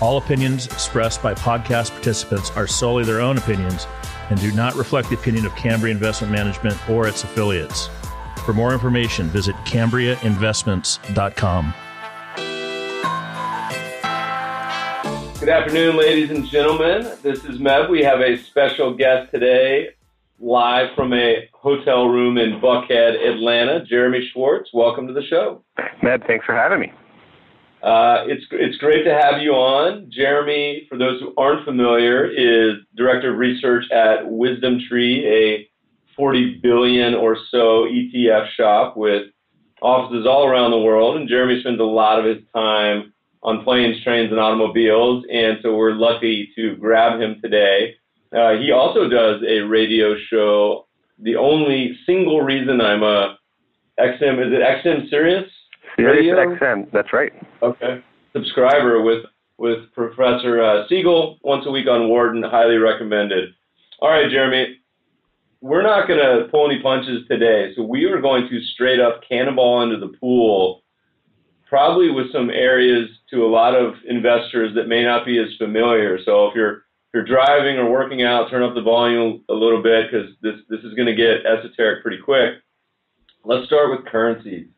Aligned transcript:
All 0.00 0.18
opinions 0.18 0.66
expressed 0.66 1.22
by 1.22 1.34
podcast 1.34 1.92
participants 1.92 2.50
are 2.52 2.66
solely 2.66 3.04
their 3.04 3.20
own 3.20 3.38
opinions 3.38 3.86
and 4.30 4.40
do 4.40 4.50
not 4.52 4.74
reflect 4.74 5.08
the 5.08 5.14
opinion 5.14 5.46
of 5.46 5.54
Cambria 5.54 5.92
Investment 5.92 6.32
Management 6.32 6.90
or 6.90 7.06
its 7.06 7.24
affiliates. 7.24 7.88
For 8.44 8.52
more 8.52 8.72
information, 8.72 9.28
visit 9.28 9.54
CambriaInvestments.com. 9.64 11.74
Good 15.40 15.48
afternoon, 15.48 15.96
ladies 15.96 16.30
and 16.30 16.46
gentlemen. 16.46 17.12
This 17.22 17.44
is 17.44 17.58
Meb. 17.58 17.90
We 17.90 18.02
have 18.02 18.20
a 18.20 18.38
special 18.38 18.94
guest 18.94 19.30
today, 19.30 19.90
live 20.40 20.94
from 20.94 21.12
a 21.12 21.48
hotel 21.52 22.08
room 22.08 22.38
in 22.38 22.60
Buckhead, 22.60 23.22
Atlanta. 23.22 23.84
Jeremy 23.84 24.26
Schwartz, 24.32 24.70
welcome 24.72 25.06
to 25.06 25.12
the 25.12 25.22
show. 25.22 25.62
Meb, 26.02 26.26
thanks 26.26 26.46
for 26.46 26.54
having 26.54 26.80
me. 26.80 26.92
Uh, 27.84 28.24
it's 28.28 28.46
it's 28.50 28.78
great 28.78 29.04
to 29.04 29.12
have 29.12 29.42
you 29.42 29.50
on, 29.52 30.08
Jeremy. 30.10 30.86
For 30.88 30.96
those 30.96 31.20
who 31.20 31.34
aren't 31.36 31.66
familiar, 31.66 32.24
is 32.24 32.76
director 32.96 33.32
of 33.32 33.38
research 33.38 33.84
at 33.92 34.24
WisdomTree, 34.24 35.22
a 35.26 35.68
40 36.16 36.60
billion 36.62 37.12
or 37.12 37.36
so 37.50 37.84
ETF 37.84 38.48
shop 38.56 38.96
with 38.96 39.24
offices 39.82 40.26
all 40.26 40.46
around 40.46 40.70
the 40.70 40.78
world. 40.78 41.16
And 41.16 41.28
Jeremy 41.28 41.60
spends 41.60 41.78
a 41.78 41.84
lot 41.84 42.18
of 42.18 42.24
his 42.24 42.42
time 42.54 43.12
on 43.42 43.62
planes, 43.64 44.02
trains, 44.02 44.30
and 44.30 44.40
automobiles, 44.40 45.26
and 45.30 45.58
so 45.62 45.76
we're 45.76 45.92
lucky 45.92 46.50
to 46.56 46.76
grab 46.76 47.20
him 47.20 47.38
today. 47.42 47.96
Uh, 48.34 48.52
he 48.52 48.72
also 48.72 49.10
does 49.10 49.42
a 49.46 49.60
radio 49.60 50.14
show. 50.30 50.86
The 51.18 51.36
only 51.36 51.98
single 52.06 52.40
reason 52.40 52.80
I'm 52.80 53.02
a 53.02 53.36
XM 54.00 54.40
is 54.40 54.52
it 54.54 54.86
XM 54.86 55.10
Sirius 55.10 55.50
Sirius 55.96 56.36
XM. 56.36 56.90
That's 56.92 57.12
right. 57.12 57.32
Okay. 57.62 58.02
Subscriber 58.32 59.02
with 59.02 59.24
with 59.58 59.92
Professor 59.92 60.62
uh, 60.62 60.88
Siegel 60.88 61.38
once 61.42 61.64
a 61.66 61.70
week 61.70 61.86
on 61.88 62.08
Wharton. 62.08 62.42
Highly 62.42 62.76
recommended. 62.76 63.50
All 64.00 64.10
right, 64.10 64.30
Jeremy. 64.30 64.78
We're 65.60 65.82
not 65.82 66.06
going 66.06 66.20
to 66.20 66.48
pull 66.50 66.70
any 66.70 66.82
punches 66.82 67.26
today, 67.26 67.72
so 67.74 67.82
we 67.82 68.04
are 68.04 68.20
going 68.20 68.48
to 68.50 68.60
straight 68.74 69.00
up 69.00 69.22
cannonball 69.26 69.82
into 69.82 69.96
the 69.96 70.12
pool, 70.18 70.82
probably 71.66 72.10
with 72.10 72.30
some 72.32 72.50
areas 72.50 73.08
to 73.30 73.46
a 73.46 73.48
lot 73.48 73.74
of 73.74 73.94
investors 74.06 74.74
that 74.74 74.88
may 74.88 75.02
not 75.04 75.24
be 75.24 75.38
as 75.38 75.56
familiar. 75.56 76.18
So 76.22 76.48
if 76.48 76.54
you're 76.54 76.76
if 76.76 77.14
you're 77.14 77.24
driving 77.24 77.78
or 77.78 77.90
working 77.90 78.22
out, 78.22 78.50
turn 78.50 78.62
up 78.62 78.74
the 78.74 78.82
volume 78.82 79.42
a 79.48 79.54
little 79.54 79.82
bit 79.82 80.10
because 80.10 80.30
this 80.42 80.56
this 80.68 80.80
is 80.80 80.92
going 80.94 81.06
to 81.06 81.14
get 81.14 81.46
esoteric 81.46 82.02
pretty 82.02 82.20
quick. 82.22 82.56
Let's 83.44 83.66
start 83.66 83.90
with 83.90 84.06
currencies. 84.06 84.68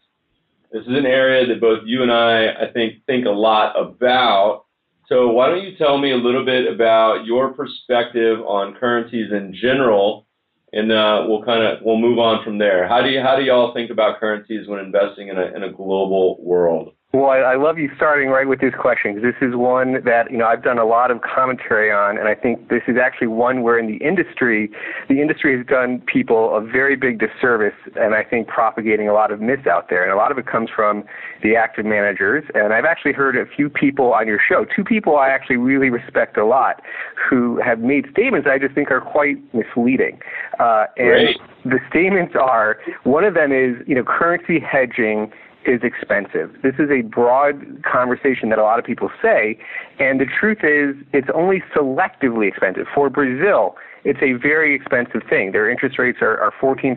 This 0.72 0.82
is 0.82 0.96
an 0.96 1.06
area 1.06 1.46
that 1.46 1.60
both 1.60 1.80
you 1.84 2.02
and 2.02 2.12
I, 2.12 2.48
I 2.48 2.72
think, 2.72 3.04
think 3.06 3.26
a 3.26 3.30
lot 3.30 3.78
about. 3.78 4.64
So 5.08 5.28
why 5.28 5.48
don't 5.48 5.62
you 5.62 5.76
tell 5.76 5.98
me 5.98 6.10
a 6.10 6.16
little 6.16 6.44
bit 6.44 6.72
about 6.72 7.24
your 7.24 7.52
perspective 7.52 8.40
on 8.40 8.74
currencies 8.74 9.30
in 9.30 9.54
general, 9.54 10.26
and 10.72 10.90
uh, 10.90 11.24
we'll 11.28 11.44
kind 11.44 11.62
of 11.62 11.78
we'll 11.82 11.98
move 11.98 12.18
on 12.18 12.42
from 12.44 12.58
there. 12.58 12.88
How 12.88 13.02
do 13.02 13.10
you 13.10 13.20
how 13.20 13.36
do 13.36 13.44
y'all 13.44 13.72
think 13.72 13.90
about 13.90 14.18
currencies 14.18 14.66
when 14.66 14.80
investing 14.80 15.28
in 15.28 15.38
a 15.38 15.46
in 15.54 15.62
a 15.62 15.72
global 15.72 16.42
world? 16.42 16.92
Well, 17.16 17.30
I, 17.30 17.38
I 17.38 17.56
love 17.56 17.78
you 17.78 17.88
starting 17.96 18.28
right 18.28 18.46
with 18.46 18.60
this 18.60 18.74
question 18.78 19.14
because 19.14 19.32
this 19.32 19.48
is 19.48 19.56
one 19.56 20.04
that 20.04 20.30
you 20.30 20.36
know 20.36 20.44
I've 20.44 20.62
done 20.62 20.78
a 20.78 20.84
lot 20.84 21.10
of 21.10 21.22
commentary 21.22 21.90
on, 21.90 22.18
and 22.18 22.28
I 22.28 22.34
think 22.34 22.68
this 22.68 22.82
is 22.86 22.98
actually 23.02 23.28
one 23.28 23.62
where 23.62 23.78
in 23.78 23.86
the 23.86 23.96
industry, 24.04 24.70
the 25.08 25.22
industry 25.22 25.56
has 25.56 25.66
done 25.66 26.02
people 26.12 26.54
a 26.54 26.60
very 26.60 26.94
big 26.94 27.18
disservice, 27.18 27.72
and 27.98 28.14
I 28.14 28.22
think 28.22 28.48
propagating 28.48 29.08
a 29.08 29.14
lot 29.14 29.32
of 29.32 29.40
myths 29.40 29.66
out 29.66 29.88
there, 29.88 30.02
and 30.02 30.12
a 30.12 30.16
lot 30.16 30.30
of 30.30 30.36
it 30.36 30.44
comes 30.44 30.68
from 30.68 31.04
the 31.42 31.56
active 31.56 31.86
managers. 31.86 32.44
And 32.54 32.74
I've 32.74 32.84
actually 32.84 33.14
heard 33.14 33.34
a 33.34 33.46
few 33.46 33.70
people 33.70 34.12
on 34.12 34.26
your 34.26 34.38
show, 34.46 34.66
two 34.76 34.84
people 34.84 35.16
I 35.16 35.30
actually 35.30 35.56
really 35.56 35.88
respect 35.88 36.36
a 36.36 36.44
lot, 36.44 36.82
who 37.30 37.58
have 37.64 37.78
made 37.78 38.04
statements 38.12 38.46
I 38.46 38.58
just 38.58 38.74
think 38.74 38.90
are 38.90 39.00
quite 39.00 39.36
misleading. 39.54 40.20
Uh, 40.60 40.84
and 40.98 41.32
Great. 41.32 41.38
the 41.64 41.78
statements 41.88 42.34
are 42.38 42.76
one 43.04 43.24
of 43.24 43.32
them 43.32 43.52
is 43.52 43.76
you 43.86 43.94
know 43.94 44.04
currency 44.04 44.60
hedging 44.60 45.32
is 45.66 45.80
expensive. 45.82 46.50
This 46.62 46.74
is 46.78 46.90
a 46.90 47.02
broad 47.02 47.82
conversation 47.82 48.48
that 48.50 48.58
a 48.58 48.62
lot 48.62 48.78
of 48.78 48.84
people 48.84 49.10
say, 49.20 49.58
and 49.98 50.20
the 50.20 50.26
truth 50.26 50.58
is 50.62 50.96
it's 51.12 51.28
only 51.34 51.62
selectively 51.74 52.48
expensive. 52.48 52.86
For 52.94 53.10
Brazil, 53.10 53.76
it's 54.04 54.20
a 54.22 54.34
very 54.34 54.74
expensive 54.74 55.22
thing. 55.28 55.52
Their 55.52 55.68
interest 55.68 55.98
rates 55.98 56.18
are, 56.20 56.38
are 56.38 56.52
14% 56.60 56.96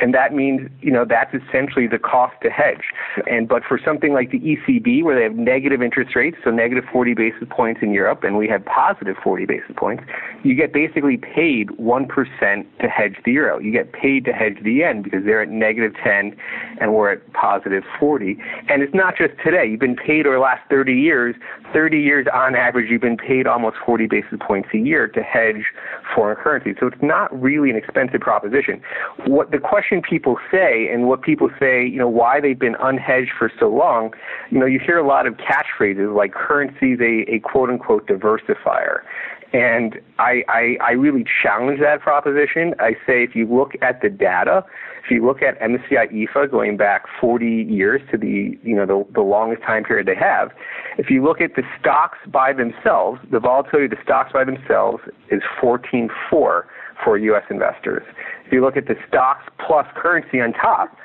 and 0.00 0.14
that 0.14 0.32
means 0.32 0.70
you 0.80 0.90
know 0.90 1.04
that's 1.04 1.34
essentially 1.34 1.86
the 1.86 1.98
cost 1.98 2.34
to 2.42 2.50
hedge. 2.50 2.84
And 3.26 3.48
but 3.48 3.62
for 3.68 3.78
something 3.84 4.12
like 4.12 4.30
the 4.30 4.40
ECB, 4.40 5.02
where 5.02 5.16
they 5.16 5.22
have 5.22 5.36
negative 5.36 5.82
interest 5.82 6.14
rates, 6.16 6.36
so 6.44 6.50
negative 6.50 6.84
40 6.92 7.14
basis 7.14 7.48
points 7.50 7.80
in 7.82 7.92
Europe, 7.92 8.24
and 8.24 8.36
we 8.36 8.48
have 8.48 8.64
positive 8.64 9.16
40 9.22 9.46
basis 9.46 9.74
points, 9.76 10.04
you 10.42 10.54
get 10.54 10.72
basically 10.72 11.16
paid 11.16 11.70
one 11.72 12.06
percent 12.06 12.66
to 12.80 12.88
hedge 12.88 13.16
the 13.24 13.32
euro. 13.32 13.58
You 13.58 13.72
get 13.72 13.92
paid 13.92 14.24
to 14.26 14.32
hedge 14.32 14.58
the 14.62 14.72
yen 14.72 15.02
because 15.02 15.24
they're 15.24 15.42
at 15.42 15.48
negative 15.48 15.92
10 16.02 16.36
and 16.80 16.94
we're 16.94 17.12
at 17.12 17.32
positive 17.32 17.82
40. 17.98 18.36
And 18.68 18.82
it's 18.82 18.94
not 18.94 19.16
just 19.16 19.34
today. 19.44 19.66
You've 19.66 19.80
been 19.80 19.96
paid 19.96 20.26
over 20.26 20.36
the 20.36 20.42
last 20.42 20.62
30 20.70 20.92
years. 20.92 21.34
30 21.72 21.98
years 21.98 22.26
on 22.32 22.54
average, 22.54 22.90
you've 22.90 23.00
been 23.00 23.16
paid 23.16 23.46
almost 23.46 23.76
40 23.84 24.06
basis 24.06 24.38
points 24.40 24.68
a 24.72 24.78
year 24.78 25.08
to 25.08 25.22
hedge 25.22 25.64
foreign 26.14 26.36
currency. 26.36 26.74
So 26.78 26.86
it's 26.86 27.02
not 27.02 27.28
really 27.40 27.70
an 27.70 27.76
expensive 27.76 28.20
proposition. 28.20 28.80
What 29.26 29.50
the 29.50 29.58
question 29.58 29.83
question 29.84 30.02
people 30.02 30.38
say 30.50 30.88
and 30.92 31.06
what 31.06 31.22
people 31.22 31.50
say, 31.58 31.86
you 31.86 31.98
know, 31.98 32.08
why 32.08 32.40
they've 32.40 32.58
been 32.58 32.74
unhedged 32.74 33.30
for 33.38 33.50
so 33.58 33.68
long, 33.68 34.12
you 34.50 34.58
know, 34.58 34.66
you 34.66 34.78
hear 34.78 34.98
a 34.98 35.06
lot 35.06 35.26
of 35.26 35.34
catchphrases 35.34 36.14
like 36.14 36.32
currency 36.32 36.92
is 36.92 37.00
a, 37.00 37.34
a 37.34 37.40
quote 37.40 37.70
unquote 37.70 38.06
diversifier. 38.06 39.00
And 39.52 40.00
I, 40.18 40.42
I, 40.48 40.76
I 40.80 40.90
really 40.92 41.24
challenge 41.42 41.78
that 41.80 42.00
proposition. 42.00 42.74
I 42.80 42.94
say 43.06 43.22
if 43.22 43.36
you 43.36 43.46
look 43.46 43.72
at 43.82 44.02
the 44.02 44.08
data, 44.08 44.64
if 45.04 45.10
you 45.10 45.24
look 45.24 45.42
at 45.42 45.60
MSCI 45.60 46.12
EAFE 46.12 46.50
going 46.50 46.76
back 46.76 47.04
40 47.20 47.46
years 47.68 48.00
to 48.10 48.18
the, 48.18 48.58
you 48.64 48.74
know, 48.74 48.86
the, 48.86 49.06
the 49.12 49.20
longest 49.20 49.62
time 49.62 49.84
period 49.84 50.08
they 50.08 50.16
have, 50.16 50.50
if 50.98 51.08
you 51.08 51.22
look 51.22 51.40
at 51.40 51.54
the 51.54 51.62
stocks 51.78 52.18
by 52.26 52.52
themselves, 52.52 53.20
the 53.30 53.38
volatility 53.38 53.84
of 53.84 53.90
the 53.90 54.02
stocks 54.02 54.32
by 54.32 54.44
themselves 54.44 55.02
is 55.30 55.42
14.4 55.62 56.62
for 57.02 57.18
U.S. 57.18 57.44
investors. 57.50 58.02
If 58.46 58.52
you 58.52 58.60
look 58.60 58.76
at 58.76 58.86
the 58.86 58.94
stocks 59.08 59.44
plus 59.66 59.86
currency 59.96 60.40
on 60.40 60.52
top, 60.52 60.96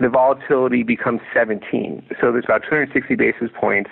the 0.00 0.08
volatility 0.08 0.82
becomes 0.82 1.20
17. 1.32 2.04
So 2.20 2.32
there's 2.32 2.44
about 2.44 2.62
260 2.62 3.14
basis 3.14 3.48
points 3.60 3.90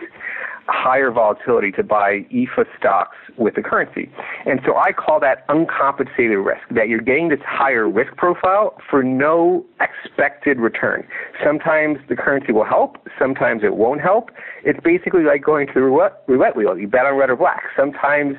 higher 0.66 1.10
volatility 1.10 1.72
to 1.72 1.82
buy 1.82 2.24
EAFE 2.30 2.66
stocks 2.78 3.16
with 3.36 3.54
the 3.54 3.62
currency. 3.62 4.10
And 4.46 4.60
so 4.64 4.76
I 4.76 4.92
call 4.92 5.20
that 5.20 5.44
uncompensated 5.48 6.38
risk, 6.38 6.62
that 6.70 6.88
you're 6.88 7.00
getting 7.00 7.28
this 7.28 7.40
higher 7.46 7.88
risk 7.88 8.16
profile 8.16 8.76
for 8.88 9.02
no 9.02 9.64
expected 9.80 10.58
return. 10.58 11.06
Sometimes 11.44 11.98
the 12.08 12.16
currency 12.16 12.52
will 12.52 12.64
help, 12.64 12.96
sometimes 13.18 13.62
it 13.64 13.74
won't 13.76 14.00
help. 14.00 14.30
It's 14.64 14.78
basically 14.82 15.24
like 15.24 15.42
going 15.42 15.66
to 15.68 15.72
the 15.74 15.82
roulette, 15.82 16.22
roulette 16.28 16.56
wheel. 16.56 16.78
You 16.78 16.88
bet 16.88 17.06
on 17.06 17.16
red 17.16 17.30
or 17.30 17.36
black. 17.36 17.64
Sometimes, 17.76 18.36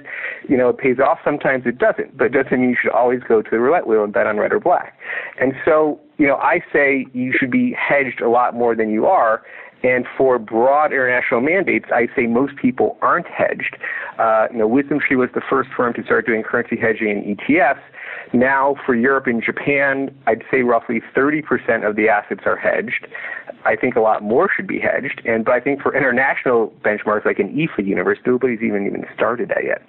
you 0.47 0.57
know, 0.57 0.69
it 0.69 0.77
pays 0.77 0.97
off, 0.99 1.19
sometimes 1.23 1.63
it 1.65 1.77
doesn't. 1.77 2.17
But 2.17 2.25
it 2.25 2.33
doesn't 2.33 2.59
mean 2.59 2.69
you 2.69 2.77
should 2.81 2.91
always 2.91 3.21
go 3.27 3.41
to 3.41 3.49
the 3.49 3.59
roulette 3.59 3.87
wheel 3.87 4.03
and 4.03 4.13
bet 4.13 4.27
on 4.27 4.37
red 4.37 4.53
or 4.53 4.59
black. 4.59 4.97
And 5.39 5.53
so, 5.65 5.99
you 6.17 6.27
know, 6.27 6.35
I 6.35 6.61
say 6.71 7.05
you 7.13 7.33
should 7.37 7.51
be 7.51 7.73
hedged 7.73 8.21
a 8.21 8.29
lot 8.29 8.55
more 8.55 8.75
than 8.75 8.89
you 8.89 9.05
are 9.05 9.43
and 9.83 10.05
for 10.17 10.39
broad 10.39 10.93
international 10.93 11.41
mandates, 11.41 11.85
I 11.93 12.07
say 12.15 12.25
most 12.25 12.55
people 12.55 12.97
aren't 13.01 13.27
hedged. 13.27 13.77
Uh, 14.17 14.47
you 14.51 14.57
know, 14.57 14.69
WisdomTree 14.69 15.17
was 15.17 15.29
the 15.35 15.41
first 15.49 15.69
firm 15.75 15.93
to 15.95 16.03
start 16.03 16.25
doing 16.25 16.41
currency 16.41 16.77
hedging 16.77 17.09
in 17.09 17.35
ETFs. 17.35 17.81
Now, 18.31 18.75
for 18.85 18.95
Europe 18.95 19.27
and 19.27 19.43
Japan, 19.43 20.15
I'd 20.25 20.43
say 20.49 20.61
roughly 20.61 21.01
30% 21.15 21.87
of 21.87 21.95
the 21.95 22.07
assets 22.07 22.41
are 22.45 22.55
hedged. 22.55 23.07
I 23.65 23.75
think 23.75 23.95
a 23.95 24.01
lot 24.01 24.23
more 24.23 24.49
should 24.53 24.67
be 24.67 24.79
hedged. 24.79 25.21
And 25.25 25.45
but 25.45 25.53
I 25.53 25.59
think 25.59 25.81
for 25.81 25.95
international 25.95 26.73
benchmarks 26.83 27.25
like 27.25 27.39
an 27.39 27.49
EAFE 27.49 27.85
universe, 27.85 28.17
nobody's 28.25 28.61
even 28.61 28.87
even 28.87 29.05
started 29.13 29.49
that 29.49 29.63
yet. 29.65 29.81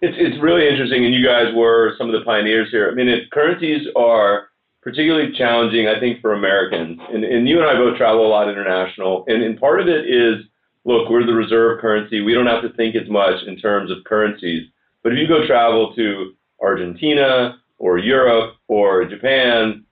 It's 0.00 0.16
it's 0.18 0.40
really 0.42 0.68
interesting, 0.68 1.04
and 1.04 1.14
you 1.14 1.24
guys 1.24 1.52
were 1.54 1.94
some 1.98 2.08
of 2.08 2.18
the 2.18 2.24
pioneers 2.24 2.68
here. 2.70 2.90
I 2.90 2.94
mean, 2.94 3.08
if 3.08 3.28
currencies 3.30 3.86
are 3.96 4.47
particularly 4.82 5.32
challenging, 5.36 5.88
I 5.88 5.98
think, 6.00 6.20
for 6.20 6.34
Americans. 6.34 7.00
And, 7.12 7.24
and 7.24 7.48
you 7.48 7.60
and 7.60 7.68
I 7.68 7.74
both 7.74 7.96
travel 7.96 8.26
a 8.26 8.28
lot 8.28 8.48
international, 8.48 9.24
and, 9.26 9.42
and 9.42 9.58
part 9.58 9.80
of 9.80 9.88
it 9.88 10.08
is 10.08 10.44
look, 10.84 11.10
we're 11.10 11.26
the 11.26 11.34
reserve 11.34 11.80
currency. 11.80 12.22
We 12.22 12.32
don't 12.32 12.46
have 12.46 12.62
to 12.62 12.72
think 12.72 12.96
as 12.96 13.08
much 13.08 13.42
in 13.46 13.58
terms 13.58 13.90
of 13.90 13.98
currencies. 14.04 14.68
But 15.02 15.12
if 15.12 15.18
you 15.18 15.28
go 15.28 15.46
travel 15.46 15.94
to 15.94 16.32
Argentina 16.60 17.58
or 17.78 17.98
Europe 17.98 18.56
or 18.68 19.04
Japan, 19.04 19.84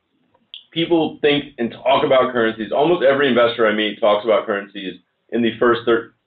people 0.72 1.18
think 1.20 1.54
and 1.58 1.70
talk 1.70 2.04
about 2.04 2.32
currencies. 2.32 2.72
Almost 2.72 3.04
every 3.04 3.28
investor 3.28 3.66
I 3.66 3.74
meet 3.74 4.00
talks 4.00 4.24
about 4.24 4.46
currencies 4.46 5.00
in 5.30 5.42
the 5.42 5.56
first 5.58 5.82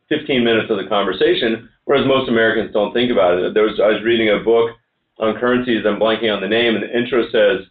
15 0.09 0.43
minutes 0.43 0.69
of 0.69 0.77
the 0.77 0.87
conversation, 0.87 1.67
whereas 1.85 2.05
most 2.05 2.29
Americans 2.29 2.71
don't 2.71 2.93
think 2.93 3.11
about 3.11 3.39
it. 3.39 3.53
There 3.53 3.63
was, 3.63 3.79
I 3.79 3.87
was 3.87 4.03
reading 4.03 4.29
a 4.29 4.43
book 4.43 4.71
on 5.19 5.39
currencies. 5.39 5.83
I'm 5.85 5.99
blanking 5.99 6.33
on 6.33 6.41
the 6.41 6.47
name, 6.47 6.75
and 6.75 6.83
the 6.83 6.95
intro 6.95 7.23
says 7.31 7.65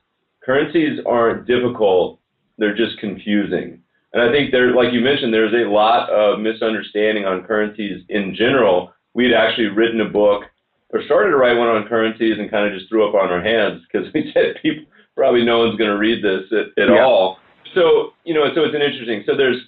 currencies 0.49 0.99
aren't 1.05 1.47
difficult; 1.47 2.21
they're 2.57 2.75
just 2.75 2.99
confusing. 2.99 3.83
And 4.15 4.23
I 4.23 4.33
think 4.33 4.51
there, 4.51 4.75
like 4.75 4.95
you 4.95 5.01
mentioned, 5.01 5.35
there's 5.35 5.53
a 5.53 5.69
lot 5.69 6.09
of 6.09 6.41
misunderstanding 6.41 7.27
on 7.27 7.45
currencies 7.45 8.03
in 8.09 8.35
general. 8.35 8.93
We 9.13 9.25
had 9.25 9.35
actually 9.35 9.67
written 9.67 10.01
a 10.01 10.09
book 10.09 10.45
or 10.91 11.03
started 11.05 11.31
to 11.33 11.37
write 11.37 11.59
one 11.59 11.69
on 11.69 11.87
currencies 11.87 12.39
and 12.39 12.51
kind 12.51 12.67
of 12.67 12.79
just 12.79 12.89
threw 12.89 13.07
up 13.07 13.15
on 13.15 13.29
our 13.29 13.43
hands 13.43 13.83
because 13.85 14.09
we 14.15 14.31
said 14.35 14.57
people 14.63 14.85
probably 15.15 15.45
no 15.45 15.59
one's 15.59 15.77
going 15.77 15.91
to 15.91 15.99
read 15.99 16.25
this 16.25 16.45
at, 16.53 16.83
at 16.83 16.89
yeah. 16.89 17.05
all. 17.05 17.39
So 17.75 18.15
you 18.25 18.33
know, 18.33 18.49
so 18.55 18.65
it's 18.65 18.75
an 18.75 18.81
interesting. 18.81 19.25
So 19.27 19.37
there's 19.37 19.61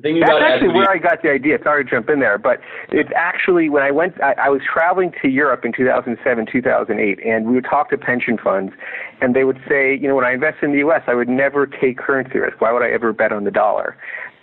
Thinking 0.00 0.20
That's 0.20 0.38
actually 0.40 0.68
where 0.68 0.88
I 0.88 0.98
got 0.98 1.22
the 1.22 1.30
idea. 1.30 1.58
Sorry 1.64 1.84
to 1.84 1.90
jump 1.90 2.08
in 2.08 2.20
there, 2.20 2.38
but 2.38 2.60
it's 2.90 3.10
actually 3.16 3.68
when 3.68 3.82
I 3.82 3.90
went, 3.90 4.14
I, 4.22 4.34
I 4.44 4.48
was 4.48 4.60
traveling 4.72 5.12
to 5.22 5.28
Europe 5.28 5.64
in 5.64 5.72
2007, 5.76 6.46
2008, 6.52 7.18
and 7.26 7.46
we 7.48 7.54
would 7.54 7.66
talk 7.68 7.90
to 7.90 7.98
pension 7.98 8.38
funds, 8.38 8.72
and 9.20 9.34
they 9.34 9.42
would 9.42 9.58
say, 9.68 9.96
you 9.96 10.06
know, 10.06 10.14
when 10.14 10.24
I 10.24 10.32
invest 10.32 10.58
in 10.62 10.70
the 10.70 10.78
U.S., 10.78 11.02
I 11.08 11.14
would 11.14 11.28
never 11.28 11.66
take 11.66 11.98
currency 11.98 12.38
risk. 12.38 12.60
Why 12.60 12.72
would 12.72 12.82
I 12.82 12.90
ever 12.90 13.12
bet 13.12 13.32
on 13.32 13.42
the 13.42 13.50
dollar? 13.50 13.96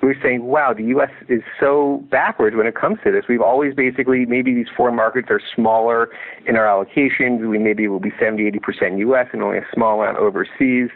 we 0.06 0.10
were 0.10 0.22
saying, 0.22 0.44
wow, 0.44 0.72
the 0.72 0.84
U.S. 0.84 1.10
is 1.30 1.42
so 1.60 2.04
backwards 2.12 2.56
when 2.56 2.68
it 2.68 2.76
comes 2.76 3.00
to 3.04 3.12
this. 3.12 3.24
We've 3.28 3.42
always 3.42 3.74
basically, 3.74 4.26
maybe 4.26 4.54
these 4.54 4.68
foreign 4.78 4.96
markets 4.96 5.30
are 5.32 5.42
smaller 5.56 6.10
in 6.46 6.56
our 6.56 6.66
allocations. 6.66 7.48
We 7.48 7.58
maybe 7.58 7.88
will 7.88 8.00
be 8.00 8.12
70, 8.20 8.52
80% 8.52 9.00
U.S. 9.00 9.28
and 9.34 9.42
only 9.42 9.58
a 9.58 9.66
small 9.74 10.02
amount 10.02 10.18
overseas. 10.18 10.90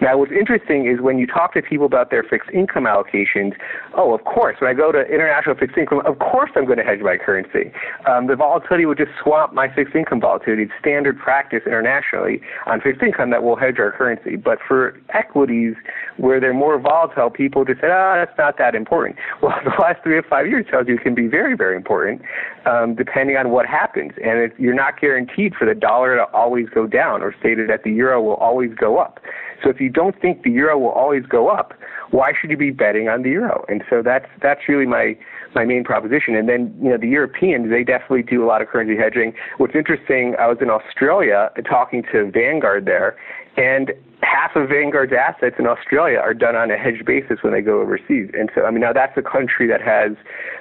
Now, 0.00 0.18
what's 0.18 0.32
interesting 0.32 0.86
is 0.86 1.00
when 1.00 1.18
you 1.18 1.26
talk 1.26 1.52
to 1.54 1.62
people 1.62 1.86
about 1.86 2.10
their 2.10 2.22
fixed 2.22 2.50
income 2.50 2.84
allocations, 2.84 3.52
oh, 3.94 4.14
of 4.14 4.24
course, 4.24 4.56
when 4.60 4.70
I 4.70 4.74
go 4.74 4.92
to 4.92 5.00
international 5.00 5.56
fixed 5.56 5.76
income, 5.76 6.02
of 6.04 6.18
course 6.18 6.50
I'm 6.54 6.64
going 6.64 6.78
to 6.78 6.84
hedge 6.84 7.00
my 7.00 7.16
currency. 7.16 7.72
Um, 8.06 8.26
the 8.26 8.36
volatility 8.36 8.86
would 8.86 8.98
just 8.98 9.10
swamp 9.22 9.52
my 9.52 9.72
fixed 9.72 9.94
income 9.94 10.20
volatility. 10.20 10.64
It's 10.64 10.72
standard 10.78 11.18
practice 11.18 11.62
internationally 11.66 12.40
on 12.66 12.80
fixed 12.80 13.02
income 13.02 13.30
that 13.30 13.42
will 13.42 13.56
hedge 13.56 13.78
our 13.78 13.92
currency. 13.92 14.36
But 14.36 14.58
for 14.66 15.00
equities, 15.12 15.74
where 16.16 16.40
they're 16.40 16.54
more 16.54 16.78
volatile, 16.78 17.30
people 17.30 17.64
just 17.64 17.80
say, 17.80 17.88
ah, 17.90 18.12
oh, 18.12 18.24
that's 18.24 18.36
not 18.38 18.58
that 18.58 18.74
important. 18.74 19.16
Well, 19.40 19.58
the 19.64 19.70
last 19.80 20.02
three 20.02 20.18
or 20.18 20.22
five 20.22 20.48
years 20.48 20.66
tells 20.70 20.86
you 20.86 20.96
it 20.96 21.02
can 21.02 21.14
be 21.14 21.26
very, 21.26 21.56
very 21.56 21.74
important, 21.74 22.20
um, 22.66 22.94
depending 22.94 23.38
on 23.38 23.50
what 23.50 23.64
happens. 23.64 24.12
And 24.22 24.38
it, 24.38 24.52
you're 24.58 24.74
not 24.74 25.00
guaranteed 25.00 25.54
for 25.54 25.66
the 25.66 25.74
dollar 25.74 26.14
to 26.16 26.24
always 26.34 26.68
go 26.68 26.86
down 26.86 27.22
or 27.22 27.34
stated 27.40 27.70
that 27.70 27.82
the 27.82 27.90
euro 27.90 28.20
will 28.20 28.34
always 28.34 28.70
go 28.74 28.98
up. 28.98 29.18
So 29.62 29.70
if 29.70 29.80
you 29.80 29.90
don't 29.90 30.18
think 30.20 30.42
the 30.42 30.50
euro 30.50 30.78
will 30.78 30.90
always 30.90 31.24
go 31.26 31.48
up, 31.48 31.74
why 32.10 32.32
should 32.38 32.50
you 32.50 32.56
be 32.56 32.70
betting 32.70 33.08
on 33.08 33.22
the 33.22 33.30
euro? 33.30 33.64
And 33.68 33.82
so 33.88 34.02
that's 34.02 34.26
that's 34.42 34.60
really 34.68 34.86
my 34.86 35.16
my 35.54 35.64
main 35.64 35.84
proposition. 35.84 36.34
And 36.34 36.48
then 36.48 36.74
you 36.82 36.90
know 36.90 36.98
the 36.98 37.08
Europeans 37.08 37.70
they 37.70 37.84
definitely 37.84 38.22
do 38.22 38.44
a 38.44 38.46
lot 38.46 38.62
of 38.62 38.68
currency 38.68 38.96
hedging. 38.96 39.32
What's 39.58 39.74
interesting, 39.74 40.34
I 40.38 40.46
was 40.46 40.58
in 40.60 40.70
Australia 40.70 41.50
talking 41.68 42.02
to 42.12 42.30
Vanguard 42.30 42.84
there, 42.86 43.16
and 43.56 43.92
half 44.22 44.54
of 44.54 44.68
Vanguard's 44.68 45.12
assets 45.12 45.56
in 45.58 45.66
Australia 45.66 46.18
are 46.18 46.34
done 46.34 46.54
on 46.54 46.70
a 46.70 46.76
hedge 46.76 47.04
basis 47.06 47.38
when 47.42 47.52
they 47.52 47.60
go 47.60 47.80
overseas. 47.80 48.30
And 48.34 48.50
so, 48.54 48.64
I 48.64 48.70
mean, 48.70 48.80
now 48.80 48.92
that's 48.92 49.16
a 49.16 49.22
country 49.22 49.66
that 49.68 49.80
has 49.80 50.12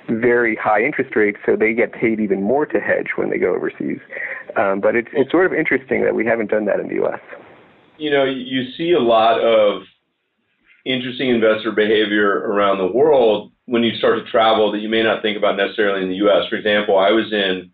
very 0.10 0.56
high 0.56 0.82
interest 0.82 1.16
rates, 1.16 1.38
so 1.46 1.56
they 1.56 1.74
get 1.74 1.92
paid 1.92 2.20
even 2.20 2.42
more 2.42 2.66
to 2.66 2.80
hedge 2.80 3.12
when 3.16 3.30
they 3.30 3.38
go 3.38 3.54
overseas. 3.54 4.00
Um, 4.56 4.80
but 4.80 4.96
it's, 4.96 5.10
it's 5.14 5.32
sort 5.32 5.46
of 5.46 5.54
interesting 5.54 6.04
that 6.04 6.16
we 6.16 6.26
haven't 6.26 6.50
done 6.50 6.66
that 6.66 6.80
in 6.80 6.88
the 6.88 6.96
U.S. 6.96 7.20
You 8.00 8.12
know, 8.12 8.24
you 8.24 8.72
see 8.78 8.94
a 8.94 9.00
lot 9.00 9.42
of 9.42 9.84
interesting 10.86 11.30
investor 11.30 11.72
behavior 11.72 12.30
around 12.30 12.78
the 12.78 12.88
world 12.88 13.52
when 13.66 13.84
you 13.84 13.96
start 13.98 14.24
to 14.24 14.32
travel 14.32 14.72
that 14.72 14.80
you 14.80 14.90
may 14.90 15.04
not 15.04 15.22
think 15.22 15.38
about 15.38 15.58
necessarily 15.58 16.02
in 16.02 16.10
the 16.10 16.16
U.S. 16.16 16.48
For 16.50 16.56
example, 16.56 16.98
I 16.98 17.12
was 17.12 17.32
in 17.32 17.72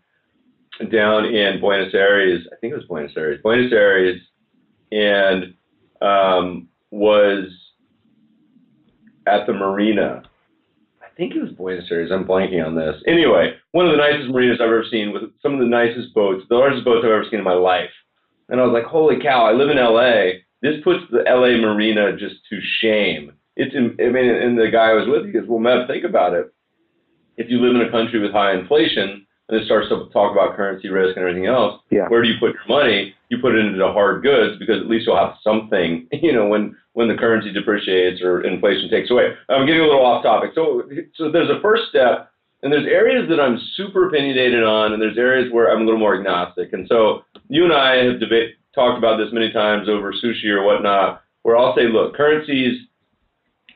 down 0.90 1.24
in 1.24 1.60
Buenos 1.60 1.94
Aires. 1.94 2.46
I 2.52 2.56
think 2.56 2.72
it 2.72 2.76
was 2.76 2.84
Buenos 2.86 3.12
Aires. 3.16 3.40
Buenos 3.42 3.72
Aires 3.72 4.20
and 4.92 5.54
um, 6.02 6.68
was 6.90 7.48
at 9.26 9.46
the 9.46 9.52
marina. 9.52 10.22
I 11.02 11.06
think 11.16 11.34
it 11.34 11.42
was 11.42 11.52
Buenos 11.52 11.90
Aires. 11.90 12.10
I'm 12.12 12.26
blanking 12.26 12.64
on 12.64 12.74
this. 12.74 12.96
Anyway, 13.06 13.54
one 13.72 13.86
of 13.86 13.92
the 13.92 13.98
nicest 13.98 14.28
marinas 14.28 14.58
I've 14.60 14.66
ever 14.66 14.84
seen 14.90 15.12
with 15.12 15.22
some 15.40 15.54
of 15.54 15.60
the 15.60 15.66
nicest 15.66 16.14
boats, 16.14 16.44
the 16.48 16.56
largest 16.56 16.84
boats 16.84 17.04
I've 17.04 17.10
ever 17.10 17.24
seen 17.30 17.38
in 17.38 17.44
my 17.44 17.54
life. 17.54 17.90
And 18.48 18.60
I 18.60 18.64
was 18.64 18.72
like, 18.72 18.84
holy 18.84 19.20
cow, 19.20 19.44
I 19.44 19.52
live 19.52 19.70
in 19.70 19.76
LA. 19.76 20.42
This 20.62 20.82
puts 20.84 21.00
the 21.10 21.24
LA 21.26 21.58
marina 21.60 22.16
just 22.16 22.36
to 22.50 22.60
shame. 22.80 23.32
It's, 23.56 23.74
in, 23.74 23.96
I 24.00 24.10
mean, 24.10 24.28
and 24.28 24.58
the 24.58 24.70
guy 24.70 24.90
I 24.90 24.94
was 24.94 25.08
with, 25.08 25.26
he 25.26 25.32
goes, 25.32 25.48
well, 25.48 25.60
Meb, 25.60 25.86
think 25.86 26.04
about 26.04 26.34
it. 26.34 26.52
If 27.36 27.50
you 27.50 27.60
live 27.60 27.74
in 27.74 27.86
a 27.86 27.90
country 27.90 28.20
with 28.20 28.32
high 28.32 28.54
inflation, 28.54 29.26
and 29.48 29.60
it 29.60 29.66
starts 29.66 29.88
to 29.88 30.08
talk 30.12 30.32
about 30.32 30.56
currency 30.56 30.88
risk 30.88 31.16
and 31.16 31.24
everything 31.24 31.46
else, 31.46 31.80
yeah. 31.90 32.08
where 32.08 32.22
do 32.22 32.28
you 32.28 32.34
put 32.40 32.54
your 32.54 32.66
money? 32.68 33.14
You 33.28 33.38
put 33.38 33.54
it 33.54 33.64
into 33.64 33.78
the 33.78 33.92
hard 33.92 34.22
goods 34.22 34.58
because 34.58 34.80
at 34.80 34.88
least 34.88 35.06
you'll 35.06 35.16
have 35.16 35.36
something, 35.42 36.08
you 36.12 36.32
know, 36.32 36.46
when 36.48 36.76
when 36.94 37.08
the 37.08 37.14
currency 37.14 37.52
depreciates 37.52 38.22
or 38.22 38.42
inflation 38.42 38.88
takes 38.90 39.10
away. 39.10 39.34
I'm 39.48 39.66
getting 39.66 39.82
a 39.82 39.86
little 39.86 40.04
off 40.04 40.22
topic. 40.22 40.50
So 40.54 40.82
so 41.14 41.30
there's 41.30 41.50
a 41.50 41.60
first 41.60 41.84
step, 41.90 42.30
and 42.66 42.72
there's 42.72 42.88
areas 42.88 43.28
that 43.28 43.38
I'm 43.38 43.60
super 43.76 44.08
opinionated 44.08 44.64
on, 44.64 44.92
and 44.92 45.00
there's 45.00 45.16
areas 45.16 45.52
where 45.52 45.70
I'm 45.70 45.82
a 45.82 45.84
little 45.84 46.00
more 46.00 46.16
agnostic. 46.16 46.72
And 46.72 46.84
so 46.88 47.22
you 47.48 47.62
and 47.62 47.72
I 47.72 48.04
have 48.04 48.18
debate, 48.18 48.56
talked 48.74 48.98
about 48.98 49.18
this 49.18 49.32
many 49.32 49.52
times 49.52 49.88
over 49.88 50.12
sushi 50.12 50.46
or 50.46 50.64
whatnot, 50.64 51.22
where 51.42 51.56
I'll 51.56 51.76
say, 51.76 51.86
look, 51.86 52.16
currencies 52.16 52.82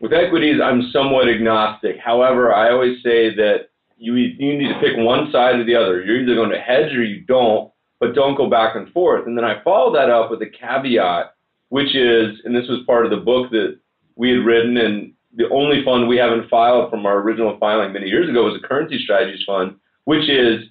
with 0.00 0.12
equities, 0.12 0.60
I'm 0.60 0.90
somewhat 0.92 1.28
agnostic. 1.28 1.98
However, 2.04 2.52
I 2.52 2.72
always 2.72 3.00
say 3.04 3.32
that 3.36 3.68
you 3.96 4.16
you 4.16 4.58
need 4.58 4.72
to 4.72 4.80
pick 4.80 4.96
one 4.96 5.30
side 5.30 5.60
or 5.60 5.64
the 5.64 5.76
other. 5.76 6.02
You're 6.02 6.22
either 6.22 6.34
going 6.34 6.50
to 6.50 6.58
hedge 6.58 6.92
or 6.92 7.04
you 7.04 7.20
don't, 7.20 7.70
but 8.00 8.16
don't 8.16 8.36
go 8.36 8.50
back 8.50 8.74
and 8.74 8.90
forth. 8.92 9.28
And 9.28 9.38
then 9.38 9.44
I 9.44 9.62
follow 9.62 9.92
that 9.92 10.10
up 10.10 10.32
with 10.32 10.42
a 10.42 10.50
caveat, 10.50 11.34
which 11.68 11.94
is, 11.94 12.40
and 12.44 12.56
this 12.56 12.68
was 12.68 12.82
part 12.88 13.04
of 13.04 13.12
the 13.12 13.18
book 13.18 13.52
that 13.52 13.78
we 14.16 14.30
had 14.30 14.44
written, 14.44 14.78
and 14.78 15.12
the 15.36 15.48
only 15.50 15.84
fund 15.84 16.08
we 16.08 16.16
haven't 16.16 16.48
filed 16.48 16.90
from 16.90 17.06
our 17.06 17.18
original 17.18 17.56
filing 17.58 17.92
many 17.92 18.08
years 18.08 18.28
ago 18.28 18.44
was 18.44 18.60
a 18.62 18.66
currency 18.66 18.98
strategies 19.02 19.44
fund, 19.46 19.76
which 20.04 20.28
is 20.28 20.64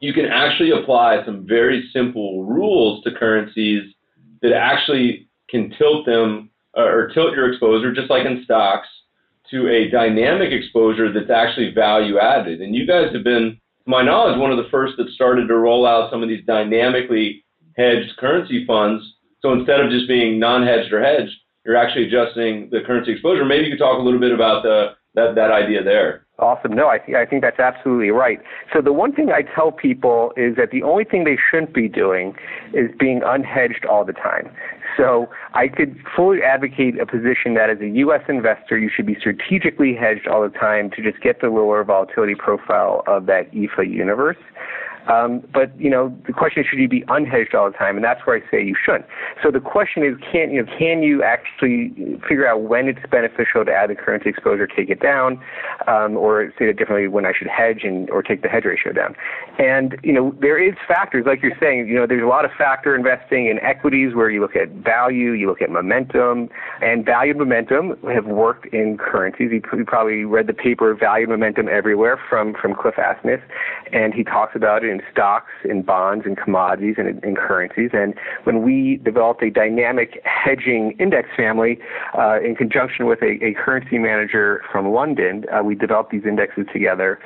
you 0.00 0.12
can 0.12 0.26
actually 0.26 0.70
apply 0.70 1.24
some 1.24 1.46
very 1.46 1.88
simple 1.92 2.44
rules 2.44 3.02
to 3.04 3.10
currencies 3.12 3.94
that 4.42 4.52
actually 4.52 5.28
can 5.48 5.72
tilt 5.78 6.04
them 6.04 6.50
uh, 6.76 6.82
or 6.82 7.08
tilt 7.14 7.34
your 7.34 7.50
exposure, 7.50 7.94
just 7.94 8.10
like 8.10 8.26
in 8.26 8.42
stocks, 8.44 8.88
to 9.50 9.68
a 9.68 9.90
dynamic 9.90 10.52
exposure 10.52 11.12
that's 11.12 11.30
actually 11.30 11.72
value 11.72 12.18
added. 12.18 12.60
And 12.60 12.74
you 12.74 12.86
guys 12.86 13.12
have 13.14 13.24
been, 13.24 13.58
to 13.84 13.90
my 13.90 14.02
knowledge, 14.02 14.38
one 14.38 14.50
of 14.50 14.58
the 14.58 14.70
first 14.70 14.94
that 14.98 15.08
started 15.10 15.46
to 15.48 15.56
roll 15.56 15.86
out 15.86 16.10
some 16.10 16.22
of 16.22 16.28
these 16.28 16.44
dynamically 16.44 17.44
hedged 17.76 18.16
currency 18.18 18.66
funds. 18.66 19.02
So 19.40 19.52
instead 19.52 19.80
of 19.80 19.90
just 19.90 20.08
being 20.08 20.38
non-hedged 20.38 20.92
or 20.92 21.02
hedged, 21.02 21.36
you're 21.64 21.76
actually 21.76 22.06
adjusting 22.06 22.68
the 22.70 22.80
currency 22.86 23.12
exposure. 23.12 23.44
Maybe 23.44 23.64
you 23.64 23.72
could 23.72 23.82
talk 23.82 23.98
a 23.98 24.02
little 24.02 24.20
bit 24.20 24.32
about 24.32 24.62
the, 24.62 24.94
that, 25.14 25.34
that 25.34 25.50
idea 25.50 25.82
there. 25.82 26.26
Awesome. 26.40 26.72
No, 26.72 26.88
I, 26.88 26.98
th- 26.98 27.16
I 27.16 27.24
think 27.24 27.42
that's 27.42 27.60
absolutely 27.60 28.10
right. 28.10 28.40
So 28.72 28.82
the 28.82 28.92
one 28.92 29.12
thing 29.12 29.30
I 29.30 29.42
tell 29.42 29.70
people 29.70 30.32
is 30.36 30.56
that 30.56 30.72
the 30.72 30.82
only 30.82 31.04
thing 31.04 31.22
they 31.22 31.38
shouldn't 31.50 31.72
be 31.72 31.88
doing 31.88 32.34
is 32.72 32.90
being 32.98 33.20
unhedged 33.20 33.88
all 33.88 34.04
the 34.04 34.12
time. 34.12 34.50
So 34.96 35.28
I 35.54 35.68
could 35.68 35.96
fully 36.14 36.42
advocate 36.42 36.98
a 36.98 37.06
position 37.06 37.54
that 37.54 37.70
as 37.70 37.80
a 37.80 37.88
U.S. 37.88 38.22
investor, 38.28 38.76
you 38.76 38.90
should 38.94 39.06
be 39.06 39.14
strategically 39.14 39.94
hedged 39.94 40.26
all 40.26 40.42
the 40.42 40.56
time 40.56 40.90
to 40.90 41.02
just 41.02 41.22
get 41.22 41.40
the 41.40 41.48
lower 41.48 41.82
volatility 41.84 42.34
profile 42.34 43.04
of 43.06 43.26
that 43.26 43.52
EAFE 43.54 43.88
universe. 43.88 44.36
Um, 45.08 45.42
but 45.52 45.78
you 45.78 45.90
know, 45.90 46.16
the 46.26 46.32
question 46.32 46.62
is, 46.62 46.68
should 46.68 46.78
you 46.78 46.88
be 46.88 47.02
unhedged 47.02 47.54
all 47.54 47.70
the 47.70 47.76
time? 47.76 47.96
And 47.96 48.04
that's 48.04 48.26
where 48.26 48.36
I 48.36 48.50
say 48.50 48.64
you 48.64 48.74
shouldn't. 48.74 49.06
So 49.42 49.50
the 49.50 49.60
question 49.60 50.02
is, 50.02 50.14
can 50.32 50.50
you 50.50 50.62
know, 50.62 50.72
can 50.78 51.02
you 51.02 51.22
actually 51.22 51.92
figure 52.26 52.46
out 52.46 52.62
when 52.62 52.88
it's 52.88 53.04
beneficial 53.10 53.64
to 53.64 53.72
add 53.72 53.90
the 53.90 53.94
currency 53.94 54.30
exposure, 54.30 54.66
take 54.66 54.88
it 54.88 55.00
down, 55.00 55.40
um, 55.86 56.16
or 56.16 56.52
say 56.58 56.66
it 56.66 56.78
differently, 56.78 57.08
when 57.08 57.26
I 57.26 57.32
should 57.36 57.48
hedge 57.48 57.80
and 57.84 58.08
or 58.10 58.22
take 58.22 58.42
the 58.42 58.48
hedge 58.48 58.64
ratio 58.64 58.92
down? 58.92 59.14
And 59.58 59.96
you 60.02 60.12
know, 60.12 60.34
there 60.40 60.62
is 60.62 60.74
factors 60.88 61.24
like 61.26 61.42
you're 61.42 61.56
saying. 61.60 61.88
You 61.88 61.96
know, 61.96 62.06
there's 62.06 62.22
a 62.22 62.26
lot 62.26 62.44
of 62.44 62.50
factor 62.56 62.94
investing 62.94 63.46
in 63.46 63.58
equities 63.60 64.14
where 64.14 64.30
you 64.30 64.40
look 64.40 64.56
at 64.56 64.70
value, 64.70 65.32
you 65.32 65.48
look 65.48 65.60
at 65.60 65.70
momentum, 65.70 66.48
and 66.80 67.04
value 67.04 67.32
and 67.32 67.38
momentum 67.38 67.96
have 68.08 68.26
worked 68.26 68.66
in 68.66 68.96
currencies. 68.96 69.50
You 69.52 69.84
probably 69.84 70.24
read 70.24 70.46
the 70.46 70.54
paper 70.54 70.94
"Value 70.94 71.26
Momentum 71.26 71.68
Everywhere" 71.68 72.18
from 72.28 72.54
from 72.54 72.74
Cliff 72.74 72.94
Asness, 72.96 73.42
and 73.92 74.14
he 74.14 74.24
talks 74.24 74.56
about 74.56 74.84
it 74.84 74.93
in 74.94 75.02
stocks, 75.10 75.50
in 75.68 75.82
bonds, 75.82 76.24
in 76.26 76.36
commodities, 76.36 76.94
and 76.98 77.08
in, 77.08 77.18
in 77.24 77.34
currencies. 77.34 77.90
And 77.92 78.14
when 78.44 78.62
we 78.62 79.00
developed 79.04 79.42
a 79.42 79.50
dynamic 79.50 80.20
hedging 80.24 80.96
index 80.98 81.28
family 81.36 81.78
uh, 82.16 82.40
in 82.40 82.54
conjunction 82.54 83.06
with 83.06 83.20
a, 83.22 83.38
a, 83.44 83.54
currency 83.54 83.98
manager 83.98 84.62
from 84.70 84.92
London, 84.92 85.44
uh, 85.52 85.62
we 85.62 85.74
developed 85.74 86.10
these 86.10 86.24
indexes 86.24 86.66
together. 86.72 87.18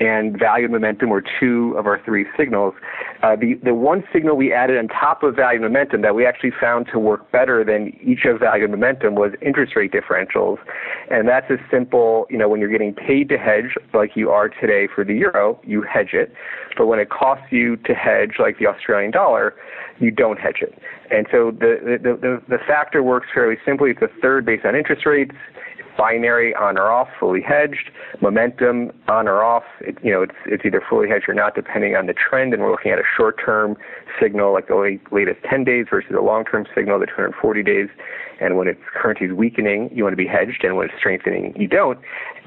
And 0.00 0.38
value 0.38 0.64
and 0.64 0.72
momentum 0.72 1.10
were 1.10 1.24
two 1.40 1.74
of 1.78 1.86
our 1.86 2.00
three 2.04 2.26
signals. 2.36 2.74
Uh, 3.22 3.34
the, 3.34 3.54
the 3.64 3.74
one 3.74 4.04
signal 4.12 4.36
we 4.36 4.52
added 4.52 4.78
on 4.78 4.88
top 4.88 5.22
of 5.22 5.34
value 5.34 5.62
and 5.62 5.72
momentum 5.72 6.02
that 6.02 6.14
we 6.14 6.26
actually 6.26 6.52
found 6.60 6.86
to 6.92 6.98
work 6.98 7.30
better 7.32 7.64
than 7.64 7.96
each 8.02 8.24
of 8.26 8.40
value 8.40 8.64
and 8.64 8.72
momentum 8.72 9.14
was 9.14 9.32
interest 9.40 9.74
rate 9.74 9.92
differentials. 9.92 10.58
And 11.10 11.28
that's 11.28 11.50
as 11.50 11.58
simple, 11.70 12.26
you 12.28 12.36
know, 12.36 12.48
when 12.48 12.60
you're 12.60 12.70
getting 12.70 12.94
paid 12.94 13.28
to 13.30 13.38
hedge 13.38 13.74
like 13.94 14.16
you 14.16 14.30
are 14.30 14.48
today 14.48 14.86
for 14.92 15.04
the 15.04 15.14
euro, 15.14 15.58
you 15.64 15.82
hedge 15.82 16.12
it. 16.12 16.32
But 16.76 16.86
when 16.86 16.98
it 16.98 17.08
costs 17.16 17.46
you 17.50 17.76
to 17.78 17.94
hedge 17.94 18.34
like 18.38 18.58
the 18.58 18.66
Australian 18.66 19.10
dollar, 19.10 19.54
you 19.98 20.10
don't 20.10 20.38
hedge 20.38 20.58
it. 20.60 20.74
And 21.10 21.26
so 21.30 21.50
the, 21.50 21.98
the, 22.02 22.14
the, 22.14 22.42
the 22.48 22.58
factor 22.66 23.02
works 23.02 23.28
fairly 23.32 23.56
simply. 23.64 23.90
It's 23.90 24.02
a 24.02 24.20
third 24.20 24.44
based 24.44 24.64
on 24.64 24.74
interest 24.74 25.06
rates 25.06 25.32
binary 25.96 26.54
on 26.54 26.78
or 26.78 26.90
off, 26.90 27.08
fully 27.18 27.40
hedged. 27.40 27.90
Momentum 28.20 28.92
on 29.08 29.28
or 29.28 29.42
off, 29.42 29.64
it, 29.80 29.96
you 30.02 30.12
know, 30.12 30.22
it's, 30.22 30.34
it's 30.46 30.64
either 30.64 30.82
fully 30.88 31.08
hedged 31.08 31.28
or 31.28 31.34
not 31.34 31.54
depending 31.54 31.96
on 31.96 32.06
the 32.06 32.14
trend. 32.14 32.52
And 32.52 32.62
we're 32.62 32.70
looking 32.70 32.92
at 32.92 32.98
a 32.98 33.08
short-term 33.16 33.76
signal 34.20 34.52
like 34.52 34.68
the 34.68 34.98
latest 35.10 35.40
10 35.48 35.64
days 35.64 35.86
versus 35.90 36.12
a 36.16 36.22
long-term 36.22 36.66
signal, 36.74 36.98
the 36.98 37.06
240 37.06 37.62
days. 37.62 37.88
And 38.40 38.56
when 38.56 38.68
its 38.68 38.80
currency 38.94 39.26
is 39.26 39.32
weakening, 39.32 39.90
you 39.92 40.02
want 40.02 40.12
to 40.12 40.16
be 40.16 40.26
hedged, 40.26 40.62
and 40.62 40.76
when 40.76 40.86
it's 40.86 40.98
strengthening, 40.98 41.54
you 41.56 41.66
don't. 41.66 41.98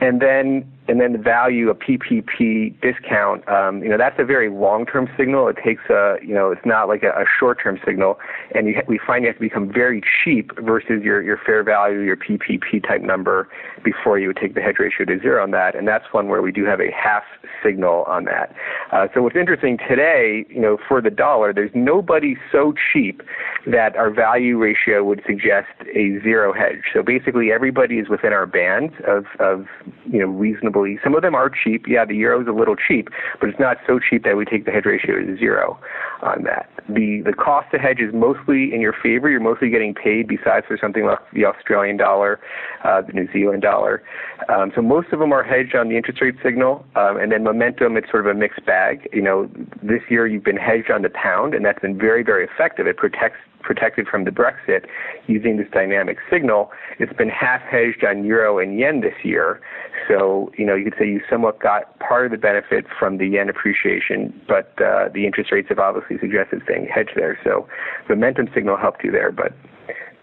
And 0.02 0.22
then 0.22 0.66
and 0.90 1.00
then 1.00 1.14
the 1.14 1.20
value 1.20 1.70
of 1.70 1.78
PPP 1.78 2.82
discount, 2.82 3.48
um, 3.48 3.84
you 3.84 3.90
know, 3.90 3.98
that's 3.98 4.18
a 4.18 4.26
very 4.26 4.50
long-term 4.50 5.08
signal. 5.16 5.48
It 5.48 5.58
takes 5.64 5.84
a, 5.88 6.16
you 6.24 6.34
know, 6.34 6.52
it's 6.52 6.66
not 6.66 6.88
like 6.88 7.04
a, 7.04 7.10
a 7.10 7.26
short-term 7.40 7.80
signal, 7.86 8.18
and 8.56 8.68
you, 8.68 8.82
we 8.88 9.00
find 9.06 9.24
you 9.24 9.28
have 9.28 9.36
to 9.36 9.42
become 9.42 9.72
very 9.72 10.02
cheap 10.24 10.52
versus 10.60 11.04
your 11.04 11.22
your 11.22 11.38
fair 11.46 11.64
value, 11.64 12.00
your 12.00 12.18
PPP 12.18 12.82
type 12.88 13.02
number 13.02 13.48
before 13.84 14.18
you 14.18 14.28
would 14.28 14.38
take 14.38 14.56
the 14.56 14.62
hedge 14.62 14.78
ratio 14.80 15.06
to 15.06 15.20
zero 15.20 15.44
on 15.44 15.52
that. 15.52 15.76
And 15.76 15.88
that's 15.88 16.06
one 16.12 16.28
where 16.28 16.42
we 16.42 16.52
do 16.52 16.66
have 16.66 16.80
a 16.80 16.92
half 16.92 17.24
signal 17.64 18.04
on 18.08 18.26
that. 18.26 18.56
Uh, 18.92 19.08
so 19.14 19.22
what's 19.22 19.36
interesting 19.36 19.78
today, 19.88 20.46
you 20.50 20.60
know, 20.60 20.78
for 20.88 21.02
the 21.02 21.12
dollar, 21.12 21.54
there's 21.54 21.72
nobody 21.76 22.36
so 22.52 22.74
cheap 22.92 23.22
that 23.68 23.96
our 23.96 24.10
value 24.10 24.58
ratio 24.58 25.04
would 25.04 25.22
suggest 25.28 25.68
a 25.94 26.20
zero 26.24 26.52
hedge. 26.52 26.82
So 26.94 27.04
basically, 27.04 27.52
everybody 27.52 28.00
is 28.00 28.10
within 28.10 28.34
our 28.34 28.48
band 28.48 28.92
of 29.08 29.26
of 29.40 29.68
you 30.12 30.20
know 30.20 30.28
reasonable 30.28 30.86
some 31.04 31.16
of 31.16 31.22
them 31.22 31.36
are 31.36 31.50
cheap. 31.50 31.86
Yeah, 31.88 32.06
the 32.06 32.16
euro 32.16 32.42
is 32.42 32.48
a 32.48 32.52
little 32.52 32.76
cheap, 32.76 33.10
but 33.40 33.50
it's 33.50 33.60
not 33.60 33.78
so 33.88 34.00
cheap 34.00 34.24
that 34.24 34.38
we 34.38 34.46
take 34.46 34.66
the 34.66 34.72
hedge 34.72 34.86
ratio 34.86 35.20
to 35.20 35.38
zero 35.38 35.80
on 36.22 36.44
that. 36.44 36.70
The 36.88 37.22
the 37.26 37.34
cost 37.34 37.72
to 37.72 37.78
hedge 37.78 38.00
is 38.00 38.14
mostly 38.14 38.74
in 38.74 38.82
your 38.82 38.94
favor. 38.94 39.30
You're 39.30 39.40
mostly 39.40 39.70
getting 39.70 39.94
paid 39.94 40.28
besides 40.28 40.66
for 40.68 40.78
something 40.80 41.06
like 41.06 41.20
the 41.34 41.46
Australian 41.46 41.98
dollar, 41.98 42.40
uh, 42.84 43.02
the 43.02 43.14
New 43.14 43.32
Zealand 43.32 43.62
dollar. 43.62 44.04
Um, 44.48 44.72
so 44.76 44.82
most 44.82 45.10
of 45.12 45.20
them 45.20 45.32
are 45.32 45.44
hedged 45.44 45.76
on 45.76 45.90
the 45.90 45.98
interest 45.98 46.22
rate 46.22 46.36
signal, 46.44 46.86
um, 46.96 47.18
and 47.18 47.32
then 47.32 47.44
momentum. 47.44 47.98
It's 47.98 48.10
sort 48.10 48.26
of 48.26 48.36
a 48.36 48.38
mixed 48.38 48.66
bag. 48.66 49.08
You 49.14 49.22
know, 49.22 49.50
this 49.84 50.02
year 50.10 50.28
you've 50.28 50.44
been 50.44 50.58
hedged 50.58 50.92
on 50.92 51.02
the 51.02 51.10
pound, 51.10 51.54
and 51.54 51.64
that's 51.66 51.80
been 51.80 51.98
very 51.98 52.24
very 52.24 52.46
effective. 52.46 52.88
It 52.88 52.98
protects 52.98 53.40
protected 53.62 54.08
from 54.08 54.26
the 54.26 54.32
Brexit 54.32 54.86
using 55.28 55.58
this 55.58 55.68
dynamic 55.72 56.18
signal. 56.32 56.72
It's 57.00 57.14
been 57.14 57.30
half 57.30 57.62
hedged 57.62 58.04
on 58.04 58.24
euro 58.24 58.60
and 58.60 58.78
yen 58.78 59.02
this 59.02 59.14
year. 59.24 59.62
So, 60.08 60.52
you 60.58 60.66
know, 60.66 60.76
you 60.76 60.86
could 60.86 60.96
say 61.00 61.08
you 61.08 61.22
somewhat 61.30 61.60
got 61.60 62.00
part 62.00 62.26
of 62.26 62.32
the 62.32 62.38
benefit 62.38 62.86
from 62.98 63.18
the 63.18 63.28
yen 63.28 63.50
appreciation, 63.50 64.34
but 64.48 64.74
uh, 64.82 65.10
the 65.14 65.26
interest 65.26 65.52
rates 65.52 65.70
have 65.70 65.80
obviously 65.80 66.18
suggested 66.20 66.62
staying 66.66 66.88
hedged 66.94 67.14
there. 67.16 67.38
So, 67.44 67.68
momentum 68.08 68.50
signal 68.54 68.78
helped 68.78 69.04
you 69.04 69.12
there, 69.12 69.32
but 69.32 69.54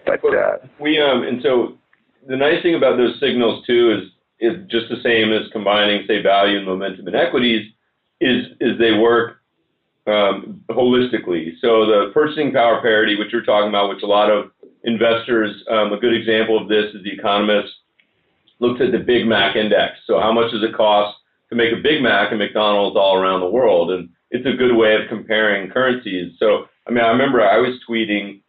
but 0.06 0.24
uh, 0.24 0.58
we 0.80 1.00
um 1.00 1.22
and 1.24 1.42
so 1.42 1.76
the 2.28 2.36
nice 2.36 2.62
thing 2.62 2.74
about 2.74 2.96
those 2.96 3.18
signals 3.20 3.66
too 3.66 3.90
is 3.90 4.10
is 4.38 4.66
just 4.70 4.86
the 4.88 5.02
same 5.02 5.32
as 5.32 5.50
combining 5.52 6.06
say 6.06 6.22
value 6.22 6.58
and 6.58 6.66
momentum 6.66 7.08
in 7.08 7.14
equities 7.14 7.72
is 8.20 8.46
is 8.60 8.78
they 8.78 8.92
work 8.92 9.35
um, 10.06 10.62
holistically. 10.70 11.52
So 11.60 11.86
the 11.86 12.10
purchasing 12.14 12.52
power 12.52 12.80
parity, 12.80 13.18
which 13.18 13.32
you're 13.32 13.44
talking 13.44 13.68
about, 13.68 13.88
which 13.88 14.02
a 14.02 14.06
lot 14.06 14.30
of 14.30 14.50
investors, 14.84 15.64
um, 15.70 15.92
a 15.92 15.98
good 15.98 16.14
example 16.14 16.60
of 16.60 16.68
this 16.68 16.94
is 16.94 17.02
the 17.02 17.12
Economist 17.12 17.72
looked 18.58 18.80
at 18.80 18.92
the 18.92 18.98
Big 18.98 19.26
Mac 19.26 19.56
index. 19.56 19.98
So 20.06 20.20
how 20.20 20.32
much 20.32 20.52
does 20.52 20.62
it 20.62 20.74
cost 20.74 21.18
to 21.50 21.56
make 21.56 21.72
a 21.72 21.82
Big 21.82 22.02
Mac 22.02 22.30
and 22.30 22.38
McDonald's 22.38 22.96
all 22.96 23.16
around 23.16 23.40
the 23.40 23.50
world? 23.50 23.90
And 23.90 24.08
it's 24.30 24.46
a 24.46 24.56
good 24.56 24.74
way 24.74 24.94
of 24.94 25.08
comparing 25.08 25.70
currencies. 25.70 26.34
So 26.38 26.66
I 26.86 26.90
mean, 26.90 27.04
I 27.04 27.08
remember 27.08 27.42
I 27.42 27.58
was 27.58 27.80
tweeting 27.88 28.42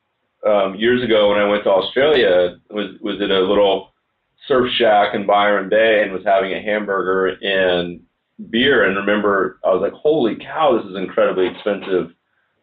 um, 0.45 0.75
years 0.75 1.03
ago 1.03 1.29
when 1.29 1.39
I 1.39 1.47
went 1.47 1.63
to 1.63 1.71
Australia. 1.71 2.57
Was 2.69 2.99
was 3.01 3.21
at 3.21 3.31
a 3.31 3.39
little 3.39 3.93
surf 4.47 4.71
shack 4.77 5.13
in 5.13 5.25
Byron 5.25 5.69
Bay 5.69 6.03
and 6.03 6.13
was 6.13 6.23
having 6.23 6.53
a 6.53 6.61
hamburger 6.61 7.37
and 7.41 8.01
beer. 8.49 8.85
And 8.85 8.95
remember, 8.95 9.59
I 9.63 9.69
was 9.69 9.81
like, 9.81 9.93
"Holy 9.93 10.35
cow, 10.35 10.77
this 10.77 10.89
is 10.89 10.97
incredibly 10.97 11.47
expensive." 11.47 12.11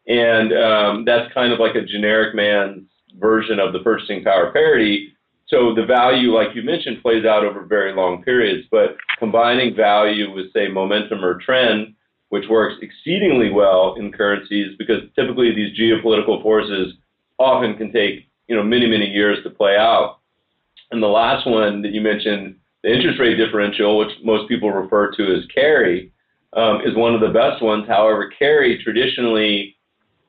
And 0.07 0.52
um, 0.52 1.04
that's 1.04 1.33
kind 1.33 1.52
of 1.52 1.61
like 1.61 1.75
a 1.75 1.85
generic 1.85 2.35
man's 2.35 2.88
version 3.19 3.59
of 3.59 3.73
the 3.73 3.81
purchasing 3.81 4.23
power 4.23 4.52
parity 4.52 5.14
so 5.49 5.75
the 5.75 5.85
value, 5.85 6.35
like 6.35 6.54
you 6.54 6.62
mentioned, 6.62 7.02
plays 7.02 7.25
out 7.25 7.45
over 7.45 7.64
very 7.64 7.95
long 7.95 8.23
periods, 8.23 8.66
but 8.71 8.97
combining 9.19 9.76
value 9.76 10.33
with, 10.35 10.52
say, 10.52 10.69
momentum 10.69 11.25
or 11.25 11.38
trend, 11.38 11.95
which 12.31 12.49
works 12.49 12.76
exceedingly 12.81 13.50
well 13.50 13.95
in 13.99 14.11
currencies 14.11 14.75
because 14.78 15.02
typically 15.14 15.54
these 15.54 15.78
geopolitical 15.78 16.43
forces 16.43 16.95
often 17.38 17.76
can 17.76 17.93
take, 17.93 18.26
you 18.49 18.57
know, 18.57 18.62
many, 18.62 18.87
many 18.87 19.07
years 19.07 19.38
to 19.45 19.50
play 19.50 19.76
out. 19.76 20.19
And 20.90 21.02
the 21.02 21.09
last 21.09 21.47
one 21.47 21.83
that 21.83 21.93
you 21.93 22.00
mentioned, 22.00 22.57
the 22.84 22.92
interest 22.92 23.18
rate 23.18 23.36
differential, 23.36 23.96
which 23.96 24.10
most 24.22 24.46
people 24.46 24.70
refer 24.70 25.10
to 25.12 25.34
as 25.34 25.46
carry, 25.46 26.12
um, 26.52 26.82
is 26.84 26.94
one 26.94 27.14
of 27.14 27.22
the 27.22 27.30
best 27.30 27.62
ones. 27.62 27.88
However, 27.88 28.30
carry 28.38 28.78
traditionally 28.84 29.76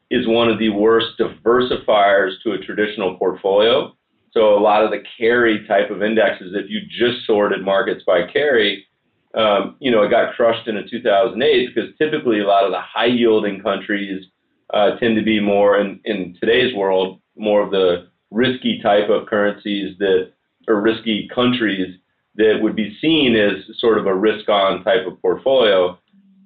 is 0.09 0.25
one 0.25 0.49
of 0.49 0.57
the 0.57 0.69
worst 0.69 1.19
diversifiers 1.19 2.31
to 2.43 2.53
a 2.53 2.57
traditional 2.59 3.17
portfolio. 3.17 3.93
So 4.31 4.57
a 4.57 4.59
lot 4.59 4.85
of 4.85 4.91
the 4.91 5.03
carry 5.17 5.67
type 5.67 5.91
of 5.91 6.01
indexes, 6.01 6.53
if 6.55 6.69
you 6.69 6.79
just 6.89 7.27
sorted 7.27 7.61
markets 7.61 8.03
by 8.07 8.25
carry, 8.31 8.85
um, 9.33 9.75
you 9.79 9.91
know, 9.91 10.03
it 10.03 10.09
got 10.09 10.35
crushed 10.35 10.69
in 10.69 10.77
a 10.77 10.87
2008 10.87 11.75
because 11.75 11.89
typically 11.97 12.39
a 12.39 12.47
lot 12.47 12.63
of 12.63 12.71
the 12.71 12.79
high 12.79 13.05
yielding 13.05 13.61
countries 13.61 14.25
uh, 14.73 14.91
tend 14.97 15.17
to 15.17 15.23
be 15.23 15.41
more 15.41 15.77
in, 15.77 15.99
in 16.05 16.37
today's 16.39 16.73
world, 16.73 17.19
more 17.35 17.61
of 17.61 17.71
the 17.71 18.07
risky 18.31 18.79
type 18.81 19.09
of 19.09 19.27
currencies 19.27 19.97
that 19.99 20.31
or 20.69 20.81
risky 20.81 21.29
countries 21.35 21.99
that 22.37 22.59
would 22.61 22.75
be 22.75 22.97
seen 23.01 23.35
as 23.35 23.63
sort 23.79 23.97
of 23.97 24.07
a 24.07 24.15
risk 24.15 24.49
on 24.49 24.83
type 24.83 25.07
of 25.07 25.21
portfolio. 25.21 25.97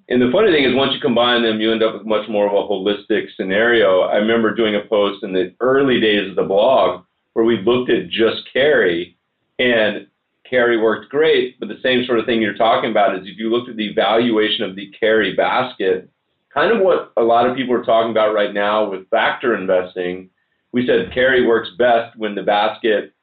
And 0.09 0.21
the 0.21 0.31
funny 0.31 0.51
thing 0.51 0.63
is, 0.63 0.75
once 0.75 0.93
you 0.93 0.99
combine 0.99 1.43
them, 1.43 1.61
you 1.61 1.71
end 1.71 1.83
up 1.83 1.93
with 1.93 2.05
much 2.05 2.27
more 2.29 2.47
of 2.47 2.53
a 2.53 2.67
holistic 2.67 3.27
scenario. 3.35 4.01
I 4.01 4.15
remember 4.15 4.55
doing 4.55 4.75
a 4.75 4.87
post 4.87 5.23
in 5.23 5.33
the 5.33 5.53
early 5.59 5.99
days 5.99 6.29
of 6.29 6.35
the 6.35 6.43
blog 6.43 7.03
where 7.33 7.45
we 7.45 7.61
looked 7.61 7.91
at 7.91 8.09
just 8.09 8.51
carry 8.51 9.17
and 9.59 10.07
carry 10.49 10.77
worked 10.77 11.11
great, 11.11 11.59
but 11.59 11.69
the 11.69 11.79
same 11.83 12.05
sort 12.05 12.19
of 12.19 12.25
thing 12.25 12.41
you're 12.41 12.55
talking 12.55 12.89
about 12.89 13.15
is 13.15 13.21
if 13.27 13.37
you 13.37 13.51
looked 13.51 13.69
at 13.69 13.75
the 13.75 13.93
valuation 13.93 14.63
of 14.63 14.75
the 14.75 14.91
carry 14.99 15.35
basket, 15.35 16.09
kind 16.51 16.71
of 16.71 16.81
what 16.81 17.13
a 17.17 17.21
lot 17.21 17.47
of 17.47 17.55
people 17.55 17.75
are 17.75 17.83
talking 17.83 18.11
about 18.11 18.33
right 18.33 18.53
now 18.53 18.89
with 18.89 19.09
factor 19.09 19.55
investing, 19.55 20.29
we 20.71 20.87
said 20.87 21.13
carry 21.13 21.45
works 21.45 21.69
best 21.77 22.17
when 22.17 22.33
the 22.33 22.41
basket 22.41 23.13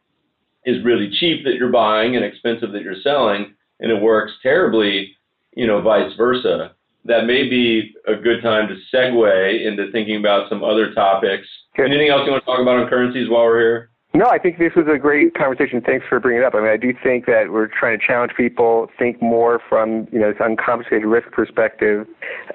is 0.66 0.85
really 0.85 1.11
cheap 1.18 1.44
that 1.44 1.54
you're 1.54 1.70
buying 1.70 2.16
and 2.16 2.25
expensive 2.25 2.73
that 2.73 2.82
you're 2.82 3.00
selling, 3.02 3.54
and 3.80 3.90
it 3.90 4.02
works 4.02 4.32
terribly, 4.42 5.16
you 5.54 5.66
know, 5.66 5.80
vice 5.80 6.12
versa. 6.16 6.73
That 7.04 7.25
may 7.26 7.49
be 7.49 7.94
a 8.08 8.16
good 8.16 8.42
time 8.42 8.68
to 8.68 8.76
segue 8.94 9.66
into 9.66 9.90
thinking 9.92 10.16
about 10.16 10.49
some 10.50 10.64
other 10.64 10.92
topics. 10.92 11.46
Anything 11.78 12.08
else 12.08 12.23
you 12.26 12.32
want 12.32 12.42
to 12.42 12.46
talk 12.46 12.61
about 12.61 12.78
on 12.78 12.88
currencies 12.88 13.30
while 13.30 13.44
we're 13.44 13.61
here? 13.61 13.90
No, 14.16 14.30
I 14.30 14.38
think 14.38 14.58
this 14.58 14.73
was 14.75 14.87
a 14.92 14.99
great 14.99 15.35
conversation. 15.35 15.82
Thanks 15.82 16.06
for 16.08 16.18
bringing 16.18 16.42
it 16.42 16.46
up. 16.46 16.54
I 16.54 16.61
mean, 16.61 16.70
I 16.70 16.78
do 16.78 16.94
think 17.04 17.26
that 17.26 17.52
we're 17.52 17.68
trying 17.68 17.99
to 17.99 18.04
challenge 18.04 18.32
people, 18.35 18.88
think 18.99 19.20
more 19.20 19.61
from 19.68 20.08
you 20.11 20.18
know 20.18 20.32
this 20.32 20.40
uncompensated 20.40 21.04
risk 21.04 21.30
perspective 21.32 22.06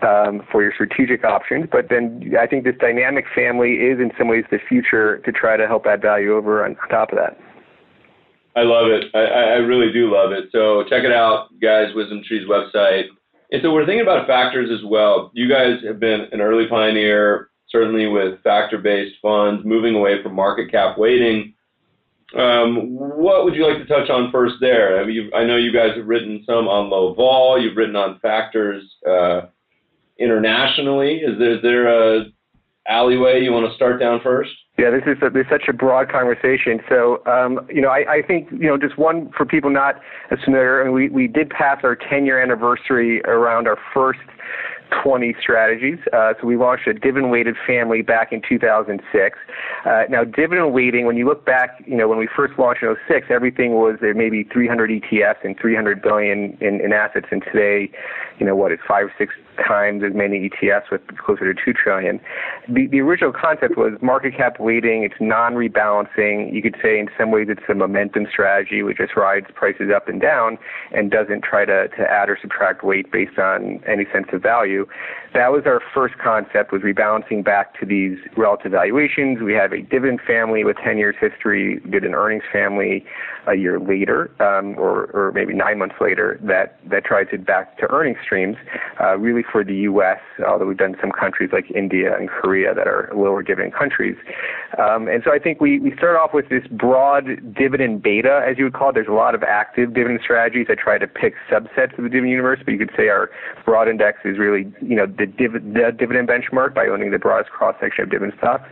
um, 0.02 0.42
for 0.52 0.64
your 0.64 0.74
strategic 0.74 1.24
options. 1.24 1.68
But 1.72 1.90
then 1.90 2.34
I 2.38 2.48
think 2.48 2.64
this 2.64 2.74
dynamic 2.80 3.26
family 3.36 3.74
is 3.74 4.00
in 4.00 4.12
some 4.18 4.28
ways 4.28 4.44
the 4.50 4.58
future 4.58 5.20
to 5.20 5.32
try 5.32 5.56
to 5.56 5.68
help 5.68 5.86
add 5.86 6.02
value 6.02 6.36
over 6.36 6.66
on 6.66 6.76
top 6.90 7.12
of 7.12 7.20
that. 7.20 7.38
I 8.56 8.64
love 8.64 8.88
it. 8.88 9.06
I, 9.14 9.20
I 9.20 9.56
really 9.58 9.92
do 9.94 10.14
love 10.14 10.32
it. 10.32 10.50
So 10.52 10.84
check 10.84 11.04
it 11.04 11.12
out, 11.12 11.48
guys. 11.62 11.94
WisdomTree's 11.96 12.48
website. 12.50 13.06
And 13.52 13.62
so 13.62 13.74
we're 13.74 13.86
thinking 13.86 14.02
about 14.02 14.28
factors 14.28 14.70
as 14.72 14.86
well. 14.86 15.32
You 15.34 15.50
guys 15.50 15.80
have 15.86 16.00
been 16.00 16.28
an 16.32 16.42
early 16.42 16.68
pioneer 16.68 17.52
certainly 17.72 18.08
with 18.08 18.42
factor-based 18.44 19.16
funds, 19.22 19.64
moving 19.66 19.96
away 19.96 20.22
from 20.22 20.36
market 20.36 20.70
cap 20.70 20.98
weighting. 20.98 21.54
Um, 22.38 22.96
what 22.98 23.46
would 23.46 23.56
you 23.56 23.66
like 23.66 23.78
to 23.78 23.86
touch 23.86 24.10
on 24.10 24.32
first 24.32 24.56
there? 24.60 25.02
I, 25.02 25.06
mean, 25.06 25.32
I 25.36 25.44
know 25.44 25.58
you 25.58 25.72
guys 25.72 25.96
have 25.96 26.08
written 26.08 26.44
some 26.46 26.68
on 26.68 26.90
low 26.90 27.14
vol, 27.14 27.62
you've 27.62 27.78
written 27.78 27.96
on 27.96 28.20
factors, 28.20 28.84
uh, 29.10 29.42
internationally? 30.20 31.18
Is 31.18 31.40
there, 31.40 31.56
is 31.56 31.62
there 31.62 31.88
a 31.88 32.26
alleyway 32.88 33.42
you 33.42 33.52
want 33.52 33.70
to 33.70 33.76
start 33.76 34.00
down 34.00 34.20
first? 34.22 34.52
Yeah, 34.78 34.90
this 34.90 35.04
is 35.06 35.22
a, 35.22 35.30
this 35.30 35.42
is 35.46 35.50
such 35.52 35.68
a 35.68 35.74
broad 35.74 36.10
conversation. 36.10 36.80
So, 36.90 37.22
um, 37.28 37.68
you 37.70 37.82
know, 37.82 37.90
I, 37.90 38.06
I 38.10 38.22
think 38.26 38.50
you 38.52 38.68
know 38.68 38.78
just 38.78 38.98
one 38.98 39.30
for 39.38 39.46
people 39.46 39.70
not 39.70 39.96
as 40.32 40.40
familiar. 40.44 40.82
I 40.82 40.86
mean, 40.86 40.94
we 40.94 41.10
we 41.10 41.28
did 41.28 41.50
pass 41.50 41.80
our 41.84 41.96
10 41.96 42.26
year 42.26 42.42
anniversary 42.42 43.22
around 43.24 43.68
our 43.68 43.78
first 43.94 44.20
20 45.04 45.36
strategies. 45.42 46.00
Uh, 46.14 46.34
so 46.40 46.48
we 46.48 46.58
launched 46.58 46.88
a 46.88 46.94
dividend 46.94 47.32
weighted 47.32 47.56
family 47.66 48.02
back 48.02 48.32
in 48.32 48.42
2006. 48.48 49.38
Uh, 49.86 50.04
now, 50.10 50.24
dividend 50.24 50.74
weighting, 50.74 51.06
when 51.06 51.18
you 51.18 51.26
look 51.26 51.46
back, 51.46 51.82
you 51.86 51.96
know, 51.96 52.08
when 52.08 52.18
we 52.18 52.28
first 52.36 52.54
launched 52.60 52.84
in 52.84 52.96
06, 53.08 53.28
everything 53.30 53.74
was 53.74 53.98
there 54.02 54.14
maybe 54.14 54.44
300 54.52 54.90
ETFs 54.90 55.44
and 55.44 55.58
300 55.60 56.02
billion 56.02 56.58
in, 56.62 56.82
in 56.82 56.94
assets. 56.94 57.28
And 57.32 57.42
today, 57.44 57.92
you 58.40 58.46
know, 58.46 58.56
what, 58.56 58.72
it's 58.72 58.84
five 58.88 59.06
or 59.06 59.14
six 59.18 59.34
times 59.58 60.04
as 60.04 60.14
many 60.14 60.50
ETFs 60.50 60.92
with 60.92 61.02
closer 61.18 61.54
to 61.54 61.60
2 61.64 61.74
trillion. 61.74 62.20
The, 62.68 62.88
the 62.88 63.00
original 63.00 63.34
concept 63.34 63.78
was 63.78 63.94
market 64.02 64.36
cap 64.36 64.60
weighting. 64.60 65.04
It's 65.04 65.20
non-rebalancing. 65.20 66.54
You 66.54 66.62
could 66.62 66.76
say 66.82 67.00
in 67.00 67.08
some 67.18 67.32
ways 67.32 67.48
it's 67.50 67.62
a 67.70 67.76
momentum 67.76 68.28
strategy, 68.32 68.84
which 68.84 68.98
just 68.98 69.16
rides 69.16 69.48
prices 69.54 69.90
up 69.96 70.08
and 70.08 70.22
down 70.22 70.58
and 70.92 71.12
doesn't 71.12 71.44
try 71.44 71.66
to, 71.66 71.88
to 71.90 72.02
add 72.02 72.30
or 72.30 72.38
subtract 72.42 72.84
weight 72.84 73.12
based 73.12 73.38
on 73.38 73.82
any 73.88 74.06
sense 74.12 74.28
of 74.34 74.42
value. 74.42 74.86
That 75.34 75.52
was 75.52 75.64
our 75.66 75.82
first 75.94 76.18
concept 76.18 76.74
was 76.74 76.82
rebalancing 76.82 77.44
back 77.44 77.80
to 77.80 77.86
these 77.86 78.18
relative 78.36 78.74
valuations. 78.74 79.42
We 79.42 79.54
have 79.54 79.72
a 79.72 79.82
dividend 79.82 80.20
family 80.28 80.66
with 80.66 80.76
10 80.84 80.98
years 80.98 81.16
history, 81.20 81.80
did 81.90 82.04
an 82.04 82.14
earnings 82.14 82.44
family 82.52 83.06
a 83.48 83.56
year 83.56 83.80
later, 83.80 84.30
um, 84.42 84.76
or, 84.78 85.06
or 85.14 85.32
maybe 85.34 85.54
nine 85.54 85.80
months 85.80 85.96
later, 86.02 86.40
that, 86.44 86.80
that 86.90 87.06
tried 87.06 87.26
to 87.32 87.38
back 87.38 87.78
to 87.78 87.90
earnings 87.92 88.18
streams, 88.24 88.58
uh, 89.02 89.18
really 89.18 89.41
for 89.50 89.64
the 89.64 89.76
U.S., 89.92 90.20
although 90.48 90.66
we've 90.66 90.78
done 90.78 90.96
some 91.00 91.12
countries 91.12 91.50
like 91.54 91.70
India 91.72 92.16
and 92.18 92.30
Korea 92.30 92.74
that 92.74 92.88
are 92.88 93.10
lower 93.16 93.44
dividend 93.44 93.74
countries. 93.74 94.16
Um, 94.78 95.08
and 95.08 95.22
so 95.24 95.32
I 95.34 95.40
think 95.40 95.62
we, 95.62 95.80
we 95.80 95.96
start 95.96 96.16
off 96.16 96.34
with 96.34 96.50
this 96.50 96.66
broad 96.68 97.26
dividend 97.54 98.04
beta, 98.04 98.42
as 98.48 98.58
you 98.58 98.66
would 98.66 98.74
call 98.74 98.90
it. 98.90 98.94
There's 98.94 99.08
a 99.08 99.12
lot 99.12 99.36
of 99.36 99.44
active 99.44 99.94
dividend 99.94 100.22
strategies 100.24 100.68
that 100.68 100.80
try 100.80 100.98
to 100.98 101.08
pick 101.08 101.34
subsets 101.50 101.98
of 101.98 102.04
the 102.04 102.10
dividend 102.10 102.30
universe, 102.30 102.60
but 102.64 102.72
you 102.72 102.78
could 102.78 102.92
say 102.96 103.10
our 103.10 103.30
broad 103.66 103.88
index 103.88 104.20
is 104.26 104.38
really, 104.38 104.72
you 104.82 104.96
know, 104.96 105.06
the, 105.06 105.26
div- 105.26 105.54
the 105.54 105.92
dividend 105.98 106.28
benchmark 106.28 106.74
by 106.74 106.88
owning 106.88 107.12
the 107.12 107.20
broadest 107.20 107.52
cross 107.52 107.76
section 107.80 108.04
of 108.04 108.12
dividend 108.12 108.34
stocks. 108.38 108.70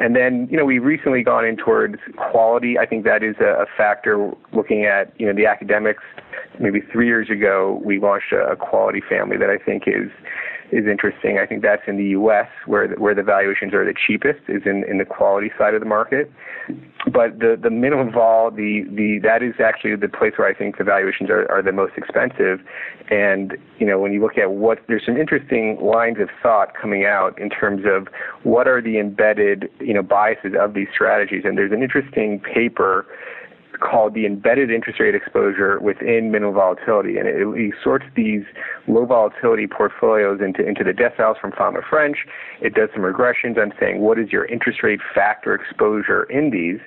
And 0.00 0.14
then, 0.14 0.48
you 0.50 0.56
know, 0.56 0.64
we've 0.64 0.84
recently 0.84 1.22
gone 1.22 1.44
in 1.44 1.56
towards 1.56 1.96
quality. 2.16 2.78
I 2.78 2.86
think 2.86 3.04
that 3.04 3.22
is 3.22 3.36
a, 3.40 3.62
a 3.62 3.66
factor 3.76 4.30
looking 4.52 4.84
at, 4.84 5.12
you 5.18 5.26
know, 5.26 5.32
the 5.34 5.46
academics. 5.46 6.02
Maybe 6.60 6.80
three 6.92 7.06
years 7.06 7.30
ago, 7.30 7.80
we 7.84 7.98
launched 7.98 8.32
a 8.32 8.56
quality 8.56 9.02
family 9.08 9.36
that 9.38 9.50
I 9.50 9.58
think 9.58 9.84
is 9.86 10.10
is 10.72 10.86
interesting. 10.86 11.38
I 11.38 11.44
think 11.46 11.62
that's 11.62 11.82
in 11.86 11.98
the 11.98 12.16
U.S. 12.16 12.48
where 12.64 12.88
the, 12.88 12.94
where 12.94 13.14
the 13.14 13.22
valuations 13.22 13.74
are 13.74 13.84
the 13.84 13.94
cheapest 13.94 14.40
is 14.48 14.62
in, 14.64 14.84
in 14.88 14.96
the 14.96 15.04
quality 15.04 15.50
side 15.58 15.74
of 15.74 15.80
the 15.80 15.86
market. 15.86 16.32
But 17.12 17.40
the 17.40 17.58
the 17.60 17.68
minimum 17.68 18.10
vol 18.10 18.50
the 18.50 18.84
the 18.88 19.18
that 19.22 19.42
is 19.42 19.54
actually 19.62 19.96
the 19.96 20.08
place 20.08 20.32
where 20.36 20.48
I 20.48 20.54
think 20.54 20.78
the 20.78 20.84
valuations 20.84 21.28
are, 21.28 21.50
are 21.50 21.62
the 21.62 21.72
most 21.72 21.92
expensive. 21.96 22.60
And 23.10 23.58
you 23.78 23.86
know 23.86 23.98
when 23.98 24.12
you 24.12 24.22
look 24.22 24.38
at 24.38 24.52
what 24.52 24.78
there's 24.88 25.04
some 25.04 25.18
interesting 25.18 25.78
lines 25.82 26.18
of 26.20 26.28
thought 26.42 26.72
coming 26.80 27.04
out 27.04 27.38
in 27.38 27.50
terms 27.50 27.82
of 27.84 28.08
what 28.44 28.66
are 28.66 28.80
the 28.80 28.98
embedded 28.98 29.68
you 29.78 29.92
know 29.92 30.02
biases 30.02 30.54
of 30.58 30.72
these 30.72 30.88
strategies. 30.94 31.42
And 31.44 31.58
there's 31.58 31.72
an 31.72 31.82
interesting 31.82 32.40
paper 32.40 33.04
called 33.82 34.14
the 34.14 34.26
embedded 34.26 34.70
interest 34.70 35.00
rate 35.00 35.14
exposure 35.14 35.80
within 35.80 36.30
minimum 36.30 36.54
volatility. 36.54 37.18
And 37.18 37.26
it, 37.28 37.42
it 37.42 37.74
sorts 37.82 38.04
these 38.14 38.42
low 38.86 39.04
volatility 39.04 39.66
portfolios 39.66 40.40
into, 40.40 40.66
into 40.66 40.84
the 40.84 40.92
deciles 40.92 41.40
from 41.40 41.52
Fama 41.52 41.80
French. 41.88 42.18
It 42.60 42.74
does 42.74 42.90
some 42.94 43.02
regressions 43.02 43.58
on 43.58 43.72
saying 43.80 44.00
what 44.00 44.18
is 44.18 44.30
your 44.30 44.44
interest 44.46 44.82
rate 44.82 45.00
factor 45.14 45.54
exposure 45.54 46.24
in 46.24 46.50
these. 46.50 46.80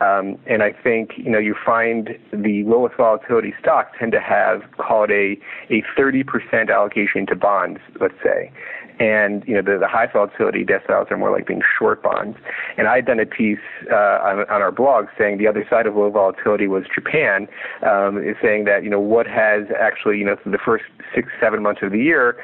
Um, 0.00 0.38
and 0.46 0.62
I 0.62 0.72
think, 0.72 1.10
you 1.16 1.30
know, 1.30 1.38
you 1.38 1.54
find 1.66 2.10
the 2.32 2.62
lowest 2.64 2.96
volatility 2.96 3.52
stocks 3.60 3.96
tend 3.98 4.12
to 4.12 4.20
have, 4.20 4.62
call 4.78 5.04
it 5.04 5.10
a, 5.10 5.36
a 5.72 5.82
30% 5.98 6.72
allocation 6.72 7.26
to 7.26 7.36
bonds, 7.36 7.80
let's 8.00 8.14
say 8.22 8.52
and 9.00 9.44
you 9.46 9.54
know 9.54 9.62
the, 9.62 9.78
the 9.78 9.88
high 9.88 10.06
volatility 10.12 10.64
deciles 10.64 11.10
are 11.10 11.16
more 11.16 11.30
like 11.30 11.46
being 11.46 11.62
short 11.78 12.02
bonds. 12.02 12.36
And 12.76 12.88
I 12.88 12.96
had 12.96 13.06
done 13.06 13.20
a 13.20 13.26
piece 13.26 13.58
uh, 13.90 13.94
on, 13.94 14.40
on 14.40 14.62
our 14.62 14.72
blog 14.72 15.06
saying 15.16 15.38
the 15.38 15.46
other 15.46 15.64
side 15.68 15.86
of 15.86 15.94
low 15.96 16.10
volatility 16.10 16.66
was 16.66 16.84
Japan, 16.92 17.48
um, 17.82 18.18
is 18.18 18.36
saying 18.42 18.64
that 18.64 18.82
you 18.84 18.90
know 18.90 19.00
what 19.00 19.26
has 19.26 19.64
actually 19.78 20.18
you 20.18 20.24
know 20.24 20.36
the 20.44 20.58
first 20.58 20.84
six 21.14 21.28
seven 21.40 21.62
months 21.62 21.80
of 21.82 21.92
the 21.92 21.98
year 21.98 22.36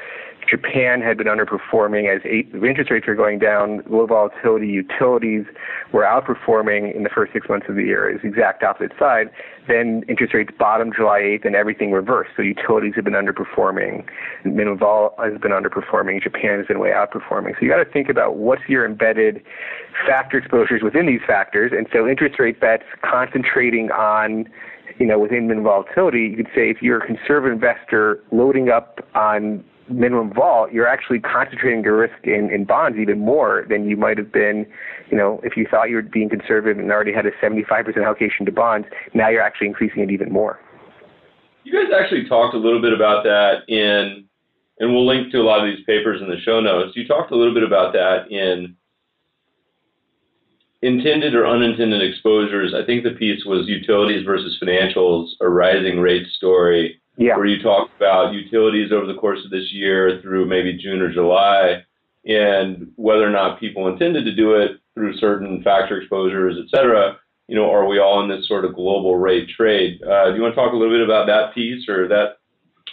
Japan 0.49 1.01
had 1.01 1.17
been 1.17 1.27
underperforming 1.27 2.13
as 2.13 2.21
eight, 2.25 2.53
interest 2.53 2.91
rates 2.91 3.07
were 3.07 3.15
going 3.15 3.39
down, 3.39 3.83
low 3.89 4.05
volatility 4.05 4.67
utilities 4.67 5.45
were 5.91 6.03
outperforming 6.03 6.95
in 6.95 7.03
the 7.03 7.09
first 7.09 7.33
six 7.33 7.49
months 7.49 7.65
of 7.67 7.75
the 7.75 7.83
year. 7.83 8.09
It's 8.09 8.21
the 8.21 8.27
exact 8.27 8.63
opposite 8.63 8.91
side. 8.99 9.29
Then 9.67 10.03
interest 10.07 10.33
rates 10.33 10.51
bottomed 10.57 10.93
July 10.95 11.21
8th 11.21 11.45
and 11.45 11.55
everything 11.55 11.91
reversed. 11.91 12.31
So 12.35 12.43
utilities 12.43 12.93
have 12.95 13.03
been 13.03 13.13
underperforming, 13.13 14.05
minimum 14.43 14.77
vol 14.77 15.15
has 15.17 15.39
been 15.41 15.51
underperforming, 15.51 16.21
Japan 16.21 16.59
has 16.59 16.67
been 16.67 16.79
way 16.79 16.91
outperforming. 16.91 17.53
So 17.53 17.61
you 17.61 17.69
got 17.69 17.83
to 17.83 17.89
think 17.89 18.09
about 18.09 18.37
what's 18.37 18.63
your 18.67 18.85
embedded 18.85 19.41
factor 20.05 20.37
exposures 20.37 20.81
within 20.83 21.07
these 21.07 21.21
factors. 21.25 21.71
And 21.75 21.87
so 21.91 22.07
interest 22.07 22.39
rate 22.39 22.59
bets 22.59 22.83
concentrating 23.01 23.89
on 23.91 24.47
you 24.97 25.05
know, 25.05 25.19
within 25.19 25.47
minimum 25.47 25.65
volatility, 25.65 26.21
you 26.21 26.37
could 26.37 26.49
say 26.55 26.69
if 26.69 26.81
you're 26.81 26.99
a 26.99 27.05
conservative 27.05 27.53
investor 27.53 28.23
loading 28.31 28.69
up 28.69 29.05
on 29.13 29.63
minimum 29.89 30.33
vol, 30.33 30.69
you're 30.71 30.87
actually 30.87 31.19
concentrating 31.19 31.83
your 31.83 31.97
risk 31.97 32.15
in, 32.23 32.49
in 32.51 32.65
bonds 32.65 32.97
even 32.97 33.19
more 33.19 33.65
than 33.69 33.87
you 33.87 33.95
might 33.95 34.17
have 34.17 34.31
been, 34.31 34.65
you 35.09 35.17
know, 35.17 35.39
if 35.43 35.55
you 35.55 35.67
thought 35.69 35.89
you 35.89 35.95
were 35.95 36.01
being 36.01 36.29
conservative 36.29 36.79
and 36.79 36.91
already 36.91 37.13
had 37.13 37.25
a 37.25 37.31
75% 37.43 38.03
allocation 38.03 38.45
to 38.45 38.51
bonds, 38.51 38.87
now 39.13 39.29
you're 39.29 39.41
actually 39.41 39.67
increasing 39.67 40.01
it 40.01 40.11
even 40.11 40.31
more. 40.31 40.59
You 41.63 41.73
guys 41.73 41.91
actually 41.99 42.27
talked 42.27 42.55
a 42.55 42.59
little 42.59 42.81
bit 42.81 42.93
about 42.93 43.23
that 43.23 43.67
in, 43.67 44.25
and 44.79 44.93
we'll 44.93 45.05
link 45.05 45.31
to 45.31 45.39
a 45.39 45.43
lot 45.43 45.65
of 45.65 45.65
these 45.65 45.83
papers 45.85 46.21
in 46.21 46.29
the 46.29 46.39
show 46.41 46.59
notes. 46.59 46.95
You 46.95 47.07
talked 47.07 47.31
a 47.31 47.35
little 47.35 47.53
bit 47.53 47.63
about 47.63 47.93
that 47.93 48.29
in 48.29 48.75
intended 50.81 51.33
or 51.33 51.47
unintended 51.47 52.01
exposures. 52.01 52.75
I 52.75 52.85
think 52.85 53.03
the 53.03 53.11
piece 53.11 53.43
was 53.45 53.67
utilities 53.67 54.23
versus 54.23 54.57
financials, 54.61 55.29
a 55.41 55.49
rising 55.49 55.99
rate 55.99 56.27
story 56.37 57.01
yeah. 57.17 57.35
where 57.35 57.45
you 57.45 57.61
talked 57.61 57.95
about 57.95 58.33
utilities 58.33 58.91
over 58.91 59.05
the 59.05 59.19
course 59.19 59.39
of 59.45 59.51
this 59.51 59.71
year 59.71 60.19
through 60.21 60.45
maybe 60.45 60.77
June 60.77 61.01
or 61.01 61.11
July, 61.11 61.83
and 62.25 62.91
whether 62.95 63.25
or 63.25 63.31
not 63.31 63.59
people 63.59 63.87
intended 63.87 64.25
to 64.25 64.35
do 64.35 64.55
it 64.55 64.71
through 64.93 65.17
certain 65.17 65.61
factor 65.63 65.99
exposures, 65.99 66.57
et 66.59 66.69
cetera. 66.75 67.17
You 67.47 67.55
know, 67.55 67.71
are 67.71 67.85
we 67.85 67.99
all 67.99 68.23
in 68.23 68.29
this 68.29 68.47
sort 68.47 68.65
of 68.65 68.73
global 68.73 69.17
rate 69.17 69.49
trade? 69.49 70.01
Uh, 70.01 70.29
do 70.29 70.35
you 70.35 70.41
want 70.41 70.55
to 70.55 70.61
talk 70.61 70.73
a 70.73 70.75
little 70.75 70.93
bit 70.93 71.05
about 71.05 71.27
that 71.27 71.53
piece 71.53 71.87
or 71.87 72.07
that 72.07 72.37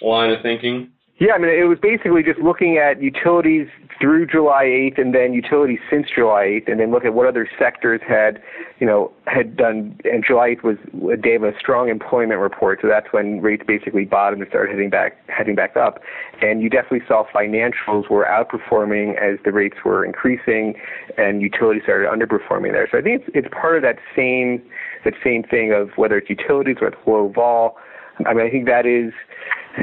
line 0.02 0.30
of 0.30 0.42
thinking? 0.42 0.91
Yeah, 1.18 1.34
I 1.34 1.38
mean, 1.38 1.50
it 1.50 1.68
was 1.68 1.78
basically 1.80 2.22
just 2.22 2.40
looking 2.40 2.78
at 2.78 3.02
utilities 3.02 3.68
through 4.00 4.26
July 4.26 4.64
8th 4.64 5.00
and 5.00 5.14
then 5.14 5.34
utilities 5.34 5.78
since 5.88 6.08
July 6.12 6.60
8th 6.64 6.72
and 6.72 6.80
then 6.80 6.90
look 6.90 7.04
at 7.04 7.14
what 7.14 7.28
other 7.28 7.48
sectors 7.58 8.00
had, 8.08 8.42
you 8.80 8.86
know, 8.86 9.12
had 9.26 9.56
done. 9.56 9.96
And 10.04 10.24
July 10.26 10.56
8th 10.56 10.64
was 10.64 10.76
a 11.12 11.16
day 11.16 11.34
of 11.34 11.44
a 11.44 11.52
strong 11.60 11.90
employment 11.90 12.40
report, 12.40 12.80
so 12.82 12.88
that's 12.88 13.06
when 13.12 13.40
rates 13.40 13.62
basically 13.64 14.04
bottomed 14.04 14.42
and 14.42 14.48
started 14.48 14.72
heading 14.72 14.90
back, 14.90 15.18
heading 15.28 15.54
back 15.54 15.76
up. 15.76 16.00
And 16.40 16.62
you 16.62 16.70
definitely 16.70 17.06
saw 17.06 17.24
financials 17.32 18.10
were 18.10 18.24
outperforming 18.24 19.14
as 19.22 19.38
the 19.44 19.52
rates 19.52 19.76
were 19.84 20.04
increasing 20.04 20.74
and 21.18 21.42
utilities 21.42 21.82
started 21.84 22.08
underperforming 22.08 22.72
there. 22.72 22.88
So 22.90 22.98
I 22.98 23.02
think 23.02 23.22
it's, 23.22 23.30
it's 23.34 23.48
part 23.52 23.76
of 23.76 23.82
that 23.82 23.98
same, 24.16 24.62
that 25.04 25.14
same 25.22 25.44
thing 25.44 25.72
of 25.72 25.90
whether 25.96 26.16
it's 26.16 26.30
utilities 26.30 26.78
or 26.80 26.88
it's 26.88 26.96
low 27.06 27.30
vol. 27.32 27.76
I 28.26 28.34
mean, 28.34 28.46
I 28.46 28.50
think 28.50 28.66
that 28.66 28.86
is 28.86 29.12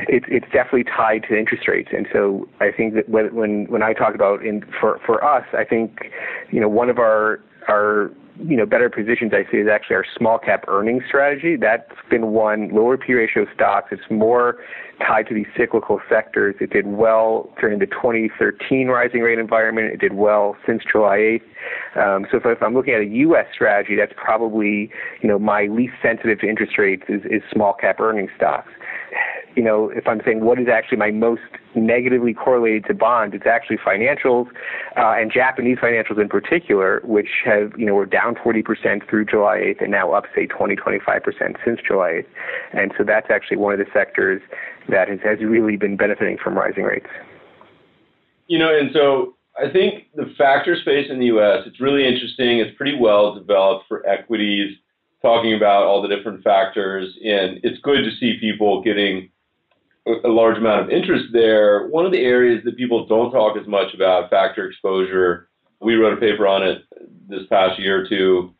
it's 0.07 0.25
it's 0.29 0.45
definitely 0.51 0.85
tied 0.85 1.23
to 1.29 1.37
interest 1.37 1.67
rates. 1.67 1.89
And 1.91 2.07
so 2.11 2.47
I 2.59 2.71
think 2.71 2.93
that 2.95 3.09
when 3.09 3.65
when 3.65 3.83
I 3.83 3.93
talk 3.93 4.15
about 4.15 4.45
in 4.45 4.63
for 4.79 4.99
for 5.05 5.23
us, 5.23 5.45
I 5.53 5.63
think 5.63 6.11
you 6.51 6.59
know 6.59 6.69
one 6.69 6.89
of 6.89 6.99
our 6.99 7.39
our 7.67 8.11
you 8.41 8.55
know 8.55 8.65
better 8.65 8.89
positions 8.89 9.31
I 9.33 9.49
see 9.51 9.57
is 9.57 9.67
actually 9.67 9.97
our 9.97 10.05
small 10.17 10.37
cap 10.37 10.65
earnings 10.67 11.03
strategy. 11.07 11.55
That's 11.55 11.91
been 12.09 12.27
one 12.27 12.69
lower 12.69 12.97
P 12.97 13.13
ratio 13.13 13.45
stocks. 13.53 13.89
It's 13.91 14.09
more 14.09 14.57
tied 14.99 15.27
to 15.27 15.33
these 15.33 15.47
cyclical 15.57 15.99
sectors. 16.09 16.55
It 16.59 16.71
did 16.71 16.87
well 16.87 17.49
during 17.59 17.79
the 17.79 17.85
2013 17.85 18.87
rising 18.87 19.21
rate 19.21 19.39
environment. 19.39 19.93
It 19.93 19.99
did 19.99 20.13
well 20.13 20.55
since 20.65 20.83
July 20.89 21.39
8th. 21.95 22.17
Um, 22.17 22.27
so 22.31 22.37
if, 22.37 22.45
if 22.45 22.63
I'm 22.63 22.73
looking 22.73 22.93
at 22.93 23.01
a 23.01 23.05
U.S. 23.05 23.45
strategy, 23.53 23.95
that's 23.95 24.13
probably 24.15 24.91
you 25.21 25.29
know 25.29 25.39
my 25.39 25.65
least 25.65 25.93
sensitive 26.01 26.39
to 26.39 26.47
interest 26.47 26.77
rates 26.77 27.03
is, 27.09 27.21
is 27.25 27.41
small 27.51 27.73
cap 27.73 27.99
earnings 27.99 28.31
stocks 28.35 28.71
you 29.59 29.65
know, 29.65 29.89
if 29.93 30.07
I'm 30.07 30.21
saying 30.23 30.39
what 30.45 30.57
is 30.57 30.69
actually 30.71 30.99
my 30.99 31.11
most 31.11 31.41
negatively 31.75 32.33
correlated 32.33 32.85
to 32.85 32.93
bonds, 32.93 33.35
it's 33.35 33.45
actually 33.45 33.75
financials 33.75 34.47
uh, 34.95 35.19
and 35.19 35.29
Japanese 35.29 35.79
financials 35.79 36.17
in 36.17 36.29
particular, 36.29 37.01
which 37.03 37.27
have, 37.43 37.73
you 37.77 37.85
know, 37.85 37.93
were 37.93 38.05
down 38.05 38.35
40% 38.35 39.09
through 39.09 39.25
July 39.25 39.57
8th 39.57 39.81
and 39.81 39.91
now 39.91 40.13
up, 40.13 40.23
say, 40.33 40.45
20, 40.45 40.77
25% 40.77 41.57
since 41.65 41.79
July 41.85 42.21
8th. 42.23 42.25
And 42.71 42.93
so 42.97 43.03
that's 43.03 43.27
actually 43.29 43.57
one 43.57 43.73
of 43.73 43.79
the 43.79 43.91
sectors 43.93 44.41
that 44.87 45.09
has, 45.09 45.19
has 45.25 45.39
really 45.41 45.75
been 45.75 45.97
benefiting 45.97 46.37
from 46.41 46.57
rising 46.57 46.85
rates. 46.85 47.09
you 48.47 48.59
know, 48.59 48.73
and 48.73 48.91
so 48.93 49.35
I 49.61 49.69
think 49.69 50.05
the 50.15 50.33
factor 50.37 50.77
space 50.79 51.07
in 51.09 51.19
the 51.19 51.25
U.S. 51.25 51.63
it's 51.65 51.81
really 51.81 52.07
interesting. 52.07 52.59
It's 52.59 52.77
pretty 52.77 52.97
well 52.97 53.35
developed 53.35 53.89
for 53.89 54.07
equities, 54.07 54.77
talking 55.21 55.53
about 55.53 55.83
all 55.83 56.01
the 56.01 56.07
different 56.07 56.45
factors, 56.45 57.13
and 57.25 57.59
it's 57.61 57.81
good 57.81 58.03
to 58.05 58.11
see 58.21 58.39
people 58.39 58.81
getting 58.81 59.29
a 60.07 60.27
large 60.27 60.57
amount 60.57 60.81
of 60.81 60.89
interest 60.89 61.25
there. 61.33 61.87
One 61.87 62.05
of 62.05 62.11
the 62.11 62.21
areas 62.21 62.63
that 62.65 62.77
people 62.77 63.05
don't 63.05 63.31
talk 63.31 63.57
as 63.57 63.67
much 63.67 63.93
about 63.93 64.29
factor 64.29 64.67
exposure, 64.67 65.49
we 65.81 65.95
wrote 65.95 66.17
a 66.17 66.21
paper 66.21 66.47
on 66.47 66.63
it 66.63 66.83
this 67.27 67.45
past 67.49 67.79
year 67.79 68.03
or 68.03 68.09
two 68.09 68.53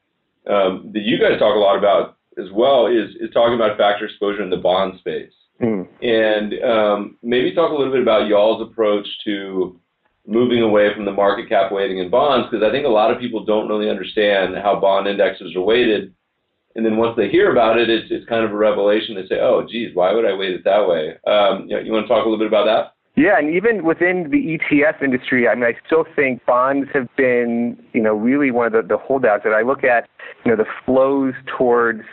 um, 0.48 0.92
that 0.94 1.02
you 1.02 1.20
guys 1.20 1.40
talk 1.40 1.56
a 1.56 1.60
lot 1.60 1.78
about 1.78 2.18
as 2.38 2.52
well 2.54 2.88
is, 2.88 3.10
is 3.20 3.32
talking 3.34 3.56
about 3.56 3.78
factor 3.78 4.06
exposure 4.06 4.44
in 4.44 4.50
the 4.50 4.58
bond 4.58 5.00
space. 5.00 5.32
Mm. 5.62 5.88
And 6.02 6.64
um, 6.64 7.18
maybe 7.22 7.54
talk 7.54 7.72
a 7.72 7.76
little 7.76 7.92
bit 7.92 8.02
about 8.02 8.28
y'all's 8.28 8.62
approach 8.62 9.08
to 9.26 9.80
moving 10.26 10.62
away 10.62 10.94
from 10.94 11.06
the 11.06 11.12
market 11.12 11.50
cap 11.50 11.72
weighting 11.72 11.98
in 11.98 12.10
bonds, 12.10 12.48
because 12.50 12.64
I 12.64 12.72
think 12.72 12.86
a 12.86 12.90
lot 12.90 13.12
of 13.12 13.20
people 13.20 13.44
don't 13.44 13.68
really 13.68 13.90
understand 13.90 14.56
how 14.56 14.80
bond 14.80 15.08
indexes 15.08 15.56
are 15.56 15.62
weighted. 15.62 16.14
And 16.80 16.86
then 16.86 16.96
once 16.96 17.18
they 17.18 17.28
hear 17.28 17.52
about 17.52 17.78
it, 17.78 17.90
it's, 17.90 18.08
it's 18.10 18.26
kind 18.30 18.46
of 18.46 18.52
a 18.52 18.56
revelation. 18.56 19.16
They 19.16 19.28
say, 19.28 19.42
oh, 19.42 19.68
geez, 19.70 19.94
why 19.94 20.14
would 20.14 20.24
I 20.24 20.34
weight 20.34 20.54
it 20.54 20.64
that 20.64 20.88
way? 20.88 21.20
Um, 21.28 21.68
you, 21.68 21.76
know, 21.76 21.82
you 21.84 21.92
want 21.92 22.08
to 22.08 22.08
talk 22.08 22.26
a 22.26 22.30
little 22.30 22.38
bit 22.38 22.48
about 22.48 22.64
that? 22.68 22.96
Yeah, 23.22 23.38
and 23.38 23.54
even 23.54 23.84
within 23.84 24.30
the 24.32 24.58
ETF 24.58 25.04
industry, 25.04 25.50
I 25.50 25.56
mean, 25.56 25.66
I 25.66 25.74
still 25.86 26.06
think 26.16 26.46
bonds 26.46 26.88
have 26.94 27.14
been, 27.18 27.78
you 27.92 28.02
know, 28.02 28.14
really 28.14 28.50
one 28.50 28.68
of 28.68 28.72
the, 28.72 28.82
the 28.82 28.98
holdouts 28.98 29.44
that 29.44 29.52
I 29.52 29.62
look 29.62 29.84
at, 29.84 30.08
you 30.46 30.52
know, 30.52 30.56
the 30.56 30.70
flows 30.86 31.34
towards 31.58 32.04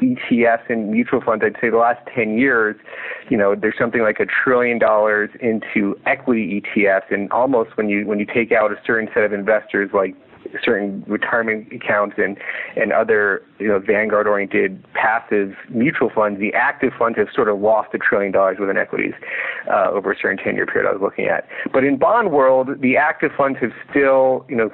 ETFs 0.00 0.70
and 0.70 0.92
mutual 0.92 1.20
funds, 1.20 1.42
I'd 1.44 1.60
say 1.60 1.68
the 1.68 1.78
last 1.78 2.06
10 2.14 2.38
years, 2.38 2.76
you 3.28 3.36
know, 3.36 3.56
there's 3.60 3.74
something 3.76 4.02
like 4.02 4.20
a 4.20 4.26
trillion 4.26 4.78
dollars 4.78 5.30
into 5.40 5.98
equity 6.06 6.62
ETFs, 6.62 7.10
and 7.10 7.28
almost 7.32 7.76
when 7.76 7.88
you 7.88 8.06
when 8.06 8.20
you 8.20 8.26
take 8.26 8.52
out 8.52 8.70
a 8.70 8.76
certain 8.86 9.08
set 9.12 9.24
of 9.24 9.32
investors 9.32 9.90
like 9.92 10.14
certain 10.64 11.04
retirement 11.06 11.72
accounts 11.72 12.16
and 12.18 12.36
and 12.76 12.92
other 12.92 13.42
you 13.58 13.68
know 13.68 13.78
Vanguard 13.78 14.26
oriented 14.26 14.84
passive 14.94 15.54
mutual 15.68 16.10
funds, 16.14 16.40
the 16.40 16.52
active 16.54 16.92
funds 16.98 17.18
have 17.18 17.28
sort 17.34 17.48
of 17.48 17.60
lost 17.60 17.90
a 17.94 17.98
trillion 17.98 18.32
dollars 18.32 18.58
within 18.58 18.76
equities 18.76 19.14
uh, 19.70 19.90
over 19.90 20.12
a 20.12 20.16
certain 20.16 20.42
10 20.42 20.54
year 20.54 20.66
period 20.66 20.88
I 20.88 20.92
was 20.92 21.02
looking 21.02 21.26
at. 21.26 21.46
But 21.72 21.84
in 21.84 21.96
bond 21.98 22.32
world, 22.32 22.68
the 22.80 22.96
active 22.96 23.32
funds 23.36 23.58
have 23.60 23.72
still 23.90 24.44
you 24.48 24.56
know 24.56 24.70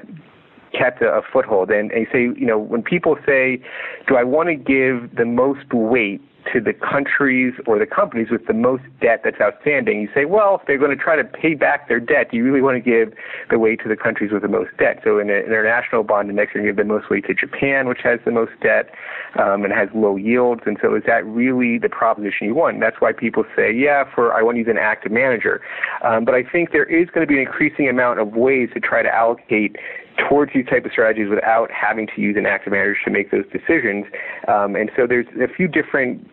kept 0.76 1.02
a, 1.02 1.09
a 1.09 1.22
foothold. 1.33 1.70
And, 1.70 1.90
you 1.92 2.07
say, 2.12 2.38
you 2.38 2.46
know, 2.46 2.59
when 2.59 2.83
people 2.83 3.16
say, 3.26 3.62
do 4.07 4.16
I 4.16 4.24
want 4.24 4.48
to 4.48 4.54
give 4.54 5.16
the 5.16 5.24
most 5.24 5.72
weight 5.72 6.20
to 6.52 6.61
the 6.61 6.72
countries 6.72 7.54
or 7.66 7.78
the 7.78 7.87
companies 7.87 8.28
with 8.30 8.46
the 8.46 8.52
most 8.52 8.82
debt 9.00 9.20
that's 9.24 9.40
outstanding, 9.40 10.00
you 10.00 10.08
say, 10.14 10.24
well, 10.24 10.58
if 10.61 10.66
they're 10.66 10.78
going 10.78 10.96
to 10.96 11.02
try 11.02 11.16
to 11.16 11.24
pay 11.24 11.54
back 11.54 11.88
their 11.88 12.00
debt, 12.00 12.30
do 12.30 12.37
you 12.37 12.44
really 12.44 12.62
want 12.62 12.82
to 12.82 12.90
give 12.90 13.14
the 13.50 13.58
weight 13.58 13.80
to 13.82 13.88
the 13.88 13.96
countries 13.96 14.32
with 14.32 14.42
the 14.42 14.48
most 14.48 14.70
debt? 14.78 15.00
So 15.04 15.18
in 15.18 15.30
an 15.30 15.44
international 15.44 16.02
bond 16.02 16.30
index, 16.30 16.52
you're 16.54 16.62
going 16.62 16.74
to 16.74 16.82
give 16.82 16.88
the 16.88 16.92
most 16.92 17.11
weight 17.11 17.26
to 17.26 17.34
Japan, 17.34 17.88
which 17.88 18.00
has 18.02 18.20
the 18.24 18.30
most 18.30 18.52
debt 18.62 18.90
um, 19.38 19.64
and 19.64 19.72
has 19.72 19.88
low 19.94 20.16
yields. 20.16 20.62
And 20.66 20.78
so 20.80 20.94
is 20.94 21.02
that 21.06 21.24
really 21.26 21.78
the 21.78 21.88
proposition 21.88 22.46
you 22.46 22.54
want? 22.54 22.74
And 22.74 22.82
that's 22.82 23.00
why 23.00 23.12
people 23.12 23.44
say, 23.56 23.72
yeah, 23.72 24.04
for 24.14 24.32
I 24.32 24.42
want 24.42 24.56
to 24.56 24.58
use 24.61 24.68
an 24.68 24.78
active 24.78 25.12
manager. 25.12 25.61
Um, 26.02 26.24
but 26.24 26.34
I 26.34 26.42
think 26.42 26.72
there 26.72 26.84
is 26.84 27.08
going 27.11 27.26
to 27.26 27.30
be 27.30 27.40
an 27.40 27.46
increasing 27.46 27.88
amount 27.88 28.20
of 28.20 28.34
ways 28.34 28.70
to 28.74 28.80
try 28.80 29.02
to 29.02 29.14
allocate 29.14 29.76
towards 30.28 30.52
these 30.54 30.66
type 30.66 30.85
of 30.85 30.92
strategies 30.92 31.28
without 31.28 31.70
having 31.70 32.07
to 32.14 32.20
use 32.20 32.37
an 32.37 32.46
active 32.46 32.72
manager 32.72 32.96
to 33.04 33.11
make 33.11 33.31
those 33.31 33.44
decisions. 33.52 34.04
Um, 34.46 34.76
and 34.76 34.90
so 34.96 35.07
there's 35.07 35.26
a 35.40 35.52
few 35.52 35.68
different 35.68 36.26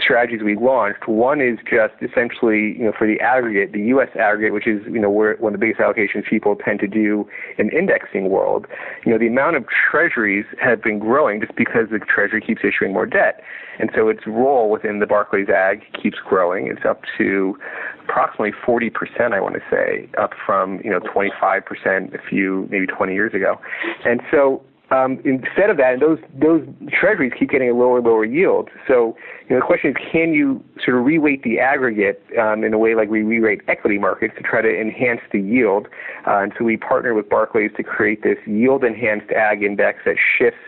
strategies 0.00 0.42
we 0.42 0.56
launched. 0.56 1.08
One 1.08 1.40
is 1.40 1.58
just 1.68 1.94
essentially, 2.00 2.76
you 2.78 2.84
know, 2.84 2.92
for 2.96 3.06
the 3.06 3.20
aggregate, 3.20 3.72
the 3.72 3.82
U.S. 3.94 4.08
aggregate, 4.18 4.52
which 4.52 4.66
is, 4.66 4.80
you 4.86 5.00
know, 5.00 5.10
where 5.10 5.36
one 5.36 5.54
of 5.54 5.60
the 5.60 5.66
biggest 5.66 5.80
allocations 5.80 6.28
people 6.28 6.56
tend 6.56 6.80
to 6.80 6.86
do 6.86 7.28
in 7.58 7.70
indexing 7.70 8.30
world. 8.30 8.66
You 9.04 9.12
know, 9.12 9.18
the 9.18 9.26
amount 9.26 9.56
of 9.56 9.64
treasuries 9.68 10.44
have 10.60 10.82
been 10.82 10.98
growing 10.98 11.40
just 11.40 11.54
because 11.56 11.88
the 11.90 11.98
treasury 11.98 12.40
keeps 12.40 12.62
issuing 12.64 12.92
more 12.92 13.06
debt. 13.06 13.40
And 13.78 13.90
so 13.94 14.08
its 14.08 14.26
role 14.26 14.70
within 14.70 14.98
the 14.98 15.06
Barclays 15.06 15.48
Ag 15.48 15.82
keeps 16.00 16.18
growing. 16.18 16.66
It's 16.66 16.84
up 16.84 17.02
to 17.18 17.56
approximately 18.04 18.52
40%, 18.66 19.32
I 19.32 19.40
want 19.40 19.54
to 19.54 19.62
say, 19.70 20.08
up 20.18 20.32
from, 20.44 20.80
you 20.84 20.90
know, 20.90 21.00
25% 21.00 22.14
a 22.14 22.18
few, 22.28 22.68
maybe 22.70 22.86
20 22.86 23.14
years 23.14 23.32
ago. 23.34 23.60
And 24.04 24.20
so 24.30 24.62
um, 24.92 25.20
instead 25.24 25.70
of 25.70 25.78
that, 25.78 26.00
those 26.00 26.18
those 26.38 26.62
treasuries 26.92 27.32
keep 27.38 27.50
getting 27.50 27.70
a 27.70 27.74
lower 27.74 27.98
and 27.98 28.06
lower 28.06 28.24
yield. 28.24 28.68
So 28.86 29.16
you 29.48 29.56
know, 29.56 29.60
the 29.60 29.66
question 29.66 29.90
is, 29.90 29.96
can 30.12 30.34
you 30.34 30.62
sort 30.84 30.98
of 30.98 31.04
reweight 31.04 31.42
the 31.42 31.58
aggregate 31.58 32.22
um, 32.38 32.62
in 32.62 32.74
a 32.74 32.78
way 32.78 32.94
like 32.94 33.08
we 33.08 33.20
reweight 33.20 33.62
equity 33.68 33.98
markets 33.98 34.34
to 34.36 34.42
try 34.42 34.60
to 34.60 34.68
enhance 34.68 35.20
the 35.32 35.40
yield? 35.40 35.88
Uh, 36.26 36.38
and 36.38 36.52
so 36.58 36.64
we 36.64 36.76
partner 36.76 37.14
with 37.14 37.28
Barclays 37.28 37.70
to 37.76 37.82
create 37.82 38.22
this 38.22 38.38
yield 38.46 38.84
enhanced 38.84 39.30
ag 39.30 39.62
index 39.62 40.00
that 40.04 40.16
shifts 40.38 40.60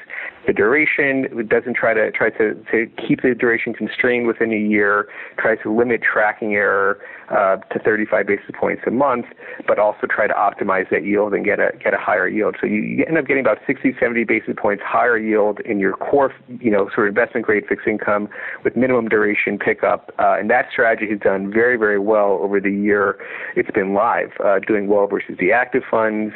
the 0.46 0.52
duration. 0.52 1.26
It 1.38 1.48
doesn't 1.48 1.74
try 1.74 1.94
to 1.94 2.10
try 2.10 2.30
to, 2.30 2.54
to 2.70 2.86
keep 3.06 3.22
the 3.22 3.34
duration 3.34 3.74
constrained 3.74 4.26
within 4.26 4.52
a 4.52 4.58
year. 4.58 5.08
Tries 5.38 5.58
to 5.62 5.74
limit 5.74 6.00
tracking 6.02 6.54
error 6.54 6.98
uh, 7.30 7.56
to 7.56 7.78
35 7.78 8.26
basis 8.26 8.50
points 8.58 8.82
a 8.86 8.90
month, 8.90 9.26
but 9.66 9.78
also 9.78 10.06
try 10.08 10.26
to 10.26 10.34
optimize 10.34 10.88
that 10.90 11.04
yield 11.04 11.34
and 11.34 11.44
get 11.44 11.58
a 11.58 11.70
get 11.82 11.94
a 11.94 11.98
higher 11.98 12.28
yield. 12.28 12.56
So 12.60 12.66
you, 12.66 12.80
you 12.82 13.04
end 13.06 13.18
up 13.18 13.26
getting 13.26 13.42
about 13.42 13.58
60, 13.66 13.94
70 13.98 14.24
basis 14.24 14.54
points 14.56 14.82
higher 14.86 15.18
yield 15.18 15.60
in 15.60 15.78
your 15.78 15.94
core, 15.94 16.32
you 16.60 16.70
know, 16.70 16.88
sort 16.94 17.08
of 17.08 17.16
investment 17.16 17.46
grade 17.46 17.64
fixed 17.68 17.86
income 17.86 18.28
with 18.62 18.76
minimum 18.76 19.08
duration 19.08 19.58
pickup. 19.58 20.12
Uh, 20.18 20.36
and 20.38 20.50
that 20.50 20.66
strategy 20.70 21.10
has 21.10 21.20
done 21.20 21.52
very, 21.52 21.76
very 21.76 21.98
well 21.98 22.38
over 22.40 22.60
the 22.60 22.70
year 22.70 23.18
it's 23.56 23.70
been 23.70 23.94
live, 23.94 24.30
uh, 24.44 24.58
doing 24.58 24.88
well 24.88 25.06
versus 25.06 25.36
the 25.38 25.52
active 25.52 25.82
funds, 25.90 26.34